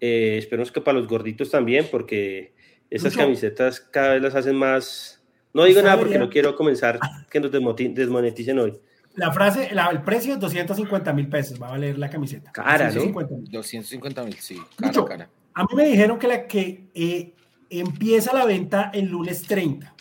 Eh, 0.00 0.36
esperemos 0.36 0.70
que 0.72 0.82
para 0.82 0.98
los 0.98 1.08
gorditos 1.08 1.50
también, 1.50 1.86
porque 1.90 2.52
esas 2.90 3.16
camisetas 3.16 3.80
cada 3.80 4.14
vez 4.14 4.22
las 4.22 4.34
hacen 4.34 4.56
más, 4.56 5.23
no 5.54 5.64
digo 5.64 5.80
nada 5.80 5.98
porque 5.98 6.18
no 6.18 6.28
quiero 6.28 6.54
comenzar 6.54 6.98
que 7.30 7.40
nos 7.40 7.50
desmoneticen 7.50 8.58
hoy. 8.58 8.78
La 9.14 9.32
frase, 9.32 9.70
el 9.70 10.02
precio 10.02 10.34
es 10.34 10.40
250 10.40 11.12
mil 11.12 11.28
pesos, 11.28 11.62
va 11.62 11.68
a 11.68 11.70
valer 11.70 11.96
la 11.96 12.10
camiseta. 12.10 12.50
Cara, 12.50 12.90
250 12.90 14.24
mil, 14.24 14.34
sí, 14.34 14.60
cara, 14.76 15.04
cara. 15.04 15.30
A 15.54 15.62
mí 15.62 15.68
me 15.76 15.86
dijeron 15.86 16.18
que 16.18 16.26
la 16.26 16.46
que 16.48 16.88
eh, 16.92 17.32
empieza 17.70 18.34
la 18.34 18.44
venta 18.44 18.90
el 18.92 19.06
lunes 19.06 19.42
30. 19.42 19.94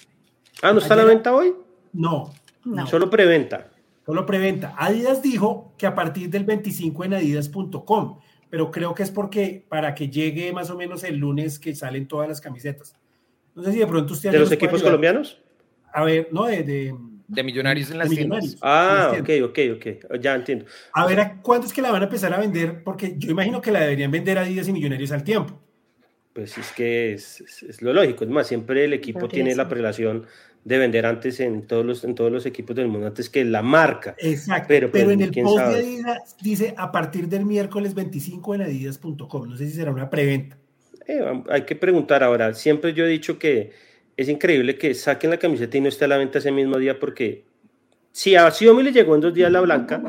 Ah, 0.64 0.74
¿no 0.74 0.80
está 0.80 0.96
la 0.96 1.04
venta 1.04 1.34
hoy? 1.34 1.54
No, 1.94 2.34
no. 2.66 2.88
Solo 2.88 3.12
preventa. 3.12 3.70
Solo 4.06 4.26
preventa. 4.26 4.74
Adidas 4.78 5.22
dijo 5.22 5.74
que 5.78 5.86
a 5.86 5.94
partir 5.94 6.32
del 6.32 6.44
25 6.46 7.06
en 7.06 7.14
adidas.com, 7.14 8.20
pero 8.50 8.72
creo 8.72 8.96
que 8.96 9.04
es 9.04 9.12
porque 9.12 9.64
para 9.70 9.94
que 9.94 10.10
llegue 10.10 10.52
más 10.52 10.72
o 10.72 10.76
menos 10.76 11.04
el 11.04 11.18
lunes 11.18 11.60
que 11.60 11.76
salen 11.76 12.08
todas 12.08 12.28
las 12.28 12.42
camisetas. 12.42 12.96
No 13.54 13.64
sé 13.64 13.74
si 13.74 13.80
de 13.80 13.88
pronto 13.88 14.14
usted... 14.14 14.32
¿De 14.32 14.40
los 14.40 14.52
equipos 14.52 14.82
colombianos? 14.82 15.43
A 15.94 16.04
ver, 16.04 16.28
no, 16.32 16.46
de... 16.46 16.94
De, 17.28 17.44
millonarios 17.44 17.90
en 17.90 17.98
las 17.98 18.10
tiendas. 18.10 18.58
Ah, 18.62 19.14
ok, 19.20 19.30
ok, 19.46 19.60
ok. 19.76 20.20
Ya 20.20 20.36
entiendo. 20.36 20.66
A 20.92 21.08
ver, 21.08 21.36
¿cuánto 21.42 21.66
es 21.66 21.74
que 21.74 21.82
la 21.82 21.92
van 21.92 22.02
a 22.02 22.06
empezar 22.06 22.34
a 22.34 22.38
vender? 22.38 22.84
Porque 22.84 23.16
yo 23.18 23.32
imagino 23.32 23.62
que 23.62 23.72
la 23.72 23.80
deberían 23.80 24.12
vender 24.12 24.38
a 24.38 24.42
Adidas 24.42 24.68
y 24.68 24.74
Millonarios 24.74 25.12
al 25.12 25.24
tiempo. 25.24 25.60
Pues 26.34 26.58
es 26.58 26.72
que 26.72 27.14
es, 27.14 27.42
es, 27.68 27.82
lo 27.82 27.94
lógico. 27.94 28.24
Es 28.24 28.30
más, 28.30 28.48
siempre 28.48 28.84
el 28.84 28.94
equipo 28.94 29.28
tiene 29.28 29.56
la 29.56 29.68
prelación 29.70 30.26
de 30.64 30.78
vender 30.78 31.06
antes 31.06 31.40
en 31.40 31.68
todos 31.68 31.86
los, 31.86 32.04
en 32.04 32.16
todos 32.16 32.32
los 32.32 32.46
equipos 32.46 32.76
del 32.76 32.88
mundo, 32.88 33.08
antes 33.08 33.30
que 33.30 33.44
la 33.44 33.62
marca. 33.62 34.16
Exacto. 34.18 34.68
Pero, 34.68 34.92
pero 34.92 35.06
pues, 35.06 35.14
en 35.16 35.22
el 35.22 35.32
post 35.32 35.66
de 35.66 35.76
Adidas 35.76 36.38
dice 36.42 36.74
a 36.78 36.92
partir 36.92 37.28
del 37.28 37.46
miércoles 37.46 37.94
25 37.94 38.56
en 38.56 38.62
adidas.com. 38.64 39.50
No 39.50 39.58
sé 39.58 39.68
si 39.68 39.74
será 39.74 39.92
una 39.92 40.10
preventa. 40.10 40.58
Eh, 41.08 41.44
hay 41.50 41.64
que 41.64 41.76
preguntar 41.76 42.24
ahora. 42.24 42.54
Siempre 42.54 42.94
yo 42.94 43.06
he 43.06 43.10
dicho 43.10 43.38
que 43.38 43.72
es 44.16 44.30
increíble 44.30 44.78
que 44.78 44.94
saquen 44.94 45.30
la 45.30 45.38
camiseta 45.38 45.78
y 45.78 45.82
no 45.82 45.90
esté 45.90 46.06
a 46.06 46.08
la 46.08 46.18
venta 46.18 46.40
ese 46.40 46.52
mismo 46.52 46.78
día 46.78 47.00
porque 47.00 47.46
si 48.12 48.36
a 48.36 48.50
Xiaomi 48.50 48.84
le 48.84 48.92
llegó 48.92 49.16
en 49.16 49.22
dos 49.22 49.34
días 49.34 49.52
la 49.52 49.62
blanca, 49.62 50.02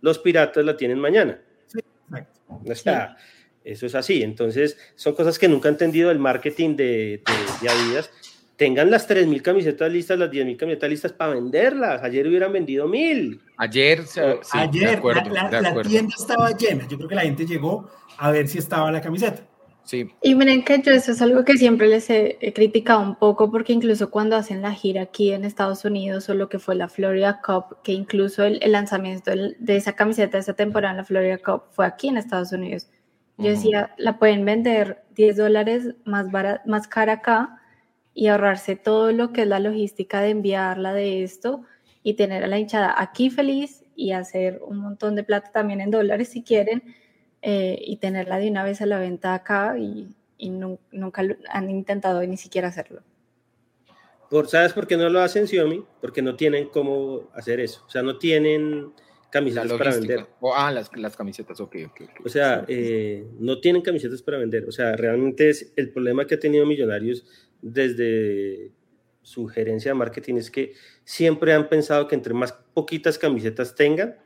los 0.00 0.18
piratas 0.18 0.64
la 0.64 0.76
tienen 0.76 0.98
mañana. 0.98 1.38
Sí, 1.66 1.80
exacto. 2.64 3.20
Eso 3.64 3.86
es 3.86 3.94
así. 3.94 4.22
Entonces, 4.22 4.76
son 4.96 5.14
cosas 5.14 5.38
que 5.38 5.48
nunca 5.48 5.68
ha 5.68 5.72
entendido 5.72 6.10
el 6.10 6.18
marketing 6.18 6.76
de, 6.76 7.22
de, 7.60 7.68
Adidas. 7.68 8.10
Tengan 8.56 8.90
las 8.90 9.08
3.000 9.08 9.42
camisetas 9.42 9.92
listas, 9.92 10.18
las 10.18 10.30
10.000 10.30 10.56
camisetas 10.56 10.90
listas 10.90 11.12
para 11.12 11.34
venderlas. 11.34 12.02
Ayer 12.02 12.26
hubieran 12.26 12.52
vendido 12.52 12.88
1.000. 12.88 13.40
Ayer, 13.58 14.06
sí, 14.06 14.20
Ayer 14.52 15.00
la 15.02 15.82
tienda 15.82 16.14
estaba 16.18 16.50
llena. 16.56 16.88
Yo 16.88 16.96
creo 16.96 17.08
que 17.08 17.14
la 17.14 17.22
gente 17.22 17.46
llegó 17.46 17.88
a 18.18 18.30
ver 18.30 18.48
si 18.48 18.58
estaba 18.58 18.90
la 18.90 19.00
camiseta. 19.00 19.46
Y 20.22 20.34
miren 20.34 20.64
que 20.64 20.80
yo 20.80 20.92
eso 20.92 21.12
es 21.12 21.20
algo 21.22 21.44
que 21.44 21.56
siempre 21.56 21.88
les 21.88 22.08
he, 22.08 22.38
criticado 22.54 23.00
un 23.00 23.16
poco 23.16 23.50
porque 23.50 23.72
incluso 23.72 24.10
cuando 24.10 24.36
hacen 24.36 24.62
la 24.62 24.72
gira 24.72 25.02
aquí 25.02 25.32
en 25.32 25.44
Estados 25.44 25.84
Unidos 25.84 26.28
o 26.28 26.34
lo 26.34 26.48
que 26.48 26.58
fue 26.58 26.74
la 26.74 26.88
Florida 26.88 27.40
Cup, 27.44 27.82
que 27.82 27.92
incluso 27.92 28.44
el, 28.44 28.60
lanzamiento 28.70 29.32
de 29.32 29.76
esa 29.76 29.94
camiseta 29.94 30.36
de 30.36 30.40
esa 30.40 30.54
temporada 30.54 30.92
en 30.92 30.98
la 30.98 31.04
Florida 31.04 31.38
Cup 31.38 31.64
fue 31.70 31.86
aquí 31.86 32.08
en 32.08 32.16
Estados 32.16 32.52
Unidos. 32.52 32.88
Yo 33.38 33.50
decía, 33.50 33.94
la 33.98 34.18
pueden 34.18 34.44
vender 34.44 35.02
10 35.14 35.36
dólares 35.36 35.94
más, 36.04 36.26
más 36.66 36.86
cara 36.86 37.14
acá 37.14 37.60
y 38.14 38.28
ahorrarse 38.28 38.76
todo 38.76 39.10
lo 39.10 39.32
que 39.32 39.42
es 39.42 39.48
la 39.48 39.58
logística 39.58 40.20
de 40.20 40.30
enviarla 40.30 40.92
de 40.92 41.24
esto 41.24 41.62
y 42.02 42.14
tener 42.14 42.44
a 42.44 42.46
la 42.46 42.58
hinchada 42.58 42.94
aquí 42.96 43.30
feliz 43.30 43.84
y 43.96 44.12
hacer 44.12 44.60
un 44.64 44.78
montón 44.78 45.16
de 45.16 45.24
plata 45.24 45.50
también 45.50 45.80
en 45.80 45.90
dólares 45.90 46.28
si 46.28 46.42
quieren 46.42 46.82
eh, 47.42 47.76
y 47.80 47.96
tenerla 47.96 48.38
de 48.38 48.48
una 48.48 48.64
vez 48.64 48.80
a 48.80 48.86
la 48.86 48.98
venta 48.98 49.34
acá 49.34 49.76
y, 49.78 50.14
nunca 50.38 51.22
han 51.50 51.70
intentado 51.70 52.20
ni 52.26 52.36
siquiera 52.36 52.68
hacerlo. 52.68 53.02
Por, 54.28 54.48
¿Sabes 54.48 54.72
por 54.72 54.88
qué 54.88 54.96
no 54.96 55.08
lo 55.08 55.20
hacen 55.20 55.46
Xiaomi? 55.46 55.84
Porque 56.00 56.20
no 56.20 56.34
tienen 56.34 56.68
cómo 56.68 57.30
hacer 57.32 57.60
eso. 57.60 57.84
O 57.86 57.90
sea, 57.90 58.02
no 58.02 58.18
tienen 58.18 58.92
camisetas 59.30 59.72
para 59.72 59.94
vender. 59.94 60.26
ah, 60.54 60.72
las, 60.72 60.90
las, 60.96 61.16
camisetas, 61.16 61.60
ok, 61.60 61.76
O 62.24 62.28
sea, 62.28 62.64
eh, 62.66 63.24
no 63.38 63.60
tienen 63.60 63.82
camisetas 63.82 64.20
para 64.22 64.38
vender. 64.38 64.68
O 64.68 64.72
sea, 64.72 64.96
realmente 64.96 65.48
es 65.50 65.72
el 65.76 65.90
problema 65.90 66.26
que 66.26 66.34
ha 66.34 66.40
tenido 66.40 66.66
Millonarios 66.66 67.24
desde 67.60 68.72
su 69.22 69.46
gerencia 69.46 69.92
de 69.92 69.94
marketing 69.94 70.34
es 70.34 70.50
que 70.50 70.74
siempre 71.04 71.54
han 71.54 71.68
pensado 71.68 72.08
que 72.08 72.14
entre 72.14 72.34
más 72.34 72.52
poquitas 72.74 73.18
camisetas 73.18 73.74
tengan, 73.74 74.16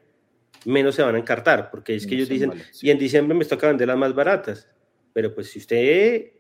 menos 0.67 0.95
se 0.95 1.03
van 1.03 1.15
a 1.15 1.19
encartar, 1.19 1.71
porque 1.71 1.95
es 1.95 2.07
que 2.07 2.15
ellos 2.15 2.29
dicen, 2.29 2.53
y 2.83 2.91
en 2.91 2.99
diciembre 2.99 3.37
me 3.37 3.45
toca 3.45 3.69
vender 3.69 3.89
las 3.89 3.97
más 3.97 4.15
baratas, 4.15 4.69
pero 5.13 5.35
pues 5.35 5.51
si 5.51 5.61
usted 5.61 6.33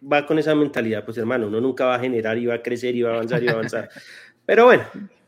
va 0.00 0.26
con 0.26 0.38
esa 0.38 0.54
mentalidad, 0.54 1.04
pues 1.04 1.18
hermano, 1.18 1.46
uno 1.46 1.60
nunca 1.60 1.84
va 1.84 1.94
a 1.94 2.00
generar 2.00 2.38
y 2.38 2.46
va 2.46 2.54
a 2.54 2.62
crecer 2.62 2.94
y 2.94 3.02
va 3.02 3.10
a 3.10 3.14
avanzar 3.14 3.42
y 3.42 3.46
va 3.46 3.52
a 3.52 3.54
avanzar. 3.54 3.88
Pero 4.46 4.64
bueno. 4.64 4.84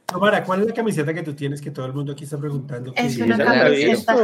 Tamara, 0.07 0.45
¿cuál 0.45 0.61
es 0.61 0.67
la 0.67 0.75
camiseta 0.75 1.15
que 1.15 1.23
tú 1.23 1.33
tienes 1.35 1.63
que 1.63 1.71
todo 1.71 1.87
el 1.87 1.93
mundo 1.93 2.13
aquí 2.13 2.25
está 2.25 2.37
preguntando? 2.39 2.93
Es 2.97 3.17
una, 3.19 3.39
camiseta, 3.39 4.17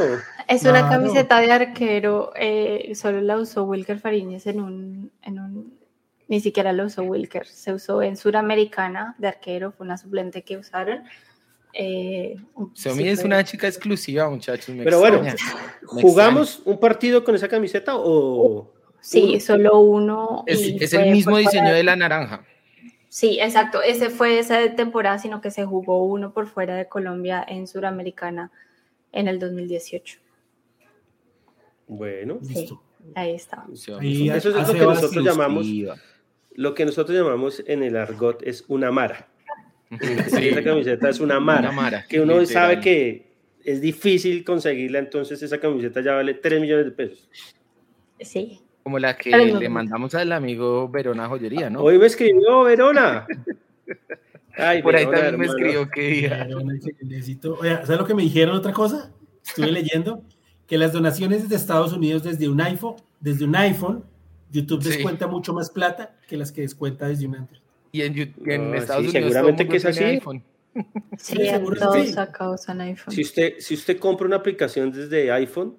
es 0.46 0.62
una 0.64 0.88
camiseta 0.88 1.40
de 1.40 1.52
arquero, 1.52 2.32
eh, 2.36 2.92
solo 2.94 3.20
la 3.22 3.38
usó 3.38 3.64
Wilker 3.64 3.98
Fariñez 3.98 4.46
en 4.46 4.60
un, 4.60 5.12
en 5.22 5.38
un, 5.38 5.78
ni 6.26 6.40
siquiera 6.40 6.74
la 6.74 6.84
usó 6.84 7.04
Wilker, 7.04 7.46
se 7.46 7.72
usó 7.72 8.02
en 8.02 8.18
Suramericana 8.18 9.14
de 9.16 9.28
arquero, 9.28 9.72
fue 9.72 9.86
una 9.86 9.96
suplente 9.96 10.42
que 10.42 10.58
usaron 10.58 11.04
eh, 11.72 12.36
es 12.74 13.24
una 13.24 13.44
chica 13.44 13.66
exclusiva, 13.66 14.28
muchachos. 14.28 14.74
Pero 14.82 14.98
bueno, 14.98 15.22
¿jugamos 15.84 16.62
un 16.64 16.78
partido 16.78 17.24
con 17.24 17.34
esa 17.34 17.48
camiseta 17.48 17.92
o...? 17.96 18.72
Sí, 19.00 19.38
solo 19.40 19.78
uno. 19.80 20.44
Es, 20.46 20.92
el 20.92 21.12
mismo 21.12 21.36
diseño 21.36 21.72
de 21.72 21.84
la 21.84 21.96
naranja. 21.96 22.44
Sí, 23.08 23.38
exacto. 23.40 23.80
Ese 23.80 24.10
fue 24.10 24.38
esa 24.38 24.74
temporada, 24.74 25.18
sino 25.18 25.40
que 25.40 25.50
se 25.50 25.64
jugó 25.64 26.04
uno 26.04 26.32
por 26.32 26.48
fuera 26.48 26.76
de 26.76 26.88
Colombia 26.88 27.44
en 27.46 27.66
Suramericana 27.66 28.50
en 29.12 29.28
el 29.28 29.38
2018. 29.38 30.18
Bueno, 31.86 32.38
sí, 32.42 32.68
ahí 33.14 33.34
está. 33.34 33.64
Eso 33.72 33.98
es 33.98 34.44
lo 34.44 34.74
que 34.74 34.80
nosotros 34.80 35.24
llamamos, 35.24 35.66
lo 36.52 36.74
que 36.74 36.84
nosotros 36.84 37.16
llamamos 37.16 37.62
en 37.66 37.82
el 37.82 37.96
argot 37.96 38.42
es 38.42 38.64
una 38.68 38.90
mara. 38.90 39.28
Sí. 40.28 40.48
Esa 40.48 40.62
camiseta 40.62 41.08
es 41.08 41.20
una 41.20 41.40
mara, 41.40 42.04
que 42.08 42.20
uno 42.20 42.44
sabe 42.44 42.80
que 42.80 43.28
es 43.64 43.80
difícil 43.80 44.44
conseguirla, 44.44 44.98
entonces 44.98 45.42
esa 45.42 45.58
camiseta 45.58 46.00
ya 46.00 46.14
vale 46.14 46.34
3 46.34 46.60
millones 46.60 46.84
de 46.86 46.90
pesos. 46.92 47.28
Sí. 48.20 48.60
Como 48.82 48.98
la 48.98 49.16
que 49.16 49.30
le 49.30 49.68
mandamos 49.68 50.14
al 50.14 50.32
amigo 50.32 50.88
Verona 50.88 51.28
Joyería, 51.28 51.70
¿no? 51.70 51.82
Hoy 51.82 51.98
me 51.98 52.06
escribió 52.06 52.62
Verona. 52.62 53.26
Ay, 54.56 54.82
Por 54.82 54.96
ahí 54.96 55.04
también 55.06 55.38
me 55.38 55.46
escribió 55.46 55.88
que 55.88 56.00
día. 56.08 56.48
Oye, 57.60 57.76
¿sabes 57.76 57.98
lo 57.98 58.04
que 58.04 58.14
me 58.14 58.22
dijeron 58.22 58.56
otra 58.56 58.72
cosa? 58.72 59.12
Estuve 59.46 59.70
leyendo 59.70 60.24
que 60.66 60.76
las 60.76 60.92
donaciones 60.92 61.42
desde 61.42 61.56
Estados 61.56 61.92
Unidos 61.92 62.24
desde 62.24 62.48
un 62.48 62.60
iPhone, 62.60 62.96
desde 63.20 63.44
un 63.44 63.54
iPhone, 63.54 64.04
YouTube 64.50 64.82
descuenta 64.82 65.26
mucho 65.26 65.52
más 65.52 65.70
plata 65.70 66.16
que 66.26 66.36
las 66.36 66.50
que 66.50 66.62
descuenta 66.62 67.06
desde 67.06 67.26
un 67.26 67.36
Android. 67.36 67.60
Y 67.98 68.02
en, 68.02 68.34
en 68.46 68.74
Estados 68.74 69.02
sí, 69.02 69.10
Unidos 69.10 69.32
seguramente 69.32 69.68
que 69.68 69.76
es 69.76 69.84
así. 69.84 70.04
IPhone. 70.04 70.42
Sí, 71.18 71.36
sí 71.36 71.78
todos 71.78 72.18
acá 72.18 72.50
usan 72.50 72.80
iPhone. 72.82 73.12
Si 73.12 73.22
usted, 73.22 73.54
si 73.58 73.74
usted 73.74 73.98
compra 73.98 74.26
una 74.26 74.36
aplicación 74.36 74.92
desde 74.92 75.32
iPhone, 75.32 75.76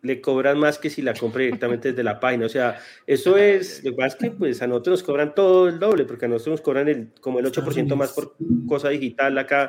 le 0.00 0.20
cobran 0.20 0.58
más 0.58 0.78
que 0.78 0.88
si 0.88 1.02
la 1.02 1.12
compra 1.12 1.42
directamente 1.42 1.90
desde 1.90 2.02
la 2.02 2.18
página. 2.20 2.46
O 2.46 2.48
sea, 2.48 2.78
eso 3.06 3.36
es, 3.36 3.84
lo 3.84 3.90
que 3.90 3.96
pasa 3.96 4.16
es 4.16 4.22
que 4.22 4.30
pues 4.30 4.62
a 4.62 4.66
nosotros 4.66 5.00
nos 5.00 5.02
cobran 5.02 5.34
todo 5.34 5.68
el 5.68 5.78
doble, 5.78 6.04
porque 6.04 6.26
a 6.26 6.28
nosotros 6.28 6.54
nos 6.54 6.60
cobran 6.62 6.88
el, 6.88 7.10
como 7.20 7.40
el 7.40 7.46
8% 7.46 7.94
más 7.96 8.12
por 8.12 8.36
cosa 8.66 8.88
digital 8.88 9.36
acá 9.38 9.68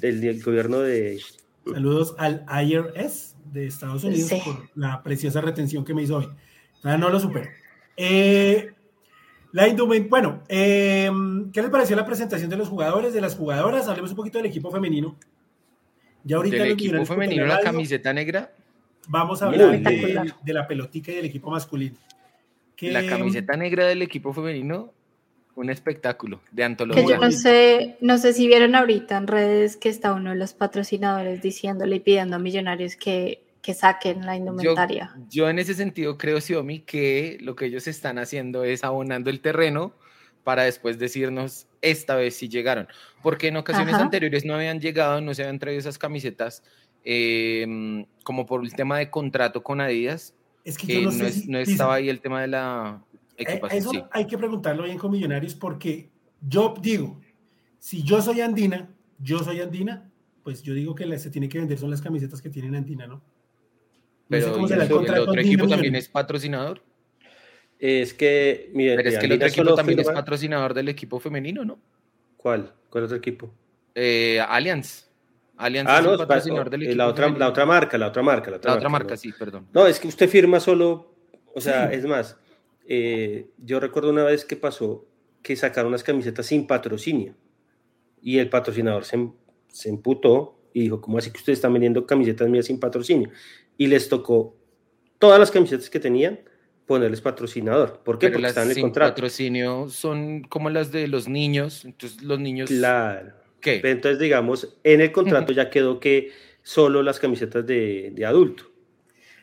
del, 0.00 0.42
gobierno 0.42 0.80
de... 0.80 1.20
Saludos 1.64 2.14
al 2.18 2.44
IRS 2.66 3.36
de 3.52 3.66
Estados 3.66 4.04
Unidos 4.04 4.30
por 4.44 4.68
la 4.74 5.02
preciosa 5.02 5.40
retención 5.40 5.84
que 5.84 5.94
me 5.94 6.02
hizo 6.02 6.16
hoy. 6.16 6.28
no 6.82 7.08
lo 7.08 7.20
supero. 7.20 7.48
Eh, 7.96 8.70
la 9.54 9.72
bueno, 10.08 10.42
eh, 10.48 11.08
¿qué 11.52 11.62
les 11.62 11.70
pareció 11.70 11.94
la 11.94 12.04
presentación 12.04 12.50
de 12.50 12.56
los 12.56 12.68
jugadores, 12.68 13.14
de 13.14 13.20
las 13.20 13.36
jugadoras? 13.36 13.86
Hablemos 13.86 14.10
un 14.10 14.16
poquito 14.16 14.38
del 14.38 14.48
equipo 14.48 14.68
femenino. 14.68 15.14
Ya 16.24 16.38
ahorita 16.38 16.56
¿Del 16.56 16.72
equipo 16.72 17.06
femenino 17.06 17.46
la 17.46 17.60
camiseta 17.60 18.12
negra? 18.12 18.50
Vamos 19.06 19.42
a 19.42 19.46
hablar 19.46 19.80
de, 19.80 20.52
la 20.52 20.66
pelotica 20.66 21.12
y 21.12 21.14
del 21.14 21.26
equipo 21.26 21.52
masculino. 21.52 21.94
la 22.80 23.06
camiseta 23.06 23.56
negra 23.56 23.86
del 23.86 24.02
equipo 24.02 24.32
femenino, 24.32 24.92
un 25.54 25.70
espectáculo 25.70 26.40
de 26.50 26.64
antología. 26.64 27.04
Que 27.04 27.10
yo 27.12 27.18
no 27.18 27.30
sé, 27.30 27.96
no 28.00 28.18
sé 28.18 28.32
si 28.32 28.48
vieron 28.48 28.74
ahorita 28.74 29.16
en 29.16 29.28
redes 29.28 29.76
que 29.76 29.88
está 29.88 30.14
uno 30.14 30.30
de 30.30 30.36
los 30.36 30.52
patrocinadores 30.52 31.42
diciéndole 31.42 31.94
y 31.94 32.00
pidiendo 32.00 32.34
a 32.34 32.38
millonarios 32.40 32.96
que, 32.96 33.43
saquen 33.72 34.26
la 34.26 34.36
indumentaria. 34.36 35.14
Yo, 35.30 35.48
en 35.48 35.58
ese 35.58 35.72
sentido 35.72 36.18
creo, 36.18 36.40
Xiomi, 36.40 36.80
que 36.80 37.38
lo 37.40 37.56
que 37.56 37.66
ellos 37.66 37.86
están 37.86 38.18
haciendo 38.18 38.64
es 38.64 38.84
abonando 38.84 39.30
el 39.30 39.40
terreno 39.40 39.94
para 40.42 40.64
después 40.64 40.98
decirnos 40.98 41.68
esta 41.80 42.16
vez 42.16 42.36
si 42.36 42.50
llegaron. 42.50 42.88
Porque 43.22 43.48
en 43.48 43.56
ocasiones 43.56 43.94
anteriores 43.94 44.44
no 44.44 44.54
habían 44.54 44.80
llegado, 44.80 45.22
no 45.22 45.32
se 45.32 45.42
habían 45.42 45.58
traído 45.58 45.78
esas 45.80 45.96
camisetas 45.96 46.62
Em, 47.04 48.06
como 48.22 48.46
por 48.46 48.64
el 48.64 48.74
tema 48.74 48.98
de 48.98 49.10
contrato 49.10 49.62
con 49.62 49.80
Adidas. 49.82 50.34
Es 50.64 50.78
que 50.78 51.02
no, 51.02 51.10
no, 51.48 51.58
estaba 51.58 51.96
ahí 51.96 52.08
el 52.08 52.20
tema 52.20 52.40
de 52.40 52.48
la 52.48 53.04
eh, 53.36 53.42
equipación. 53.42 53.96
Eso 53.96 54.08
hay 54.10 54.26
que 54.26 54.38
preguntarlo 54.38 54.84
bien 54.84 54.96
con 54.96 55.10
Millonarios 55.10 55.54
porque 55.54 56.10
yo 56.40 56.74
digo, 56.80 57.20
si 57.78 58.02
yo 58.02 58.22
soy 58.22 58.40
andina, 58.40 58.88
yo 59.18 59.40
soy 59.40 59.60
andina, 59.60 60.10
pues 60.42 60.62
yo 60.62 60.72
digo 60.72 60.94
que 60.94 61.18
se 61.18 61.28
tiene 61.28 61.46
que 61.46 61.58
vender 61.58 61.78
son 61.78 61.90
las 61.90 62.00
camisetas 62.00 62.40
que 62.40 62.48
tienen 62.48 62.74
andina, 62.74 63.06
¿no? 63.06 63.22
Pero 64.28 64.56
el, 64.56 65.18
otro 65.20 65.40
equipo 65.40 65.68
también 65.68 65.94
es 65.94 66.08
patrocinador. 66.08 66.82
Es 67.78 68.14
que, 68.14 68.70
mire, 68.72 68.96
Pero 68.96 69.08
es 69.10 69.18
que 69.18 69.26
el 69.26 69.32
otro 69.32 69.48
equipo 69.48 69.74
también 69.74 69.98
es 70.00 70.08
patrocinador 70.08 70.74
del 70.74 70.88
equipo 70.88 71.20
femenino, 71.20 71.64
¿no? 71.64 71.78
¿Cuál? 72.36 72.72
¿Cuál 72.88 73.04
otro 73.04 73.16
equipo? 73.16 73.52
Eh, 73.94 74.40
Allianz. 74.40 75.04
Alianza 75.56 75.98
ah, 75.98 76.02
no, 76.02 76.18
patrocinador 76.18 76.68
del 76.68 76.82
equipo 76.82 76.96
la 76.96 77.06
otra, 77.06 77.28
la 77.28 77.48
otra 77.48 77.64
marca, 77.64 77.96
la 77.96 78.08
otra 78.08 78.22
marca. 78.22 78.50
La 78.50 78.56
otra, 78.74 78.88
marca, 78.88 79.16
sí, 79.16 79.32
perdón. 79.32 79.68
No, 79.72 79.86
es 79.86 80.00
que 80.00 80.08
usted 80.08 80.28
firma 80.28 80.58
solo, 80.58 81.14
o 81.54 81.60
sea, 81.60 81.84
es 81.92 82.04
más, 82.06 82.36
eh, 82.86 83.50
yo 83.58 83.78
recuerdo 83.78 84.10
una 84.10 84.24
vez 84.24 84.44
que 84.44 84.56
pasó 84.56 85.06
que 85.42 85.54
sacaron 85.54 85.88
unas 85.88 86.02
camisetas 86.02 86.46
sin 86.46 86.66
patrocinio 86.66 87.34
y 88.20 88.38
el 88.38 88.48
patrocinador 88.48 89.04
se, 89.04 89.28
se 89.68 89.90
emputó 89.90 90.58
y 90.72 90.82
dijo, 90.82 91.00
¿cómo 91.00 91.18
así 91.18 91.30
que 91.30 91.38
ustedes 91.38 91.58
están 91.58 91.72
vendiendo 91.72 92.04
camisetas 92.04 92.48
mías 92.48 92.66
sin 92.66 92.80
patrocinio? 92.80 93.30
Y 93.76 93.86
les 93.86 94.08
tocó 94.08 94.56
todas 95.18 95.38
las 95.38 95.50
camisetas 95.50 95.90
que 95.90 96.00
tenían 96.00 96.40
ponerles 96.86 97.20
patrocinador. 97.20 98.00
¿Por 98.04 98.18
qué? 98.18 98.30
Porque 98.30 98.46
están 98.46 98.64
en 98.64 98.70
el 98.70 98.74
sin 98.76 98.92
patrocinio 98.92 99.88
son 99.88 100.42
como 100.42 100.70
las 100.70 100.92
de 100.92 101.08
los 101.08 101.28
niños, 101.28 101.84
entonces 101.84 102.22
los 102.22 102.38
niños... 102.38 102.68
Claro 102.68 103.44
entonces, 103.64 104.18
digamos, 104.18 104.76
en 104.82 105.00
el 105.00 105.12
contrato 105.12 105.52
ya 105.52 105.70
quedó 105.70 106.00
que 106.00 106.32
solo 106.62 107.02
las 107.02 107.18
camisetas 107.18 107.66
de, 107.66 108.10
de 108.14 108.26
adulto. 108.26 108.64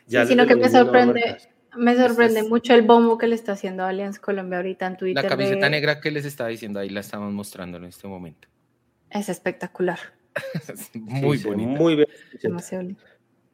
Ya 0.06 0.26
sino 0.26 0.46
que 0.46 0.56
me 0.56 0.68
sorprende, 0.68 1.38
me 1.76 1.96
sorprende 1.96 2.42
mucho 2.44 2.74
el 2.74 2.82
bombo 2.82 3.18
que 3.18 3.26
le 3.26 3.34
está 3.34 3.52
haciendo 3.52 3.84
Allianz 3.84 4.18
Colombia 4.18 4.58
ahorita 4.58 4.86
en 4.86 4.96
Twitter. 4.96 5.24
La 5.24 5.30
camiseta 5.30 5.68
negra 5.68 6.00
que 6.00 6.10
les 6.10 6.24
estaba 6.24 6.50
diciendo, 6.50 6.80
ahí 6.80 6.90
la 6.90 7.00
estamos 7.00 7.32
mostrando 7.32 7.78
en 7.78 7.84
este 7.84 8.08
momento. 8.08 8.48
Es 9.10 9.28
espectacular. 9.28 9.98
muy 10.94 11.38
bonita. 11.38 11.70
Muy 11.70 11.96
bien. 11.96 12.08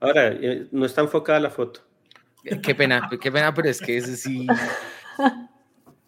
Ahora, 0.01 0.29
eh, 0.29 0.67
no 0.71 0.87
está 0.87 1.01
enfocada 1.01 1.41
la 1.41 1.51
foto. 1.51 1.81
Qué 2.43 2.75
pena, 2.75 3.09
qué 3.21 3.33
pena, 3.33 3.53
pero 3.53 3.69
es 3.69 3.81
que 3.81 3.97
ese 3.97 4.17
sí. 4.17 4.47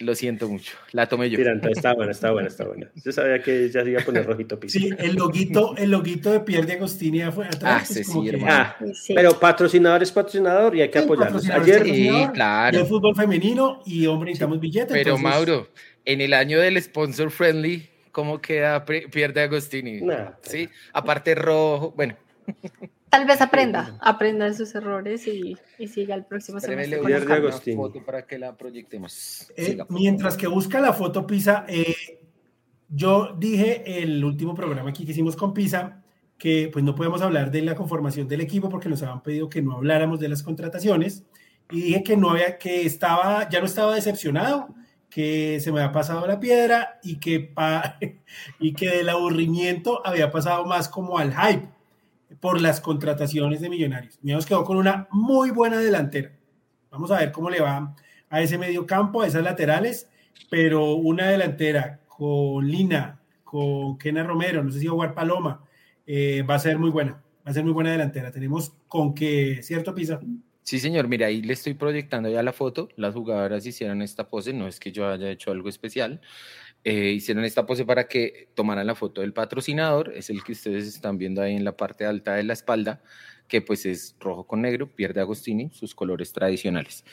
Lo 0.00 0.14
siento 0.14 0.48
mucho. 0.48 0.72
La 0.92 1.06
tomé 1.06 1.28
yo. 1.28 1.36
Mira, 1.36 1.52
está 1.70 1.92
buena, 1.92 2.12
está 2.12 2.30
buena, 2.30 2.48
está 2.48 2.64
buena. 2.64 2.90
Yo 3.04 3.12
sabía 3.12 3.42
que 3.42 3.68
ya 3.68 3.84
se 3.84 3.90
iba 3.90 4.00
a 4.00 4.04
poner 4.04 4.24
rojito 4.24 4.58
piso. 4.58 4.78
Sí, 4.78 4.90
el 4.96 5.14
loguito, 5.14 5.76
el 5.76 5.90
loguito 5.90 6.32
de 6.32 6.40
Pierre 6.40 6.64
de 6.64 6.72
Agostini 6.72 7.20
fue 7.30 7.44
atrás. 7.44 7.82
Ah, 7.82 7.84
sí, 7.84 8.02
sí, 8.02 8.30
ah, 8.48 8.76
Pero 9.14 9.38
patrocinador 9.38 10.02
es 10.02 10.10
patrocinador 10.10 10.74
y 10.74 10.80
hay 10.80 10.88
que 10.88 11.00
apoyarlo. 11.00 11.38
Ayer, 11.52 11.84
sí, 11.84 12.10
claro. 12.32 12.78
El 12.78 12.86
fútbol 12.86 13.14
femenino 13.14 13.82
y 13.84 14.06
hombre, 14.06 14.30
necesitamos 14.30 14.58
billetes. 14.58 14.90
Pero 14.90 15.18
Mauro, 15.18 15.68
en 16.06 16.22
el 16.22 16.32
año 16.32 16.58
del 16.58 16.80
sponsor 16.82 17.30
friendly, 17.30 17.86
¿cómo 18.10 18.40
queda 18.40 18.86
Pierre 18.86 19.34
de 19.34 19.42
Agostini? 19.42 20.00
sí, 20.40 20.66
aparte 20.94 21.34
rojo, 21.34 21.92
bueno. 21.94 22.16
Tal 23.10 23.26
vez 23.26 23.40
aprenda, 23.40 23.96
aprenda 24.00 24.44
de 24.44 24.54
sus 24.54 24.72
errores 24.76 25.26
y, 25.26 25.56
y 25.78 25.88
siga 25.88 26.14
el 26.14 26.24
próximo 26.24 26.60
semestre. 26.60 26.98
Con 27.00 27.76
foto 27.76 28.04
para 28.04 28.24
que 28.24 28.38
la 28.38 28.56
proyectemos. 28.56 29.52
Eh, 29.56 29.78
mientras 29.88 30.36
que 30.36 30.46
busca 30.46 30.80
la 30.80 30.92
foto 30.92 31.26
Pisa, 31.26 31.64
eh, 31.68 32.20
yo 32.88 33.34
dije 33.36 34.00
el 34.00 34.24
último 34.24 34.54
programa 34.54 34.90
aquí 34.90 35.04
que 35.04 35.10
hicimos 35.10 35.34
con 35.34 35.52
Pisa 35.52 36.04
que 36.38 36.70
pues 36.72 36.84
no 36.84 36.94
podemos 36.94 37.20
hablar 37.20 37.50
de 37.50 37.62
la 37.62 37.74
conformación 37.74 38.28
del 38.28 38.40
equipo 38.40 38.68
porque 38.68 38.88
nos 38.88 39.02
habían 39.02 39.22
pedido 39.22 39.50
que 39.50 39.60
no 39.60 39.76
habláramos 39.76 40.20
de 40.20 40.28
las 40.28 40.42
contrataciones. 40.44 41.24
Y 41.70 41.82
dije 41.82 42.02
que 42.04 42.16
no 42.16 42.30
había 42.30 42.58
que 42.58 42.86
estaba 42.86 43.48
ya 43.48 43.58
no 43.58 43.66
estaba 43.66 43.94
decepcionado 43.94 44.74
que 45.10 45.58
se 45.60 45.72
me 45.72 45.80
había 45.80 45.92
pasado 45.92 46.24
la 46.28 46.38
piedra 46.38 47.00
y 47.02 47.16
que 47.16 47.52
y 48.60 48.72
que 48.72 48.88
del 48.88 49.08
aburrimiento 49.08 50.00
había 50.06 50.30
pasado 50.30 50.64
más 50.64 50.88
como 50.88 51.18
al 51.18 51.34
hype 51.34 51.68
por 52.40 52.60
las 52.60 52.80
contrataciones 52.80 53.60
de 53.60 53.68
Millonarios. 53.68 54.18
Millonarios 54.22 54.46
quedó 54.46 54.64
con 54.64 54.76
una 54.76 55.06
muy 55.10 55.50
buena 55.50 55.78
delantera. 55.78 56.32
Vamos 56.90 57.10
a 57.10 57.18
ver 57.18 57.30
cómo 57.30 57.50
le 57.50 57.60
va 57.60 57.94
a 58.28 58.40
ese 58.40 58.58
medio 58.58 58.86
campo, 58.86 59.22
a 59.22 59.26
esas 59.26 59.44
laterales, 59.44 60.08
pero 60.48 60.94
una 60.94 61.28
delantera 61.28 62.00
con 62.08 62.66
Lina, 62.66 63.20
con 63.44 63.98
Kena 63.98 64.24
Romero, 64.24 64.62
no 64.64 64.70
sé 64.70 64.80
si 64.80 64.86
Jugar 64.86 65.14
Paloma, 65.14 65.64
eh, 66.06 66.42
va 66.42 66.56
a 66.56 66.58
ser 66.58 66.78
muy 66.78 66.90
buena. 66.90 67.22
Va 67.46 67.50
a 67.50 67.54
ser 67.54 67.64
muy 67.64 67.72
buena 67.72 67.92
delantera. 67.92 68.30
Tenemos 68.30 68.74
con 68.88 69.14
que, 69.14 69.62
¿cierto, 69.62 69.94
Pisa? 69.94 70.20
Sí, 70.62 70.78
señor. 70.78 71.08
Mira, 71.08 71.26
ahí 71.26 71.42
le 71.42 71.52
estoy 71.52 71.74
proyectando 71.74 72.28
ya 72.28 72.42
la 72.42 72.52
foto. 72.52 72.88
Las 72.96 73.14
jugadoras 73.14 73.64
hicieron 73.66 74.02
esta 74.02 74.28
pose. 74.28 74.52
No 74.52 74.68
es 74.68 74.78
que 74.78 74.92
yo 74.92 75.08
haya 75.08 75.30
hecho 75.30 75.50
algo 75.50 75.68
especial. 75.68 76.20
Eh, 76.82 77.10
hicieron 77.10 77.44
esta 77.44 77.66
pose 77.66 77.84
para 77.84 78.08
que 78.08 78.48
tomaran 78.54 78.86
la 78.86 78.94
foto 78.94 79.20
del 79.20 79.34
patrocinador, 79.34 80.12
es 80.14 80.30
el 80.30 80.42
que 80.42 80.52
ustedes 80.52 80.86
están 80.86 81.18
viendo 81.18 81.42
ahí 81.42 81.54
en 81.54 81.64
la 81.64 81.76
parte 81.76 82.06
alta 82.06 82.34
de 82.34 82.42
la 82.44 82.54
espalda, 82.54 83.02
que 83.50 83.60
pues 83.60 83.84
es 83.84 84.14
rojo 84.20 84.46
con 84.46 84.62
negro, 84.62 84.86
pierde 84.86 85.20
Agostini, 85.20 85.70
sus 85.70 85.92
colores 85.92 86.32
tradicionales. 86.32 87.04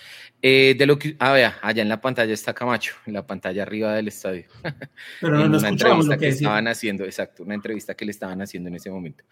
Eh, 0.42 0.76
de 0.78 0.86
lo 0.86 1.00
que, 1.00 1.16
ah, 1.18 1.34
vea, 1.34 1.58
allá 1.64 1.82
en 1.82 1.90
la 1.90 2.00
pantalla 2.00 2.32
está 2.32 2.54
Camacho, 2.54 2.94
en 3.08 3.14
la 3.14 3.26
pantalla 3.26 3.64
arriba 3.64 3.96
del 3.96 4.08
estadio. 4.08 4.46
Pero 5.20 5.36
no, 5.36 5.58
una 5.58 5.68
entrevista 5.68 6.16
que, 6.16 6.28
estaban 6.28 6.68
haciendo, 6.68 7.06
exacto, 7.06 7.44
una 7.44 7.56
entrevista 7.56 7.96
que 7.96 8.06
le 8.06 8.12
estaban 8.12 8.40
haciendo 8.42 8.70
en 8.70 8.76
ese 8.76 8.92
momento. 8.92 9.24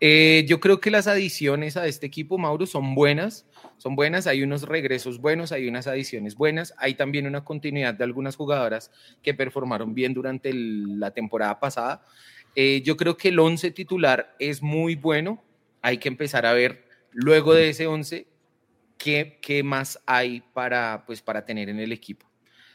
Eh, 0.00 0.44
yo 0.46 0.60
creo 0.60 0.80
que 0.80 0.90
las 0.90 1.06
adiciones 1.06 1.78
a 1.78 1.86
este 1.86 2.06
equipo, 2.06 2.36
Mauro, 2.36 2.66
son 2.66 2.94
buenas, 2.94 3.46
son 3.78 3.96
buenas, 3.96 4.26
hay 4.26 4.42
unos 4.42 4.64
regresos 4.64 5.18
buenos, 5.18 5.52
hay 5.52 5.66
unas 5.66 5.86
adiciones 5.86 6.34
buenas, 6.34 6.74
hay 6.76 6.94
también 6.94 7.26
una 7.26 7.42
continuidad 7.42 7.94
de 7.94 8.04
algunas 8.04 8.36
jugadoras 8.36 8.90
que 9.22 9.32
performaron 9.32 9.94
bien 9.94 10.12
durante 10.12 10.52
la 10.52 11.10
temporada 11.12 11.58
pasada. 11.58 12.04
Eh, 12.54 12.82
yo 12.84 12.98
creo 12.98 13.16
que 13.16 13.28
el 13.28 13.38
11 13.38 13.70
titular 13.70 14.34
es 14.38 14.60
muy 14.62 14.94
bueno, 14.94 15.42
hay 15.82 15.98
que 15.98 16.08
empezar 16.08 16.46
a 16.46 16.52
ver 16.52 16.84
luego 17.12 17.54
de 17.54 17.70
ese 17.70 17.86
11 17.86 18.26
qué, 18.98 19.38
qué 19.40 19.62
más 19.62 20.00
hay 20.06 20.42
para, 20.52 21.04
pues, 21.06 21.22
para 21.22 21.44
tener 21.44 21.68
en 21.68 21.80
el 21.80 21.92
equipo. 21.92 22.26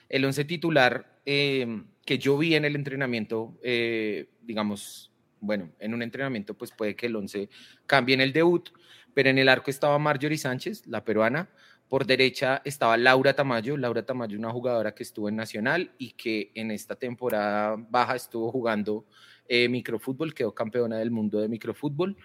El 0.10 0.26
11 0.26 0.46
titular 0.46 1.20
em, 1.26 1.86
que 2.06 2.18
yo 2.18 2.38
vi 2.38 2.56
en 2.56 2.66
el 2.66 2.76
entrenamiento, 2.76 3.58
eh, 3.64 4.30
digamos, 4.42 5.12
bueno, 5.40 5.72
en 5.80 5.94
un 5.94 6.02
entrenamiento 6.02 6.54
pues 6.56 6.72
puede 6.72 6.96
que 6.96 7.08
el 7.08 7.16
11 7.16 7.50
cambie 7.86 8.16
en 8.16 8.22
el 8.22 8.34
debut, 8.34 8.70
pero 9.14 9.30
en 9.30 9.38
el 9.38 9.50
arco 9.50 9.70
estaba 9.70 9.98
Marjorie 10.00 10.38
Sánchez, 10.38 10.88
la 10.88 11.04
peruana, 11.04 11.50
por 11.88 12.06
derecha 12.06 12.62
estaba 12.66 12.98
Laura 12.98 13.36
Tamayo, 13.36 13.78
Laura 13.78 14.04
Tamayo, 14.04 14.38
una 14.38 14.52
jugadora 14.52 14.96
que 14.96 15.04
estuvo 15.04 15.30
en 15.30 15.36
Nacional 15.36 15.92
y 15.98 16.12
que 16.12 16.52
en 16.56 16.72
esta 16.72 16.96
temporada 16.96 17.76
baja 17.78 18.16
estuvo 18.16 18.52
jugando 18.52 19.06
eh, 19.48 19.70
microfútbol, 19.70 20.34
quedó 20.34 20.54
campeona 20.54 20.98
del 20.98 21.12
mundo 21.12 21.40
de 21.40 21.48
microfútbol. 21.48 22.18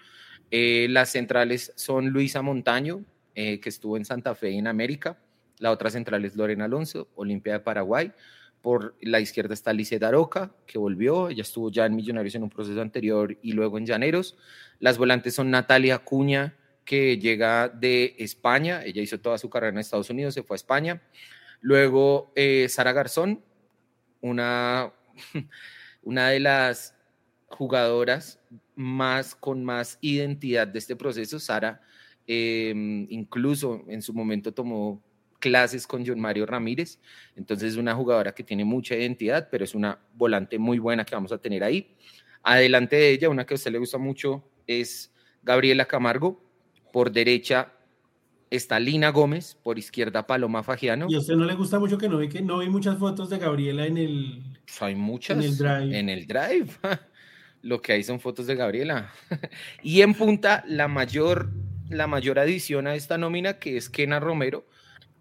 Eh, 0.51 0.87
las 0.89 1.09
centrales 1.09 1.71
son 1.75 2.09
Luisa 2.09 2.41
Montaño, 2.41 3.05
eh, 3.35 3.61
que 3.61 3.69
estuvo 3.69 3.95
en 3.95 4.03
Santa 4.03 4.35
Fe 4.35 4.51
en 4.51 4.67
América. 4.67 5.17
La 5.59 5.71
otra 5.71 5.89
central 5.89 6.25
es 6.25 6.35
Lorena 6.35 6.65
Alonso, 6.65 7.07
Olimpia 7.15 7.53
de 7.53 7.59
Paraguay. 7.61 8.11
Por 8.61 8.95
la 9.01 9.19
izquierda 9.19 9.53
está 9.53 9.73
Lice 9.73 9.97
Daroca, 9.97 10.51
que 10.67 10.77
volvió. 10.77 11.29
Ella 11.29 11.41
estuvo 11.41 11.71
ya 11.71 11.85
en 11.85 11.95
Millonarios 11.95 12.35
en 12.35 12.43
un 12.43 12.49
proceso 12.49 12.81
anterior 12.81 13.37
y 13.41 13.53
luego 13.53 13.77
en 13.77 13.85
Llaneros. 13.85 14.37
Las 14.79 14.97
volantes 14.97 15.33
son 15.33 15.49
Natalia 15.49 15.99
Cuña, 15.99 16.55
que 16.83 17.17
llega 17.17 17.69
de 17.69 18.15
España. 18.19 18.83
Ella 18.83 19.01
hizo 19.01 19.19
toda 19.19 19.37
su 19.37 19.49
carrera 19.49 19.71
en 19.71 19.79
Estados 19.79 20.09
Unidos, 20.09 20.33
se 20.33 20.43
fue 20.43 20.55
a 20.55 20.57
España. 20.57 21.01
Luego 21.61 22.33
eh, 22.35 22.67
Sara 22.69 22.91
Garzón, 22.91 23.41
una, 24.19 24.91
una 26.03 26.29
de 26.29 26.39
las 26.41 26.95
jugadoras 27.51 28.39
más 28.75 29.35
con 29.35 29.63
más 29.63 29.97
identidad 30.01 30.67
de 30.67 30.79
este 30.79 30.95
proceso. 30.95 31.39
Sara 31.39 31.81
em, 32.27 33.07
incluso 33.09 33.83
en 33.87 34.01
su 34.01 34.13
momento 34.13 34.53
tomó 34.53 35.01
clases 35.39 35.87
con 35.87 36.05
John 36.05 36.19
Mario 36.19 36.45
Ramírez, 36.45 36.99
entonces 37.35 37.73
es 37.73 37.77
una 37.77 37.95
jugadora 37.95 38.33
que 38.33 38.43
tiene 38.43 38.63
mucha 38.63 38.95
identidad, 38.95 39.49
pero 39.49 39.63
es 39.63 39.73
una 39.73 39.99
volante 40.13 40.59
muy 40.59 40.77
buena 40.77 41.03
que 41.03 41.15
vamos 41.15 41.31
a 41.31 41.39
tener 41.39 41.63
ahí. 41.63 41.95
Adelante 42.43 42.95
de 42.95 43.11
ella, 43.11 43.29
una 43.29 43.45
que 43.45 43.53
a 43.53 43.55
usted 43.55 43.71
le 43.71 43.79
gusta 43.79 43.97
mucho 43.97 44.43
es 44.67 45.11
Gabriela 45.41 45.85
Camargo, 45.85 46.43
por 46.93 47.11
derecha 47.11 47.73
está 48.51 48.79
Lina 48.79 49.09
Gómez, 49.09 49.57
por 49.63 49.79
izquierda 49.79 50.27
Paloma 50.27 50.61
Fagiano. 50.61 51.07
¿Y 51.09 51.15
a 51.15 51.19
usted 51.19 51.35
no 51.35 51.45
le 51.45 51.55
gusta 51.55 51.79
mucho 51.79 51.97
que 51.97 52.09
no 52.09 52.17
vi 52.17 52.29
que 52.29 52.41
no 52.41 52.59
vi 52.59 52.69
muchas 52.69 52.97
fotos 52.97 53.29
de 53.29 53.39
Gabriela 53.39 53.87
en 53.87 53.97
el 53.97 54.43
pues 54.65 54.81
hay 54.81 54.95
muchas 54.95 55.37
en 55.37 55.43
el 55.43 55.57
drive? 55.57 55.99
En 55.99 56.09
el 56.09 56.27
drive. 56.27 56.69
Lo 57.61 57.81
que 57.81 57.93
hay 57.93 58.03
son 58.03 58.19
fotos 58.19 58.47
de 58.47 58.55
Gabriela. 58.55 59.11
y 59.83 60.01
en 60.01 60.13
punta, 60.13 60.63
la 60.67 60.87
mayor, 60.87 61.51
la 61.89 62.07
mayor 62.07 62.39
adición 62.39 62.87
a 62.87 62.95
esta 62.95 63.17
nómina, 63.17 63.59
que 63.59 63.77
es 63.77 63.89
Kena 63.89 64.19
Romero. 64.19 64.65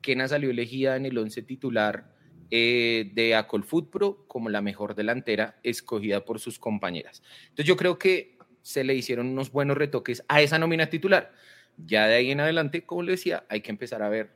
Kena 0.01 0.29
salió 0.29 0.51
elegida 0.51 0.97
en 0.97 1.07
el 1.07 1.19
once 1.19 1.43
titular 1.43 2.15
eh, 2.51 3.11
de 3.15 3.37
Acol 3.37 3.65
Pro 3.65 4.25
como 4.27 4.49
la 4.49 4.61
mejor 4.61 4.95
delantera 4.95 5.61
escogida 5.63 6.25
por 6.25 6.41
sus 6.41 6.59
compañeras. 6.59 7.23
Entonces 7.43 7.67
yo 7.67 7.77
creo 7.77 7.99
que 7.99 8.39
se 8.63 8.83
le 8.83 8.95
hicieron 8.95 9.29
unos 9.29 9.53
buenos 9.53 9.77
retoques 9.77 10.25
a 10.29 10.41
esa 10.41 10.59
nómina 10.59 10.89
titular. 10.89 11.33
Ya 11.77 12.07
de 12.07 12.17
ahí 12.17 12.31
en 12.31 12.41
adelante, 12.41 12.85
como 12.85 13.03
le 13.03 13.13
decía, 13.13 13.45
hay 13.49 13.61
que 13.61 13.71
empezar 13.71 14.03
a 14.03 14.09
ver 14.09 14.33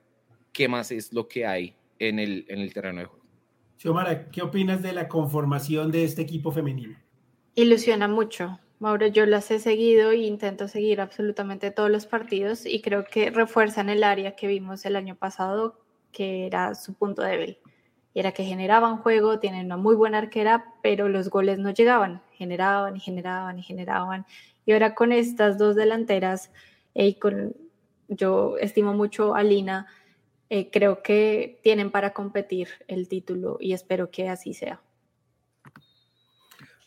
qué 0.52 0.68
más 0.68 0.92
es 0.92 1.12
lo 1.12 1.28
que 1.28 1.46
hay 1.46 1.74
en 1.98 2.18
el, 2.18 2.44
en 2.48 2.60
el 2.60 2.72
terreno 2.72 3.00
de 3.00 3.06
juego. 3.06 3.24
Xiomara, 3.78 4.30
¿qué 4.30 4.42
opinas 4.42 4.82
de 4.82 4.92
la 4.92 5.08
conformación 5.08 5.90
de 5.90 6.04
este 6.04 6.22
equipo 6.22 6.52
femenino? 6.52 6.96
Ilusiona 7.56 8.08
mucho. 8.08 8.58
Mauro, 8.80 9.06
yo 9.06 9.26
las 9.26 9.48
he 9.52 9.60
seguido 9.60 10.10
e 10.10 10.16
intento 10.16 10.66
seguir 10.66 11.00
absolutamente 11.00 11.70
todos 11.70 11.88
los 11.88 12.04
partidos 12.04 12.66
y 12.66 12.82
creo 12.82 13.04
que 13.04 13.30
refuerzan 13.30 13.88
el 13.88 14.02
área 14.02 14.34
que 14.34 14.48
vimos 14.48 14.84
el 14.84 14.96
año 14.96 15.14
pasado, 15.14 15.78
que 16.10 16.46
era 16.46 16.74
su 16.74 16.94
punto 16.94 17.22
débil. 17.22 17.58
Y 18.12 18.18
era 18.18 18.32
que 18.32 18.42
generaban 18.42 18.96
juego, 18.96 19.38
tienen 19.38 19.66
una 19.66 19.76
muy 19.76 19.94
buena 19.94 20.18
arquera, 20.18 20.74
pero 20.82 21.08
los 21.08 21.30
goles 21.30 21.60
no 21.60 21.70
llegaban. 21.70 22.22
Generaban 22.32 22.96
y 22.96 23.00
generaban 23.00 23.56
y 23.56 23.62
generaban. 23.62 24.26
Y 24.66 24.72
ahora 24.72 24.96
con 24.96 25.12
estas 25.12 25.56
dos 25.56 25.76
delanteras, 25.76 26.50
eh, 26.96 27.06
y 27.06 27.14
con, 27.14 27.54
yo 28.08 28.56
estimo 28.58 28.94
mucho 28.94 29.36
a 29.36 29.44
Lina, 29.44 29.86
eh, 30.50 30.70
creo 30.72 31.02
que 31.02 31.60
tienen 31.62 31.92
para 31.92 32.12
competir 32.12 32.68
el 32.88 33.08
título 33.08 33.58
y 33.60 33.74
espero 33.74 34.10
que 34.10 34.28
así 34.28 34.54
sea. 34.54 34.80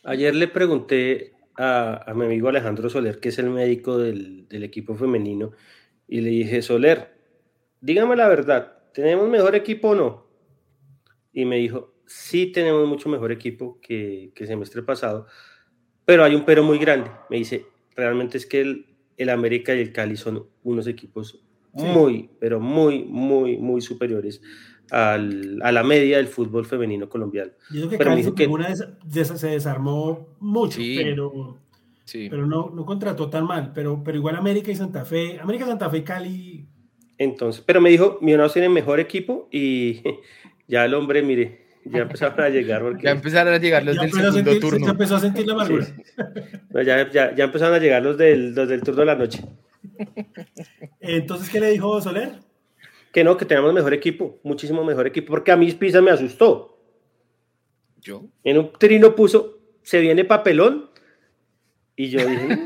Ayer 0.08 0.34
le 0.34 0.47
pregunté 0.47 1.34
a, 1.58 2.14
mi 2.16 2.24
amigo 2.24 2.47
Alejandro 2.47 2.89
Soler, 2.89 3.20
que 3.20 3.28
es 3.28 3.39
el 3.39 3.49
médico 3.49 3.97
del, 3.97 4.47
equipo 4.49 4.95
femenino, 4.95 5.51
y 6.08 6.22
le 6.22 6.30
dije, 6.30 6.62
Soler, 6.62 7.14
dígame 7.82 8.16
la 8.16 8.30
verdad, 8.30 8.84
¿tenemos 8.93 9.28
mejor 9.28 9.53
equipo 9.53 9.89
o 9.89 9.95
no? 9.95 10.28
Y 11.34 11.43
me 11.43 11.58
dijo, 11.58 11.93
sí 12.05 12.53
tenemos 12.53 12.88
mucho 12.88 13.10
mejor 13.10 13.34
equipo 13.34 13.82
que, 13.82 14.32
que 14.34 14.45
el 14.45 14.47
semestre 14.47 14.82
pasado, 14.82 15.28
pero 16.05 16.24
hay 16.24 16.36
un 16.36 16.45
pero 16.45 16.64
muy 16.64 16.78
grande. 16.78 17.12
Me 17.30 17.36
dice, 17.36 17.66
realmente 17.93 18.38
es 18.38 18.45
que 18.45 18.62
el, 18.62 18.86
el 19.18 19.28
América 19.30 19.76
y 19.76 19.82
el 19.82 19.91
Cali 19.91 20.16
son 20.16 20.47
unos 20.64 20.88
equipos 20.88 21.43
muy, 21.74 22.30
pero 22.39 22.62
muy, 22.62 23.03
muy, 23.03 23.58
muy 23.58 23.82
superiores 23.82 24.41
al, 24.92 25.60
a 25.64 25.72
la 25.72 25.84
media 25.84 26.18
del 26.18 26.28
fútbol 26.28 26.66
femenino 26.66 27.10
colombiano. 27.10 27.52
Yo 27.72 27.88
creo 27.88 27.90
que, 27.90 27.98
pero 27.98 28.36
que 28.36 28.48
una 28.48 28.68
de 29.04 29.22
esas 29.22 29.40
se 29.40 29.48
desarmó 29.48 30.36
mucho, 30.40 30.80
pero, 30.80 31.58
pero 32.12 32.46
no, 32.46 32.72
no 32.74 32.86
contrató 32.86 33.30
tan 33.30 33.46
mal. 33.46 33.72
Pero, 33.74 34.02
pero 34.04 34.18
igual 34.18 34.36
América 34.36 34.72
y 34.72 34.76
Santa 34.76 35.06
Fe, 35.06 35.40
América, 35.40 35.66
Santa 35.66 35.90
Fe, 35.90 36.04
Cali. 36.04 36.68
Entonces, 37.18 37.64
pero 37.66 37.82
me 37.82 37.90
dijo, 37.90 38.20
Millonarios 38.22 38.54
tiene 38.54 38.70
mejor 38.70 39.00
equipo 39.00 39.48
y 39.52 40.02
ya 40.68 40.86
el 40.86 40.94
hombre, 40.94 41.22
mire, 41.24 41.68
ya 41.86 42.00
empezaron 42.00 42.40
a 42.40 42.50
llegar. 42.50 42.82
Porque... 42.82 43.04
Ya 43.04 43.12
empezaron 43.12 43.54
a 43.54 43.58
llegar 43.58 43.84
los 43.84 43.98
del 43.98 44.12
segundo 44.12 44.60
turno. 44.60 44.86
Ya 44.86 44.92
empezó 44.92 45.16
a 45.16 45.20
sentir 45.20 45.48
la 45.48 45.54
amargura. 45.54 45.88
ya, 46.74 47.12
ya, 47.12 47.36
ya, 47.36 47.44
empezaron 47.44 47.76
a 47.76 47.80
llegar 47.80 48.04
los 48.04 48.18
del, 48.18 48.54
los 48.54 48.68
del 48.68 48.82
turno 48.82 49.02
de 49.02 49.06
la 49.06 49.16
noche. 49.16 49.44
Entonces, 51.00 51.50
¿qué 51.50 51.60
le 51.60 51.72
dijo 51.72 52.02
Soler? 52.02 52.47
Que 53.12 53.24
no, 53.24 53.38
que 53.38 53.45
tenemos 53.45 53.74
mejor 53.74 53.93
equipo, 53.93 54.39
muchísimo 54.43 54.84
mejor 54.84 55.08
equipo, 55.08 55.32
porque 55.32 55.51
a 55.51 55.58
mí 55.58 55.72
Pisa 55.74 56.01
me 56.01 56.12
asustó. 56.12 56.78
¿Yo? 58.01 58.24
En 58.43 58.58
un 58.58 58.72
trino 58.74 59.16
puso, 59.16 59.58
se 59.82 59.99
viene 59.99 60.24
papelón, 60.24 60.89
y 61.95 62.10
yo 62.10 62.20
dije, 62.26 62.58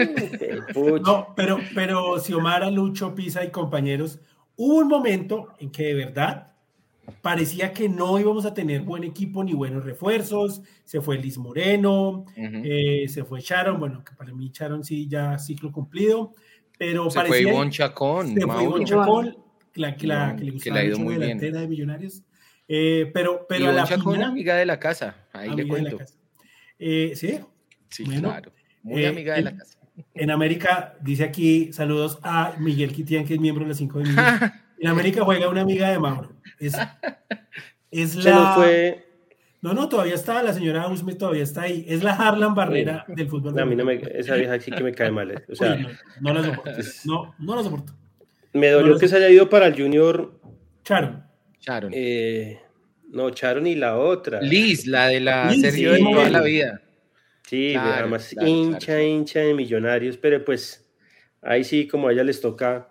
mm, 0.76 1.02
no, 1.06 1.34
pero, 1.36 1.58
pero 1.74 2.20
Xiomara, 2.20 2.70
Lucho, 2.70 3.16
Pisa 3.16 3.44
y 3.46 3.50
compañeros, 3.50 4.20
hubo 4.58 4.80
un 4.80 4.90
momento 4.90 5.48
en 5.60 5.72
que 5.72 5.84
de 5.84 5.94
verdad 5.94 6.52
parecía 7.22 7.74
que 7.74 7.90
no 7.90 8.20
íbamos 8.20 8.46
a 8.46 8.54
tener 8.54 8.82
buen 8.82 9.04
equipo 9.04 9.44
ni 9.44 9.54
buenos 9.54 9.86
refuerzos. 9.86 10.62
Se 10.84 11.02
fue 11.02 11.18
Liz 11.18 11.38
Moreno, 11.38 12.26
eh, 12.36 13.08
se 13.08 13.24
fue 13.24 13.40
Sharon, 13.40 13.80
bueno, 13.80 14.04
que 14.04 14.14
para 14.16 14.34
mí 14.34 14.52
Sharon 14.54 14.84
sí 14.84 15.08
ya 15.08 15.38
ciclo 15.40 15.72
cumplido, 15.72 16.34
pero 16.78 17.10
se 17.10 17.24
fue 17.24 17.42
Ivonne 17.42 17.72
Chacón, 17.72 18.34
se 18.34 18.42
fue 18.42 18.64
Ivonne 18.64 18.86
Chacón, 18.86 19.38
la, 19.76 19.96
que, 19.96 20.08
la, 20.08 20.36
que 20.38 20.44
le 20.44 20.52
gustaba 20.52 20.84
mucho 20.84 21.00
muy 21.00 21.14
delantera 21.16 21.52
bien. 21.52 21.62
de 21.62 21.68
Millonarios. 21.68 22.24
Eh, 22.68 23.12
pero, 23.14 23.46
pero 23.50 23.70
a 23.70 23.74
la 23.74 23.86
final, 23.86 24.24
amiga 24.24 24.56
de 24.56 24.66
la 24.66 24.80
casa, 24.80 25.16
ahí 25.34 25.54
le 25.56 25.68
cuento. 25.68 25.98
Eh, 26.80 27.12
sí, 27.16 27.40
sí 27.90 28.06
claro, 28.06 28.54
muy 28.82 29.04
eh, 29.04 29.08
amiga 29.08 29.36
de 29.36 29.42
la 29.42 29.58
casa. 29.58 29.78
En 30.14 30.32
América, 30.32 30.96
dice 31.02 31.26
aquí, 31.26 31.74
saludos 31.74 32.20
a 32.24 32.56
Miguel 32.60 32.94
Quitián, 32.94 33.26
que 33.26 33.34
es 33.34 33.40
miembro 33.40 33.66
de 33.66 33.70
las 33.70 33.78
5 33.78 34.00
de 34.00 34.06
en 34.80 34.88
América 34.88 35.24
juega 35.24 35.50
una 35.50 35.62
amiga 35.62 35.90
de 35.90 36.00
Mauro. 36.00 36.32
Es, 36.60 36.74
es 37.92 38.16
la... 38.24 38.32
No, 38.32 38.54
fue... 38.56 39.06
no, 39.62 39.74
no, 39.74 39.90
todavía 39.90 40.16
está, 40.16 40.42
la 40.42 40.54
señora 40.54 40.88
Usme 40.88 41.14
todavía 41.16 41.44
está 41.44 41.64
ahí. 41.64 41.86
Es 41.88 42.04
la 42.04 42.14
Harlan 42.14 42.56
Barrera 42.56 43.06
del 43.10 43.28
fútbol. 43.28 43.54
No, 43.54 43.64
a 43.64 43.66
mí 43.66 43.76
no 43.76 43.84
me, 43.86 44.02
esa 44.14 44.36
vieja 44.36 44.60
sí 44.60 44.72
que 44.72 44.84
me 44.84 44.94
cae 44.94 45.12
mal. 45.12 45.44
O 45.50 45.56
sea, 45.56 45.76
no, 45.76 45.90
no, 46.22 46.34
la 46.34 46.44
soporto. 46.44 46.72
No, 47.06 47.36
no 47.38 47.56
la 47.56 47.64
soporto. 47.64 47.94
Me 48.54 48.70
dolió 48.70 48.98
que 48.98 49.08
se 49.08 49.18
haya 49.18 49.30
ido 49.30 49.50
para 49.50 49.68
el 49.68 49.76
Junior. 49.76 50.40
Charon. 50.84 51.24
Charon. 51.60 51.92
Eh, 51.94 52.60
no, 53.10 53.30
Charon 53.30 53.68
y 53.68 53.76
la 53.76 53.98
otra. 53.98 54.42
Liz, 54.42 54.88
la 54.88 55.08
de 55.08 55.20
la 55.20 55.54
Sergio 55.54 55.94
de 55.94 56.00
toda 56.00 56.30
la 56.30 56.42
vida. 56.42 56.82
Sí, 57.48 57.76
además 57.76 58.34
hincha, 58.40 59.02
hincha 59.02 59.42
de 59.42 59.54
millonarios, 59.54 60.18
pero 60.18 60.44
pues 60.44 60.82
Ahí 61.42 61.64
sí, 61.64 61.88
como 61.88 62.08
a 62.08 62.14
ella 62.14 62.24
les 62.24 62.40
toca. 62.40 62.88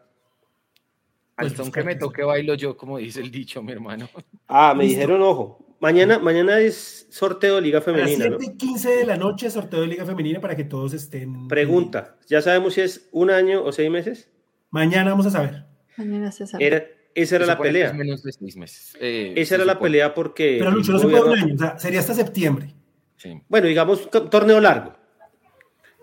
Al 1.37 1.57
son 1.57 1.73
que 1.73 1.83
me 1.83 1.95
toque 1.95 2.23
bailo 2.23 2.55
yo, 2.55 2.77
como 2.77 2.99
dice 2.99 3.21
el 3.21 3.31
dicho, 3.31 3.63
mi 3.63 3.73
hermano. 3.73 4.09
Ah, 4.49 4.75
me 4.77 4.85
dijeron, 4.85 5.23
ojo, 5.23 5.67
Mañana, 5.79 6.19
mañana 6.19 6.59
es 6.59 7.07
sorteo 7.09 7.55
de 7.55 7.63
Liga 7.63 7.81
Femenina. 7.81 8.27
A 8.27 8.29
las 8.31 8.39
7 8.41 8.53
y 8.53 8.59
15 8.59 8.91
de 8.97 9.07
la 9.07 9.17
noche, 9.17 9.49
sorteo 9.49 9.81
de 9.81 9.87
Liga 9.87 10.05
Femenina 10.05 10.39
para 10.39 10.55
que 10.55 10.65
todos 10.65 10.93
estén. 10.93 11.49
Pregunta: 11.49 12.19
¿ya 12.27 12.43
sabemos 12.43 12.75
si 12.75 12.83
es 12.83 13.09
un 13.13 13.31
año 13.31 13.65
o 13.65 13.73
seis 13.73 13.91
meses? 13.91 14.29
Mañana 14.71 15.11
vamos 15.11 15.27
a 15.27 15.31
saber. 15.31 15.65
Mañana 15.97 16.33
se 16.33 16.47
sabe. 16.47 16.67
Era, 16.67 16.85
esa 17.15 17.37
era 17.37 17.47
la 17.47 17.59
pelea. 17.59 17.93
menos 17.93 18.23
de 18.23 18.33
seis 18.33 18.57
meses. 18.57 18.97
Eh, 19.01 19.35
esa 19.37 19.57
era 19.57 19.65
la 19.65 19.79
pelea 19.79 20.15
porque. 20.15 20.57
Pero 20.59 20.71
Lucho, 20.71 20.93
no 20.93 20.99
se 20.99 21.09
puede 21.09 21.23
un 21.23 21.39
año, 21.39 21.55
o 21.55 21.59
sea, 21.59 21.79
sería 21.79 22.01
hasta 22.01 22.15
septiembre. 22.15 22.75
Sí. 23.17 23.41
Bueno, 23.49 23.67
digamos, 23.67 24.09
torneo 24.11 24.61
largo. 24.61 24.97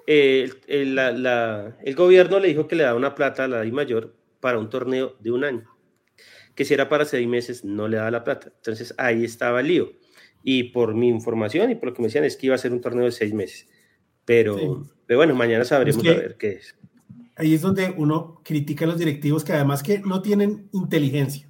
el, 0.06 0.54
el, 0.68 1.96
gobierno 1.96 2.40
le 2.40 2.50
dijo 2.50 2.68
que 2.68 2.76
le 2.76 2.84
da 2.84 2.94
una 2.94 3.16
plata 3.16 3.46
a 3.46 3.48
la 3.48 3.66
I 3.66 3.72
mayor 3.72 4.16
para 4.40 4.60
un 4.60 4.70
torneo 4.70 5.16
de 5.20 5.32
un 5.32 5.44
año 5.44 5.78
que 6.58 6.66
si 6.66 6.74
era 6.74 6.90
para 6.90 7.06
seis 7.06 7.28
meses 7.28 7.64
no 7.64 7.88
le 7.88 7.98
daba 7.98 8.10
la 8.10 8.24
plata. 8.24 8.48
Entonces 8.48 8.94
ahí 8.98 9.24
estaba 9.24 9.62
el 9.62 9.68
lío. 9.68 9.92
Y 10.44 10.64
por 10.64 10.96
mi 10.96 11.08
información 11.08 11.70
y 11.70 11.76
por 11.76 11.90
lo 11.90 11.94
que 11.94 12.02
me 12.02 12.08
decían 12.08 12.24
es 12.24 12.36
que 12.36 12.48
iba 12.48 12.56
a 12.56 12.58
ser 12.58 12.74
un 12.74 12.82
torneo 12.82 13.06
de 13.06 13.12
seis 13.12 13.32
meses. 13.32 13.68
Pero, 14.26 14.84
pero 15.06 15.20
bueno, 15.20 15.36
mañana 15.36 15.64
sabremos 15.64 16.04
a 16.06 16.14
ver 16.14 16.36
qué 16.36 16.54
es. 16.54 16.76
Ahí 17.38 17.54
es 17.54 17.62
donde 17.62 17.94
uno 17.98 18.42
critica 18.44 18.86
a 18.86 18.88
los 18.88 18.98
directivos 18.98 19.44
que 19.44 19.54
además 19.54 19.84
que 19.84 20.00
no 20.00 20.22
tienen 20.22 20.70
inteligencia. 20.74 21.48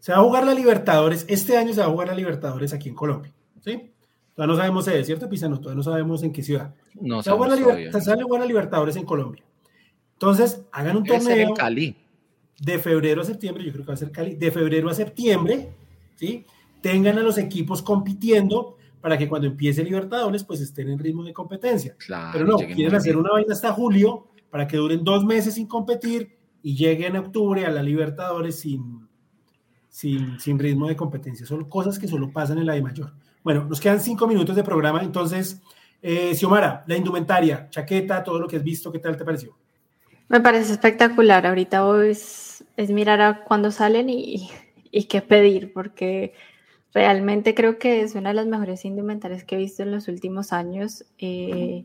Se 0.00 0.12
va 0.12 0.18
a 0.18 0.22
jugar 0.22 0.44
la 0.44 0.54
Libertadores, 0.54 1.24
este 1.28 1.56
año 1.56 1.72
se 1.72 1.80
va 1.80 1.86
a 1.86 1.90
jugar 1.90 2.08
la 2.08 2.14
Libertadores 2.14 2.72
aquí 2.72 2.88
en 2.88 2.94
Colombia. 2.94 3.32
¿sí? 3.64 3.92
Todavía 4.34 4.54
no 4.54 4.56
sabemos, 4.56 4.88
¿es 4.88 5.06
cierto, 5.06 5.28
Pisano? 5.28 5.58
Todavía 5.58 5.76
no 5.76 5.82
sabemos 5.82 6.22
en 6.22 6.32
qué 6.32 6.42
ciudad. 6.42 6.74
No 7.00 7.22
se 7.22 7.30
va 7.30 7.36
a 7.36 8.22
jugar 8.24 8.40
la 8.40 8.46
Libertadores 8.46 8.96
en 8.96 9.04
Colombia. 9.04 9.44
Entonces, 10.14 10.62
hagan 10.72 10.96
un 10.96 11.04
torneo. 11.04 11.48
en 11.48 11.54
Cali 11.54 11.96
de 12.60 12.78
febrero 12.78 13.22
a 13.22 13.24
septiembre, 13.24 13.64
yo 13.64 13.72
creo 13.72 13.84
que 13.84 13.88
va 13.88 13.94
a 13.94 13.96
ser 13.96 14.12
Cali, 14.12 14.36
de 14.36 14.50
febrero 14.50 14.90
a 14.90 14.94
septiembre, 14.94 15.70
¿sí? 16.16 16.44
Tengan 16.82 17.18
a 17.18 17.22
los 17.22 17.38
equipos 17.38 17.82
compitiendo 17.82 18.76
para 19.00 19.16
que 19.16 19.28
cuando 19.28 19.48
empiece 19.48 19.82
Libertadores, 19.82 20.44
pues 20.44 20.60
estén 20.60 20.90
en 20.90 20.98
ritmo 20.98 21.24
de 21.24 21.32
competencia. 21.32 21.96
Pero 22.32 22.44
no, 22.44 22.58
quieren 22.58 22.94
hacer 22.94 23.16
una 23.16 23.30
vaina 23.30 23.54
hasta 23.54 23.72
julio 23.72 24.26
para 24.50 24.66
que 24.66 24.76
duren 24.76 25.04
dos 25.04 25.24
meses 25.24 25.54
sin 25.54 25.66
competir 25.66 26.36
y 26.62 26.76
lleguen 26.76 27.16
en 27.16 27.24
octubre 27.24 27.64
a 27.64 27.70
la 27.70 27.82
Libertadores 27.82 28.60
sin, 28.60 29.08
sin, 29.88 30.38
sin 30.38 30.58
ritmo 30.58 30.88
de 30.88 30.96
competencia. 30.96 31.46
Son 31.46 31.64
cosas 31.68 31.98
que 31.98 32.08
solo 32.08 32.30
pasan 32.30 32.58
en 32.58 32.66
la 32.66 32.74
de 32.74 32.82
mayor. 32.82 33.12
Bueno, 33.42 33.64
nos 33.64 33.80
quedan 33.80 34.00
cinco 34.00 34.26
minutos 34.26 34.54
de 34.54 34.62
programa, 34.62 35.02
entonces, 35.02 35.62
eh, 36.02 36.34
Xiomara, 36.34 36.84
la 36.86 36.96
indumentaria, 36.96 37.68
chaqueta, 37.70 38.22
todo 38.22 38.38
lo 38.38 38.46
que 38.46 38.56
has 38.56 38.62
visto, 38.62 38.92
¿qué 38.92 38.98
tal 38.98 39.16
te 39.16 39.24
pareció? 39.24 39.56
Me 40.28 40.40
parece 40.40 40.72
espectacular. 40.72 41.46
Ahorita 41.46 41.82
es, 42.04 42.64
es 42.76 42.90
mirar 42.90 43.20
a 43.20 43.44
cuándo 43.44 43.70
salen 43.70 44.08
y, 44.10 44.50
y, 44.90 45.04
qué 45.04 45.22
pedir, 45.22 45.72
porque 45.72 46.34
realmente 46.92 47.54
creo 47.54 47.78
que 47.78 48.02
es 48.02 48.14
una 48.14 48.30
de 48.30 48.34
las 48.34 48.46
mejores 48.46 48.84
indumentarias 48.84 49.44
que 49.44 49.56
he 49.56 49.58
visto 49.58 49.82
en 49.82 49.90
los 49.90 50.06
últimos 50.06 50.52
años. 50.52 51.04
Eh, 51.18 51.84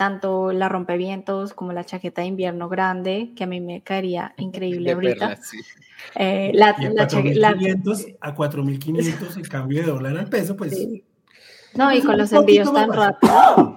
tanto 0.00 0.50
la 0.50 0.70
rompevientos 0.70 1.52
como 1.52 1.74
la 1.74 1.84
chaqueta 1.84 2.22
de 2.22 2.28
invierno 2.28 2.70
grande, 2.70 3.32
que 3.36 3.44
a 3.44 3.46
mí 3.46 3.60
me 3.60 3.82
caería 3.82 4.32
increíble 4.38 4.92
ahorita. 4.92 5.38
Eh, 6.14 6.52
la, 6.54 6.74
la, 6.78 7.02
a 7.02 8.34
4.500 8.34 9.36
el 9.36 9.48
cambio 9.50 9.82
de 9.82 9.88
dólar 9.88 10.16
al 10.16 10.30
peso, 10.30 10.56
pues... 10.56 10.74
No, 11.74 11.92
y 11.92 12.00
con 12.00 12.16
los 12.16 12.32
envíos 12.32 12.72
tan 12.72 12.90
rápidos 12.90 13.74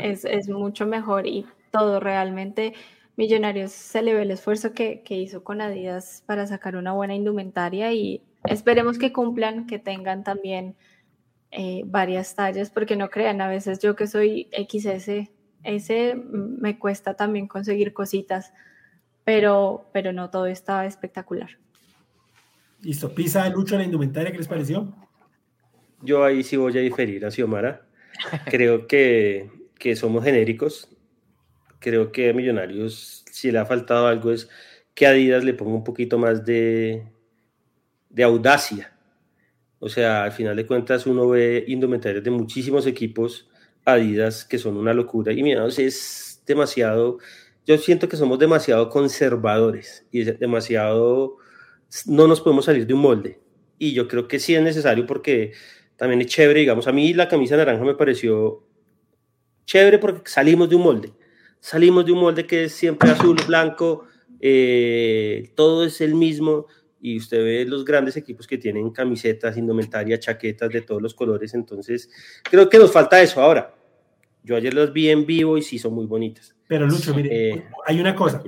es, 0.00 0.24
es 0.24 0.48
mucho 0.48 0.86
mejor 0.86 1.26
y 1.26 1.44
todo 1.72 1.98
realmente 1.98 2.72
Millonarios 3.16 3.72
se 3.72 4.02
le 4.02 4.14
ve 4.14 4.22
el 4.22 4.30
esfuerzo 4.30 4.72
que, 4.72 5.02
hizo 5.08 5.42
con 5.42 5.60
Adidas 5.60 6.22
para 6.26 6.46
sacar 6.46 6.76
una 6.76 6.92
buena 6.92 7.16
indumentaria 7.16 7.92
y 7.92 8.22
esperemos 8.44 8.98
que 8.98 9.12
cumplan, 9.12 9.66
que 9.66 9.80
tengan 9.80 10.22
también 10.22 10.76
eh, 11.50 11.82
varias 11.86 12.36
tallas, 12.36 12.70
porque 12.70 12.94
no 12.94 13.10
crean, 13.10 13.40
a 13.40 13.48
veces 13.48 13.80
yo 13.80 13.96
que 13.96 14.06
soy 14.06 14.48
XS, 14.52 15.34
ese 15.66 16.14
me 16.14 16.78
cuesta 16.78 17.14
también 17.14 17.48
conseguir 17.48 17.92
cositas, 17.92 18.52
pero, 19.24 19.88
pero 19.92 20.12
no 20.12 20.30
todo 20.30 20.46
está 20.46 20.86
espectacular. 20.86 21.50
Listo, 22.80 23.14
pisa 23.14 23.48
Lucho 23.48 23.76
la 23.76 23.84
indumentaria, 23.84 24.32
¿qué 24.32 24.38
les 24.38 24.48
pareció? 24.48 24.94
Yo 26.02 26.24
ahí 26.24 26.42
sí 26.42 26.56
voy 26.56 26.76
a 26.76 26.80
diferir 26.80 27.24
a 27.24 27.30
Xiomara. 27.30 27.86
Creo 28.50 28.86
que, 28.86 29.50
que 29.78 29.96
somos 29.96 30.24
genéricos 30.24 30.88
creo 31.86 32.10
que 32.10 32.30
a 32.30 32.32
Millonarios, 32.32 33.24
si 33.30 33.52
le 33.52 33.58
ha 33.58 33.64
faltado 33.64 34.08
algo, 34.08 34.32
es 34.32 34.48
que 34.94 35.06
Adidas 35.06 35.44
le 35.44 35.54
ponga 35.54 35.74
un 35.74 35.84
poquito 35.84 36.18
más 36.18 36.44
de, 36.44 37.06
de 38.10 38.22
audacia. 38.24 38.92
O 39.78 39.88
sea, 39.88 40.24
al 40.24 40.32
final 40.32 40.56
de 40.56 40.66
cuentas 40.66 41.06
uno 41.06 41.28
ve 41.28 41.64
indumentarios 41.68 42.24
de 42.24 42.30
muchísimos 42.30 42.86
equipos 42.86 43.48
Adidas 43.86 44.44
que 44.44 44.58
son 44.58 44.76
una 44.76 44.92
locura. 44.92 45.32
Y 45.32 45.42
mira, 45.42 45.66
es 45.66 46.42
demasiado, 46.46 47.18
yo 47.64 47.78
siento 47.78 48.08
que 48.08 48.18
somos 48.18 48.38
demasiado 48.38 48.90
conservadores 48.90 50.06
y 50.12 50.24
demasiado, 50.24 51.38
no 52.04 52.26
nos 52.26 52.42
podemos 52.42 52.66
salir 52.66 52.86
de 52.86 52.92
un 52.92 53.00
molde. 53.00 53.40
Y 53.78 53.94
yo 53.94 54.08
creo 54.08 54.28
que 54.28 54.38
sí 54.38 54.54
es 54.54 54.62
necesario 54.62 55.06
porque 55.06 55.52
también 55.96 56.20
es 56.20 56.26
chévere, 56.26 56.60
digamos, 56.60 56.86
a 56.86 56.92
mí 56.92 57.14
la 57.14 57.28
camisa 57.28 57.56
naranja 57.56 57.84
me 57.84 57.94
pareció 57.94 58.62
chévere 59.64 59.98
porque 59.98 60.28
salimos 60.28 60.68
de 60.68 60.76
un 60.76 60.82
molde 60.82 61.12
salimos 61.66 62.06
de 62.06 62.12
un 62.12 62.20
molde 62.20 62.46
que 62.46 62.64
es 62.64 62.72
siempre 62.72 63.10
azul, 63.10 63.36
blanco, 63.46 64.04
eh, 64.40 65.50
todo 65.56 65.84
es 65.84 66.00
el 66.00 66.14
mismo 66.14 66.66
y 67.00 67.18
usted 67.18 67.38
ve 67.44 67.64
los 67.64 67.84
grandes 67.84 68.16
equipos 68.16 68.46
que 68.46 68.58
tienen 68.58 68.90
camisetas, 68.90 69.56
indumentaria, 69.56 70.18
chaquetas 70.18 70.70
de 70.70 70.82
todos 70.82 71.02
los 71.02 71.14
colores, 71.14 71.54
entonces 71.54 72.10
creo 72.42 72.68
que 72.68 72.78
nos 72.78 72.92
falta 72.92 73.20
eso 73.20 73.40
ahora. 73.40 73.74
Yo 74.42 74.54
ayer 74.54 74.72
los 74.72 74.92
vi 74.92 75.08
en 75.08 75.26
vivo 75.26 75.58
y 75.58 75.62
sí 75.62 75.78
son 75.78 75.94
muy 75.94 76.06
bonitas. 76.06 76.54
Pero 76.68 76.86
Lucho, 76.86 77.14
mire, 77.14 77.50
eh, 77.50 77.64
hay 77.84 78.00
una 78.00 78.14
cosa, 78.14 78.42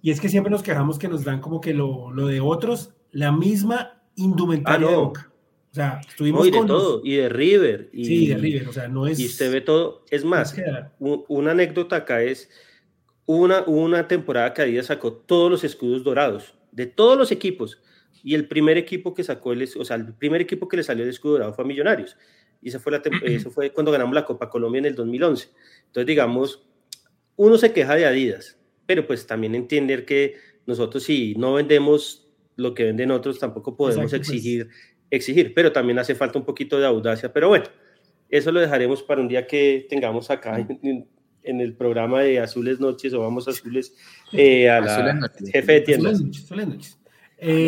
y 0.00 0.10
es 0.10 0.20
que 0.20 0.28
siempre 0.28 0.50
nos 0.50 0.62
quejamos 0.62 0.98
que 0.98 1.08
nos 1.08 1.24
dan 1.24 1.40
como 1.40 1.60
que 1.60 1.74
lo, 1.74 2.10
lo 2.10 2.26
de 2.26 2.40
otros, 2.40 2.94
la 3.10 3.32
misma 3.32 4.02
indumentaria 4.16 4.88
ah, 4.88 4.90
no. 4.90 5.02
O 5.02 5.74
sea, 5.74 6.00
estuvimos 6.06 6.46
y 6.46 6.50
de 6.50 6.64
todo, 6.66 7.00
y 7.02 7.16
de 7.16 7.28
River. 7.30 7.88
Y, 7.94 8.04
sí, 8.04 8.26
de 8.26 8.36
River, 8.36 8.68
o 8.68 8.72
sea, 8.74 8.88
no 8.88 9.06
es... 9.06 9.18
Y 9.18 9.24
usted 9.24 9.50
ve 9.50 9.62
todo, 9.62 10.04
es 10.10 10.22
más, 10.22 10.54
una 10.98 11.52
anécdota 11.52 11.96
acá 11.96 12.22
es, 12.22 12.50
una, 13.24 13.62
una 13.62 14.06
temporada 14.06 14.52
que 14.52 14.62
Adidas 14.62 14.86
sacó 14.86 15.14
todos 15.14 15.50
los 15.50 15.64
escudos 15.64 16.04
dorados, 16.04 16.54
de 16.72 16.86
todos 16.86 17.16
los 17.16 17.32
equipos, 17.32 17.80
y 18.22 18.34
el 18.34 18.48
primer 18.48 18.78
equipo 18.78 19.14
que 19.14 19.24
sacó, 19.24 19.52
el, 19.52 19.68
o 19.78 19.84
sea, 19.84 19.96
el 19.96 20.14
primer 20.14 20.40
equipo 20.40 20.68
que 20.68 20.76
le 20.76 20.82
salió 20.82 21.04
el 21.04 21.10
escudo 21.10 21.34
dorado 21.34 21.54
fue 21.54 21.64
a 21.64 21.66
Millonarios, 21.66 22.16
y 22.60 22.68
eso 22.68 22.78
fue, 22.78 22.92
la, 22.92 23.02
eso 23.24 23.50
fue 23.50 23.72
cuando 23.72 23.90
ganamos 23.90 24.14
la 24.14 24.24
Copa 24.24 24.48
Colombia 24.48 24.78
en 24.78 24.84
el 24.86 24.94
2011. 24.94 25.48
Entonces, 25.86 26.06
digamos, 26.06 26.64
uno 27.36 27.58
se 27.58 27.72
queja 27.72 27.96
de 27.96 28.06
Adidas, 28.06 28.56
pero 28.86 29.06
pues 29.06 29.26
también 29.26 29.54
entender 29.54 30.04
que 30.04 30.36
nosotros 30.66 31.02
si 31.02 31.34
no 31.34 31.54
vendemos 31.54 32.28
lo 32.54 32.74
que 32.74 32.84
venden 32.84 33.10
otros, 33.10 33.40
tampoco 33.40 33.76
podemos 33.76 34.10
pues. 34.10 34.20
exigir 34.20 34.68
exigir, 35.12 35.52
pero 35.54 35.70
también 35.70 35.98
hace 35.98 36.14
falta 36.14 36.38
un 36.38 36.44
poquito 36.44 36.80
de 36.80 36.86
audacia. 36.86 37.32
Pero 37.32 37.48
bueno, 37.48 37.66
eso 38.30 38.50
lo 38.50 38.60
dejaremos 38.60 39.02
para 39.02 39.20
un 39.20 39.28
día 39.28 39.46
que 39.46 39.86
tengamos 39.88 40.30
acá 40.30 40.66
en, 40.82 41.60
el 41.60 41.74
programa 41.74 42.22
de 42.22 42.40
Azules 42.40 42.80
Noches 42.80 43.12
o 43.12 43.20
Vamos 43.20 43.46
Azules 43.46 43.94
eh, 44.32 44.70
a 44.70 44.80
la 44.80 45.30
jefe 45.52 45.72
de 45.72 45.80
tiendas. 45.82 46.22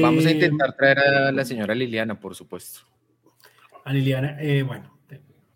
Vamos 0.00 0.26
a 0.26 0.30
eh, 0.30 0.34
intentar 0.34 0.76
traer 0.76 0.98
a 0.98 1.32
la 1.32 1.44
señora 1.44 1.74
Liliana, 1.74 2.18
por 2.18 2.34
supuesto. 2.34 2.80
A 3.84 3.92
Liliana, 3.92 4.36
eh, 4.40 4.62
bueno. 4.62 4.92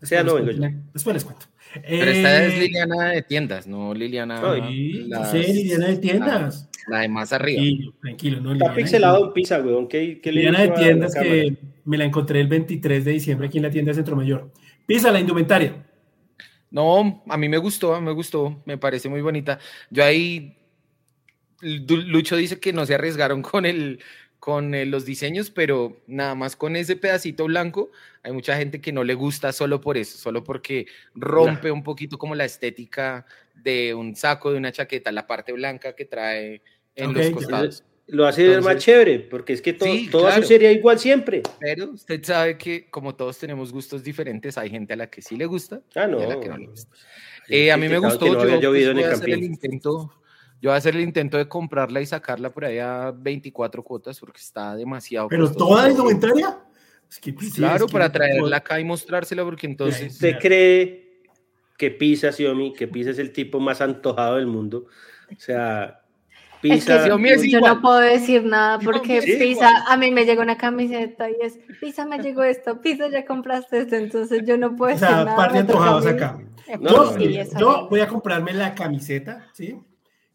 Después, 0.00 0.24
no 0.24 0.34
vengo 0.34 0.50
yo. 0.52 0.68
después 0.92 1.14
les 1.14 1.24
cuento. 1.24 1.46
Pero 1.74 2.10
esta 2.10 2.44
es 2.44 2.58
Liliana 2.58 3.10
de 3.10 3.22
tiendas, 3.22 3.66
no 3.66 3.92
Liliana. 3.92 4.40
Sí, 4.68 5.52
Liliana 5.52 5.88
de 5.88 5.96
tiendas. 5.96 6.68
La, 6.86 7.00
de 7.00 7.08
más 7.08 7.32
arriba. 7.32 7.90
Tranquilo, 8.00 8.40
no. 8.40 8.52
Está 8.52 8.74
pixelado 8.74 9.26
en 9.26 9.32
pizza, 9.32 9.60
weón. 9.60 9.88
¿Qué, 9.88 10.20
qué 10.20 10.32
Liliana 10.32 10.62
de 10.62 10.68
tiendas 10.70 11.14
que 11.14 11.56
me 11.88 11.96
la 11.96 12.04
encontré 12.04 12.40
el 12.40 12.48
23 12.48 13.02
de 13.02 13.12
diciembre 13.12 13.46
aquí 13.46 13.56
en 13.56 13.64
la 13.64 13.70
tienda 13.70 13.90
de 13.90 13.94
Centro 13.94 14.14
Mayor. 14.14 14.52
Pisa 14.84 15.10
la 15.10 15.20
indumentaria. 15.20 15.86
No, 16.70 17.22
a 17.26 17.36
mí 17.38 17.48
me 17.48 17.56
gustó, 17.56 17.98
me 17.98 18.12
gustó, 18.12 18.62
me 18.66 18.76
parece 18.76 19.08
muy 19.08 19.22
bonita. 19.22 19.58
Yo 19.90 20.04
ahí, 20.04 20.57
Lucho 21.60 22.36
dice 22.36 22.60
que 22.60 22.72
no 22.72 22.86
se 22.86 22.94
arriesgaron 22.94 23.42
con 23.42 23.66
el, 23.66 24.00
con 24.38 24.72
los 24.90 25.04
diseños, 25.04 25.50
pero 25.50 26.00
nada 26.06 26.34
más 26.34 26.56
con 26.56 26.76
ese 26.76 26.96
pedacito 26.96 27.46
blanco, 27.46 27.90
hay 28.22 28.32
mucha 28.32 28.56
gente 28.56 28.80
que 28.80 28.92
no 28.92 29.04
le 29.04 29.14
gusta 29.14 29.52
solo 29.52 29.80
por 29.80 29.96
eso, 29.96 30.18
solo 30.18 30.44
porque 30.44 30.86
rompe 31.14 31.70
un 31.70 31.82
poquito 31.82 32.18
como 32.18 32.34
la 32.34 32.44
estética 32.44 33.26
de 33.54 33.94
un 33.94 34.14
saco, 34.14 34.52
de 34.52 34.58
una 34.58 34.72
chaqueta, 34.72 35.10
la 35.10 35.26
parte 35.26 35.52
blanca 35.52 35.94
que 35.94 36.04
trae 36.04 36.62
en 36.94 37.14
los 37.14 37.30
costados 37.30 37.84
lo 38.08 38.26
hace 38.26 38.48
ver 38.48 38.62
más 38.62 38.78
chévere, 38.78 39.18
porque 39.18 39.52
es 39.52 39.60
que 39.60 39.74
todo, 39.74 39.90
todo 40.10 40.42
sería 40.42 40.72
igual 40.72 40.98
siempre. 40.98 41.42
Pero 41.60 41.90
usted 41.90 42.22
sabe 42.24 42.56
que 42.56 42.88
como 42.90 43.14
todos 43.14 43.38
tenemos 43.38 43.70
gustos 43.70 44.02
diferentes, 44.02 44.56
hay 44.56 44.70
gente 44.70 44.94
a 44.94 44.96
la 44.96 45.08
que 45.08 45.20
sí 45.20 45.36
le 45.36 45.44
gusta 45.46 45.82
ah, 45.94 46.06
no. 46.06 46.18
y 46.18 46.24
a 46.24 46.26
la 46.26 46.40
que 46.40 46.48
no 46.48 46.56
le 46.56 46.66
gusta. 46.68 46.96
Eh, 47.48 47.70
a 47.70 47.76
mí 47.76 47.88
me 47.88 47.98
gustó, 47.98 48.26
yo, 48.26 48.60
yo 48.60 48.70
voy 48.70 49.02
a 49.02 49.12
hacer 49.12 49.30
el 49.30 49.44
intento 49.44 50.12
Yo 50.60 50.70
voy 50.70 50.74
a 50.74 50.78
hacer 50.78 50.96
el 50.96 51.02
intento 51.02 51.36
de 51.36 51.46
comprarla 51.48 52.00
y 52.00 52.06
sacarla 52.06 52.50
por 52.50 52.64
ahí 52.64 52.78
a 52.78 53.12
24 53.16 53.82
cuotas 53.84 54.18
porque 54.18 54.40
está 54.40 54.74
demasiado. 54.74 55.28
¿Pero 55.28 55.52
toda 55.52 55.88
indumentaria? 55.88 56.58
Es 57.08 57.18
que, 57.20 57.34
claro, 57.34 57.86
para 57.86 58.10
traerla 58.10 58.58
acá 58.58 58.78
y 58.80 58.84
mostrársela 58.84 59.44
porque 59.44 59.66
entonces... 59.66 60.14
¿Usted 60.14 60.38
cree 60.38 61.22
que 61.78 61.90
Pisa, 61.90 62.32
Xiaomi, 62.32 62.74
que 62.74 62.88
Pisa 62.88 63.10
es 63.10 63.18
el 63.18 63.32
tipo 63.32 63.60
más 63.60 63.80
antojado 63.80 64.36
del 64.36 64.46
mundo? 64.46 64.86
O 65.30 65.40
sea, 65.40 66.02
Pisa... 66.60 67.06
yo 67.06 67.60
no 67.60 67.80
puedo 67.80 68.00
decir 68.00 68.44
nada 68.44 68.78
porque 68.80 69.22
Pisa, 69.22 69.84
a 69.86 69.96
mí 69.96 70.10
me 70.10 70.24
llegó 70.24 70.42
una 70.42 70.58
camiseta 70.58 71.30
y 71.30 71.36
es, 71.40 71.58
Pisa 71.80 72.04
me 72.04 72.18
llegó 72.18 72.42
esto, 72.42 72.80
Pisa 72.80 73.08
ya 73.08 73.24
compraste 73.24 73.82
esto, 73.82 73.94
entonces 73.94 74.42
yo 74.44 74.58
no 74.58 74.74
puedo 74.74 74.92
decir 74.92 75.08
nada. 75.08 75.22
O 75.22 75.26
sea, 75.26 75.36
parte 75.36 75.58
antojados 75.58 76.06
acá. 76.06 76.38
yo, 77.58 77.88
voy 77.88 78.00
a 78.00 78.08
comprarme 78.08 78.52
la 78.52 78.74
camiseta, 78.74 79.46
¿sí? 79.52 79.78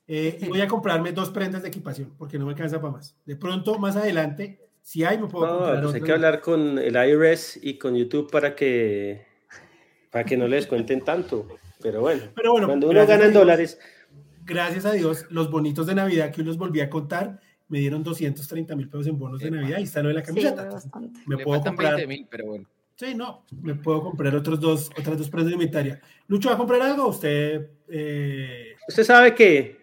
Eh, 0.07 0.37
y 0.41 0.47
voy 0.47 0.61
a 0.61 0.67
comprarme 0.67 1.11
dos 1.11 1.29
prendas 1.29 1.61
de 1.61 1.69
equipación 1.69 2.13
porque 2.17 2.37
no 2.37 2.45
me 2.45 2.51
alcanza 2.51 2.81
para 2.81 2.93
más. 2.93 3.15
De 3.25 3.35
pronto, 3.35 3.79
más 3.79 3.95
adelante, 3.95 4.59
si 4.81 5.03
hay, 5.03 5.17
me 5.17 5.27
puedo 5.27 5.47
no, 5.47 5.57
comprar 5.57 5.83
pues 5.83 5.95
hay 5.95 6.01
que 6.01 6.11
hablar 6.11 6.41
con 6.41 6.77
el 6.77 6.95
IRS 6.95 7.59
y 7.61 7.77
con 7.77 7.95
YouTube 7.95 8.29
para 8.29 8.55
que, 8.55 9.25
para 10.11 10.25
que 10.25 10.35
no 10.35 10.47
les 10.47 10.67
cuenten 10.67 11.01
tanto. 11.01 11.47
Pero 11.81 12.01
bueno, 12.01 12.23
Pero 12.35 12.51
bueno 12.51 12.67
cuando 12.67 12.89
uno 12.89 13.05
gana 13.05 13.25
en 13.25 13.33
dólares 13.33 13.77
gracias 14.45 14.85
a 14.85 14.91
Dios, 14.91 15.25
los 15.29 15.49
bonitos 15.49 15.87
de 15.87 15.95
Navidad 15.95 16.31
que 16.31 16.43
los 16.43 16.57
volví 16.57 16.81
a 16.81 16.89
contar, 16.89 17.39
me 17.67 17.79
dieron 17.79 18.03
230 18.03 18.75
mil 18.75 18.89
pesos 18.89 19.07
en 19.07 19.17
bonos 19.17 19.39
de 19.39 19.51
Navidad 19.51 19.79
y 19.79 19.83
está 19.83 20.01
lo 20.01 20.09
de 20.09 20.15
la 20.15 20.23
camiseta. 20.23 20.69
me 21.25 21.37
puedo 21.37 21.61
comprar. 21.61 21.99
pero 22.29 22.45
bueno. 22.45 22.69
Sí, 22.95 23.15
no, 23.15 23.43
me 23.61 23.73
puedo 23.73 24.03
comprar 24.03 24.35
otros 24.35 24.59
dos, 24.59 24.89
otras 24.97 25.17
dos 25.17 25.29
prendas 25.29 25.49
de 25.49 25.53
inventaria. 25.53 26.01
Lucho, 26.27 26.49
¿va 26.49 26.55
a 26.55 26.57
comprar 26.57 26.81
algo? 26.81 27.07
Usted. 27.07 27.69
Eh... 27.87 28.75
Usted 28.87 29.03
sabe 29.03 29.33
que, 29.33 29.82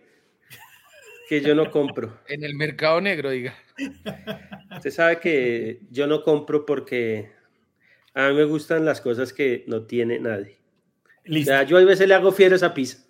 que 1.31 1.41
yo 1.41 1.55
no 1.55 1.71
compro. 1.71 2.19
En 2.29 2.43
el 2.43 2.57
mercado 2.57 3.01
negro, 3.01 3.31
diga. 3.31 3.55
Usted 4.75 4.91
sabe 4.91 5.21
que 5.21 5.81
yo 5.89 6.09
no 6.09 6.25
compro 6.25 6.67
porque 6.67 7.31
a 8.15 8.29
mí 8.29 8.35
me 8.35 8.45
gustan 8.45 8.85
las 8.85 9.01
cosas 9.01 9.33
que 9.33 9.65
no 9.69 9.83
tiene 9.83 10.19
nadie. 10.19 10.59
Listo. 11.25 11.53
O 11.53 11.55
sea, 11.55 11.63
yo 11.63 11.79
a 11.79 11.85
veces 11.85 12.09
le 12.09 12.15
hago 12.15 12.33
fieros 12.33 12.65
a 12.65 12.75
pizza. 12.75 13.07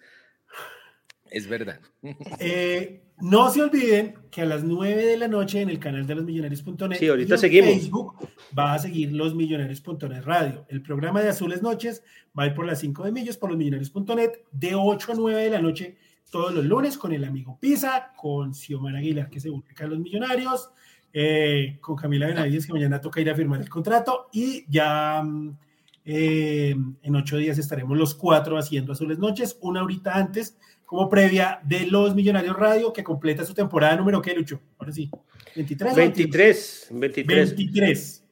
Es 1.30 1.48
verdad. 1.48 1.80
Eh, 2.40 3.00
no 3.22 3.50
se 3.50 3.62
olviden 3.62 4.14
que 4.30 4.42
a 4.42 4.46
las 4.46 4.64
9 4.64 5.04
de 5.04 5.16
la 5.16 5.28
noche 5.28 5.60
en 5.60 5.68
el 5.68 5.78
canal 5.78 6.06
de 6.06 6.14
los 6.14 6.24
millonarios.net 6.24 6.98
sí, 6.98 7.08
ahorita 7.08 7.36
seguimos. 7.36 7.70
Facebook 7.70 8.28
va 8.58 8.74
a 8.74 8.78
seguir 8.78 9.12
los 9.12 9.34
millonarios.net 9.34 10.22
radio. 10.24 10.66
El 10.68 10.82
programa 10.82 11.22
de 11.22 11.28
Azules 11.28 11.62
Noches 11.62 12.02
va 12.38 12.44
a 12.44 12.46
ir 12.48 12.54
por 12.54 12.66
las 12.66 12.80
5 12.80 13.04
de 13.04 13.12
millos 13.12 13.36
por 13.36 13.50
los 13.50 13.58
millonarios.net 13.58 14.32
de 14.52 14.74
8 14.74 15.12
a 15.12 15.14
9 15.14 15.42
de 15.42 15.50
la 15.50 15.60
noche 15.60 15.96
todos 16.30 16.54
los 16.54 16.64
lunes 16.64 16.96
con 16.96 17.12
el 17.12 17.24
amigo 17.24 17.58
Pisa, 17.60 18.12
con 18.16 18.54
Xiomara 18.54 18.98
Aguilar 18.98 19.28
que 19.28 19.40
se 19.40 19.50
publica 19.50 19.84
a 19.84 19.88
los 19.88 19.98
millonarios, 19.98 20.70
eh, 21.12 21.78
con 21.80 21.96
Camila 21.96 22.28
Benavides 22.28 22.66
que 22.66 22.72
mañana 22.72 23.00
toca 23.00 23.20
ir 23.20 23.30
a 23.30 23.34
firmar 23.34 23.60
el 23.60 23.68
contrato 23.68 24.28
y 24.32 24.64
ya 24.68 25.22
mm, 25.22 25.58
eh, 26.04 26.74
en 27.02 27.16
ocho 27.16 27.36
días 27.36 27.58
estaremos 27.58 27.98
los 27.98 28.14
cuatro 28.14 28.56
haciendo 28.56 28.92
Azules 28.92 29.18
Noches, 29.18 29.58
una 29.60 29.82
horita 29.82 30.16
antes 30.16 30.56
como 30.90 31.08
previa 31.08 31.60
de 31.62 31.86
Los 31.86 32.16
Millonarios 32.16 32.56
Radio, 32.56 32.92
que 32.92 33.04
completa 33.04 33.44
su 33.44 33.54
temporada 33.54 33.94
número, 33.94 34.20
¿qué, 34.20 34.34
Lucho? 34.34 34.60
Ahora 34.76 34.90
sí. 34.90 35.08
23. 35.54 35.94
23. 35.94 36.88
23. 36.90 37.56
23. 37.56 38.24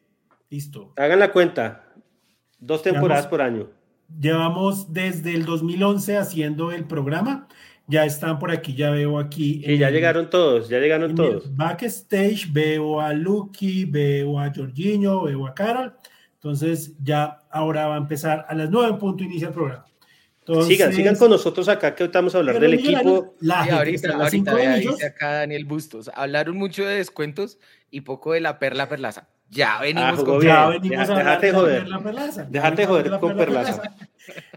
Listo. 0.51 0.93
Hagan 0.97 1.21
la 1.21 1.31
cuenta. 1.31 1.93
Dos 2.59 2.83
temporadas 2.83 3.29
por 3.29 3.43
año. 3.43 3.71
Llevamos 4.21 4.93
desde 4.93 5.35
el 5.35 5.45
2011 5.45 6.17
haciendo 6.17 6.73
el 6.73 6.85
programa. 6.85 7.47
Ya 7.89 8.05
están 8.05 8.39
por 8.39 8.51
aquí, 8.51 8.75
ya 8.75 8.91
veo 8.91 9.19
aquí. 9.19 9.63
Y 9.65 9.79
ya 9.79 9.91
llegaron 9.91 10.29
todos, 10.29 10.69
ya 10.69 10.79
llegaron 10.79 11.15
todos. 11.15 11.57
Backstage 11.57 12.53
veo 12.53 13.01
a 13.01 13.13
Lucky, 13.15 13.87
veo 13.87 14.39
a 14.39 14.53
Jorginho, 14.55 15.23
veo 15.23 15.47
a 15.47 15.55
Carol. 15.55 15.95
Entonces 16.35 16.95
ya 17.03 17.39
ahora 17.51 17.89
va 17.89 17.95
a 17.95 17.99
empezar 17.99 18.45
a 18.49 18.55
las 18.55 18.71
9 18.71 18.91
en 18.91 18.99
punto 18.99 19.25
inicia 19.25 19.49
el 19.49 19.55
programa 19.55 19.89
sigan, 20.67 20.93
sigan 20.93 21.17
con 21.17 21.31
nosotros 21.31 21.69
acá 21.69 21.95
que 21.95 22.05
estamos 22.05 22.35
a 22.35 22.39
hablar 22.39 22.59
del 22.59 22.75
equipo. 22.75 23.35
La 23.41 23.65
ahorita, 23.65 24.15
ahorita 24.15 24.57
dice 24.77 25.07
acá 25.07 25.33
Daniel 25.33 25.65
Bustos. 25.65 26.11
Hablaron 26.15 26.57
mucho 26.57 26.85
de 26.85 26.97
descuentos 26.97 27.59
y 27.91 28.03
poco 28.03 28.33
de 28.33 28.41
la 28.41 28.59
perla 28.59 28.89
perlaza. 28.89 29.29
Ya 29.51 29.81
venimos 29.81 30.21
ah, 30.21 30.25
con 30.25 30.43
ya 30.43 30.69
venimos 30.69 31.09
a 31.09 31.15
déjate 31.17 31.53
joder. 31.53 31.85
De 31.85 31.91
la 31.91 32.03
perlaza. 32.03 32.47
Déjate 32.51 32.87
joder 32.87 33.19
con 33.19 33.37
perlaza. 33.37 33.83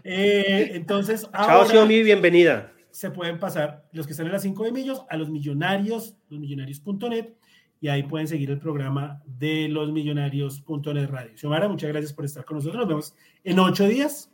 Eh, 0.04 0.72
entonces, 0.74 1.26
Chao, 1.32 1.64
Xiaomi, 1.64 2.02
bienvenida. 2.02 2.70
Se 2.92 3.10
pueden 3.10 3.40
pasar 3.40 3.88
los 3.92 4.06
que 4.06 4.12
están 4.12 4.26
en 4.26 4.32
las 4.32 4.42
5 4.42 4.64
de 4.64 4.72
millos 4.72 5.04
a 5.10 5.16
los 5.16 5.28
millonarios, 5.28 6.16
losmillonarios.net 6.28 7.34
y 7.80 7.88
ahí 7.88 8.04
pueden 8.04 8.28
seguir 8.28 8.48
el 8.50 8.60
programa 8.60 9.20
de 9.26 9.68
losmillonarios.net 9.68 11.10
radio. 11.10 11.36
Xiomara, 11.36 11.68
muchas 11.68 11.90
gracias 11.90 12.12
por 12.12 12.24
estar 12.24 12.44
con 12.44 12.58
nosotros. 12.58 12.78
Nos 12.78 12.88
vemos 12.88 13.14
en 13.42 13.58
ocho 13.58 13.88
días. 13.88 14.30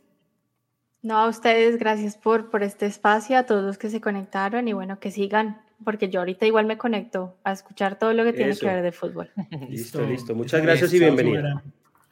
No, 1.01 1.17
a 1.17 1.27
ustedes, 1.27 1.79
gracias 1.79 2.15
por, 2.15 2.51
por 2.51 2.61
este 2.61 2.85
espacio, 2.85 3.39
a 3.39 3.43
todos 3.47 3.63
los 3.63 3.79
que 3.79 3.89
se 3.89 4.01
conectaron 4.01 4.67
y 4.67 4.73
bueno, 4.73 4.99
que 4.99 5.09
sigan, 5.09 5.61
porque 5.83 6.09
yo 6.09 6.19
ahorita 6.19 6.45
igual 6.45 6.67
me 6.67 6.77
conecto 6.77 7.37
a 7.43 7.53
escuchar 7.53 7.97
todo 7.97 8.13
lo 8.13 8.23
que 8.23 8.33
tiene 8.33 8.55
que 8.55 8.67
ver 8.67 8.83
de 8.83 8.91
fútbol. 8.91 9.31
Listo, 9.69 10.05
listo. 10.05 10.35
Muchas 10.35 10.61
gracias 10.61 10.93
y 10.93 10.99
bienvenida. 10.99 11.63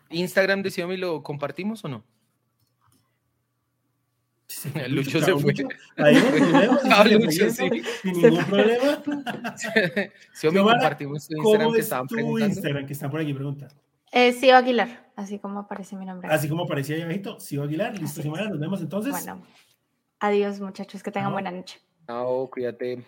Instagram 0.09 0.63
de 0.63 0.71
Xiaomi 0.71 0.97
lo 0.97 1.21
compartimos 1.21 1.85
o 1.85 1.89
no? 1.89 2.03
Lucho, 4.89 5.21
se 5.21 5.35
fue. 5.35 5.53
Ahí 5.97 6.15
no, 6.15 7.03
Lucho, 7.19 7.49
sí. 7.49 7.69
Sin 8.01 8.21
ningún 8.21 8.45
problema. 8.45 9.03
Xiaomi 10.33 10.59
compartimos 10.59 11.27
tu 11.27 11.35
Instagram 11.35 11.73
que 11.73 11.79
estaban 11.79 12.07
preguntando. 12.07 12.53
Instagram 12.53 12.85
que 12.85 12.93
están 12.93 13.11
por 13.11 13.19
aquí 13.19 13.33
preguntando. 13.33 13.75
Eh, 14.11 14.31
Sio 14.31 14.55
Aguilar, 14.55 15.11
así 15.17 15.37
como 15.39 15.59
aparece 15.59 15.97
mi 15.97 16.05
nombre. 16.05 16.29
Así 16.31 16.47
como 16.47 16.63
aparecía 16.63 16.95
ahí 16.95 17.01
abajito, 17.01 17.39
Sio 17.39 17.63
Aguilar. 17.63 17.99
Listo, 17.99 18.21
semana, 18.21 18.49
nos 18.49 18.59
vemos 18.59 18.81
entonces. 18.81 19.11
Bueno, 19.11 19.43
adiós 20.19 20.61
muchachos, 20.61 21.03
que 21.03 21.11
tengan 21.11 21.33
buena 21.33 21.51
noche. 21.51 21.79
Chao, 22.07 22.49
cuídate. 22.49 23.03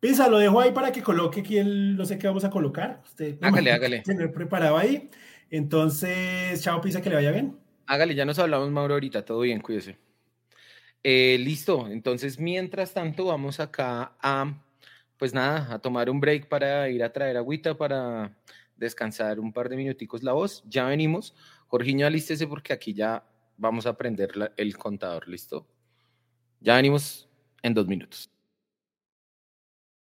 Pisa, 0.00 0.28
lo 0.28 0.38
dejo 0.38 0.60
ahí 0.60 0.70
para 0.72 0.90
que 0.90 1.02
coloque 1.02 1.42
quién, 1.42 1.96
no 1.96 2.04
sé 2.06 2.18
qué 2.18 2.28
vamos 2.28 2.44
a 2.44 2.50
colocar. 2.50 3.02
Usted, 3.04 3.36
hágale, 3.42 3.72
hágale. 3.72 4.00
Tener 4.00 4.32
preparado 4.32 4.78
ahí. 4.78 5.10
Entonces, 5.50 6.62
chao, 6.62 6.80
Pisa, 6.80 7.02
que 7.02 7.10
le 7.10 7.16
vaya 7.16 7.32
bien. 7.32 7.58
Hágale, 7.86 8.14
ya 8.14 8.24
nos 8.24 8.38
hablamos, 8.38 8.70
Mauro, 8.70 8.94
ahorita. 8.94 9.24
Todo 9.24 9.40
bien, 9.40 9.60
cuídese. 9.60 9.98
Eh, 11.02 11.38
listo, 11.38 11.88
entonces, 11.88 12.38
mientras 12.38 12.92
tanto, 12.92 13.26
vamos 13.26 13.60
acá 13.60 14.16
a, 14.20 14.62
pues 15.16 15.32
nada, 15.32 15.74
a 15.74 15.78
tomar 15.78 16.10
un 16.10 16.20
break 16.20 16.48
para 16.48 16.88
ir 16.90 17.02
a 17.02 17.12
traer 17.12 17.36
agüita 17.36 17.76
para 17.76 18.36
descansar 18.76 19.40
un 19.40 19.52
par 19.52 19.68
de 19.68 19.76
minuticos 19.76 20.22
la 20.22 20.32
voz. 20.32 20.62
Ya 20.66 20.84
venimos. 20.84 21.34
Jorginho, 21.68 22.06
alístese 22.06 22.46
porque 22.46 22.72
aquí 22.72 22.94
ya 22.94 23.24
vamos 23.56 23.86
a 23.86 23.90
aprender 23.90 24.52
el 24.56 24.76
contador, 24.76 25.28
¿listo? 25.28 25.66
Ya 26.60 26.76
venimos 26.76 27.28
en 27.62 27.74
dos 27.74 27.86
minutos. 27.86 28.30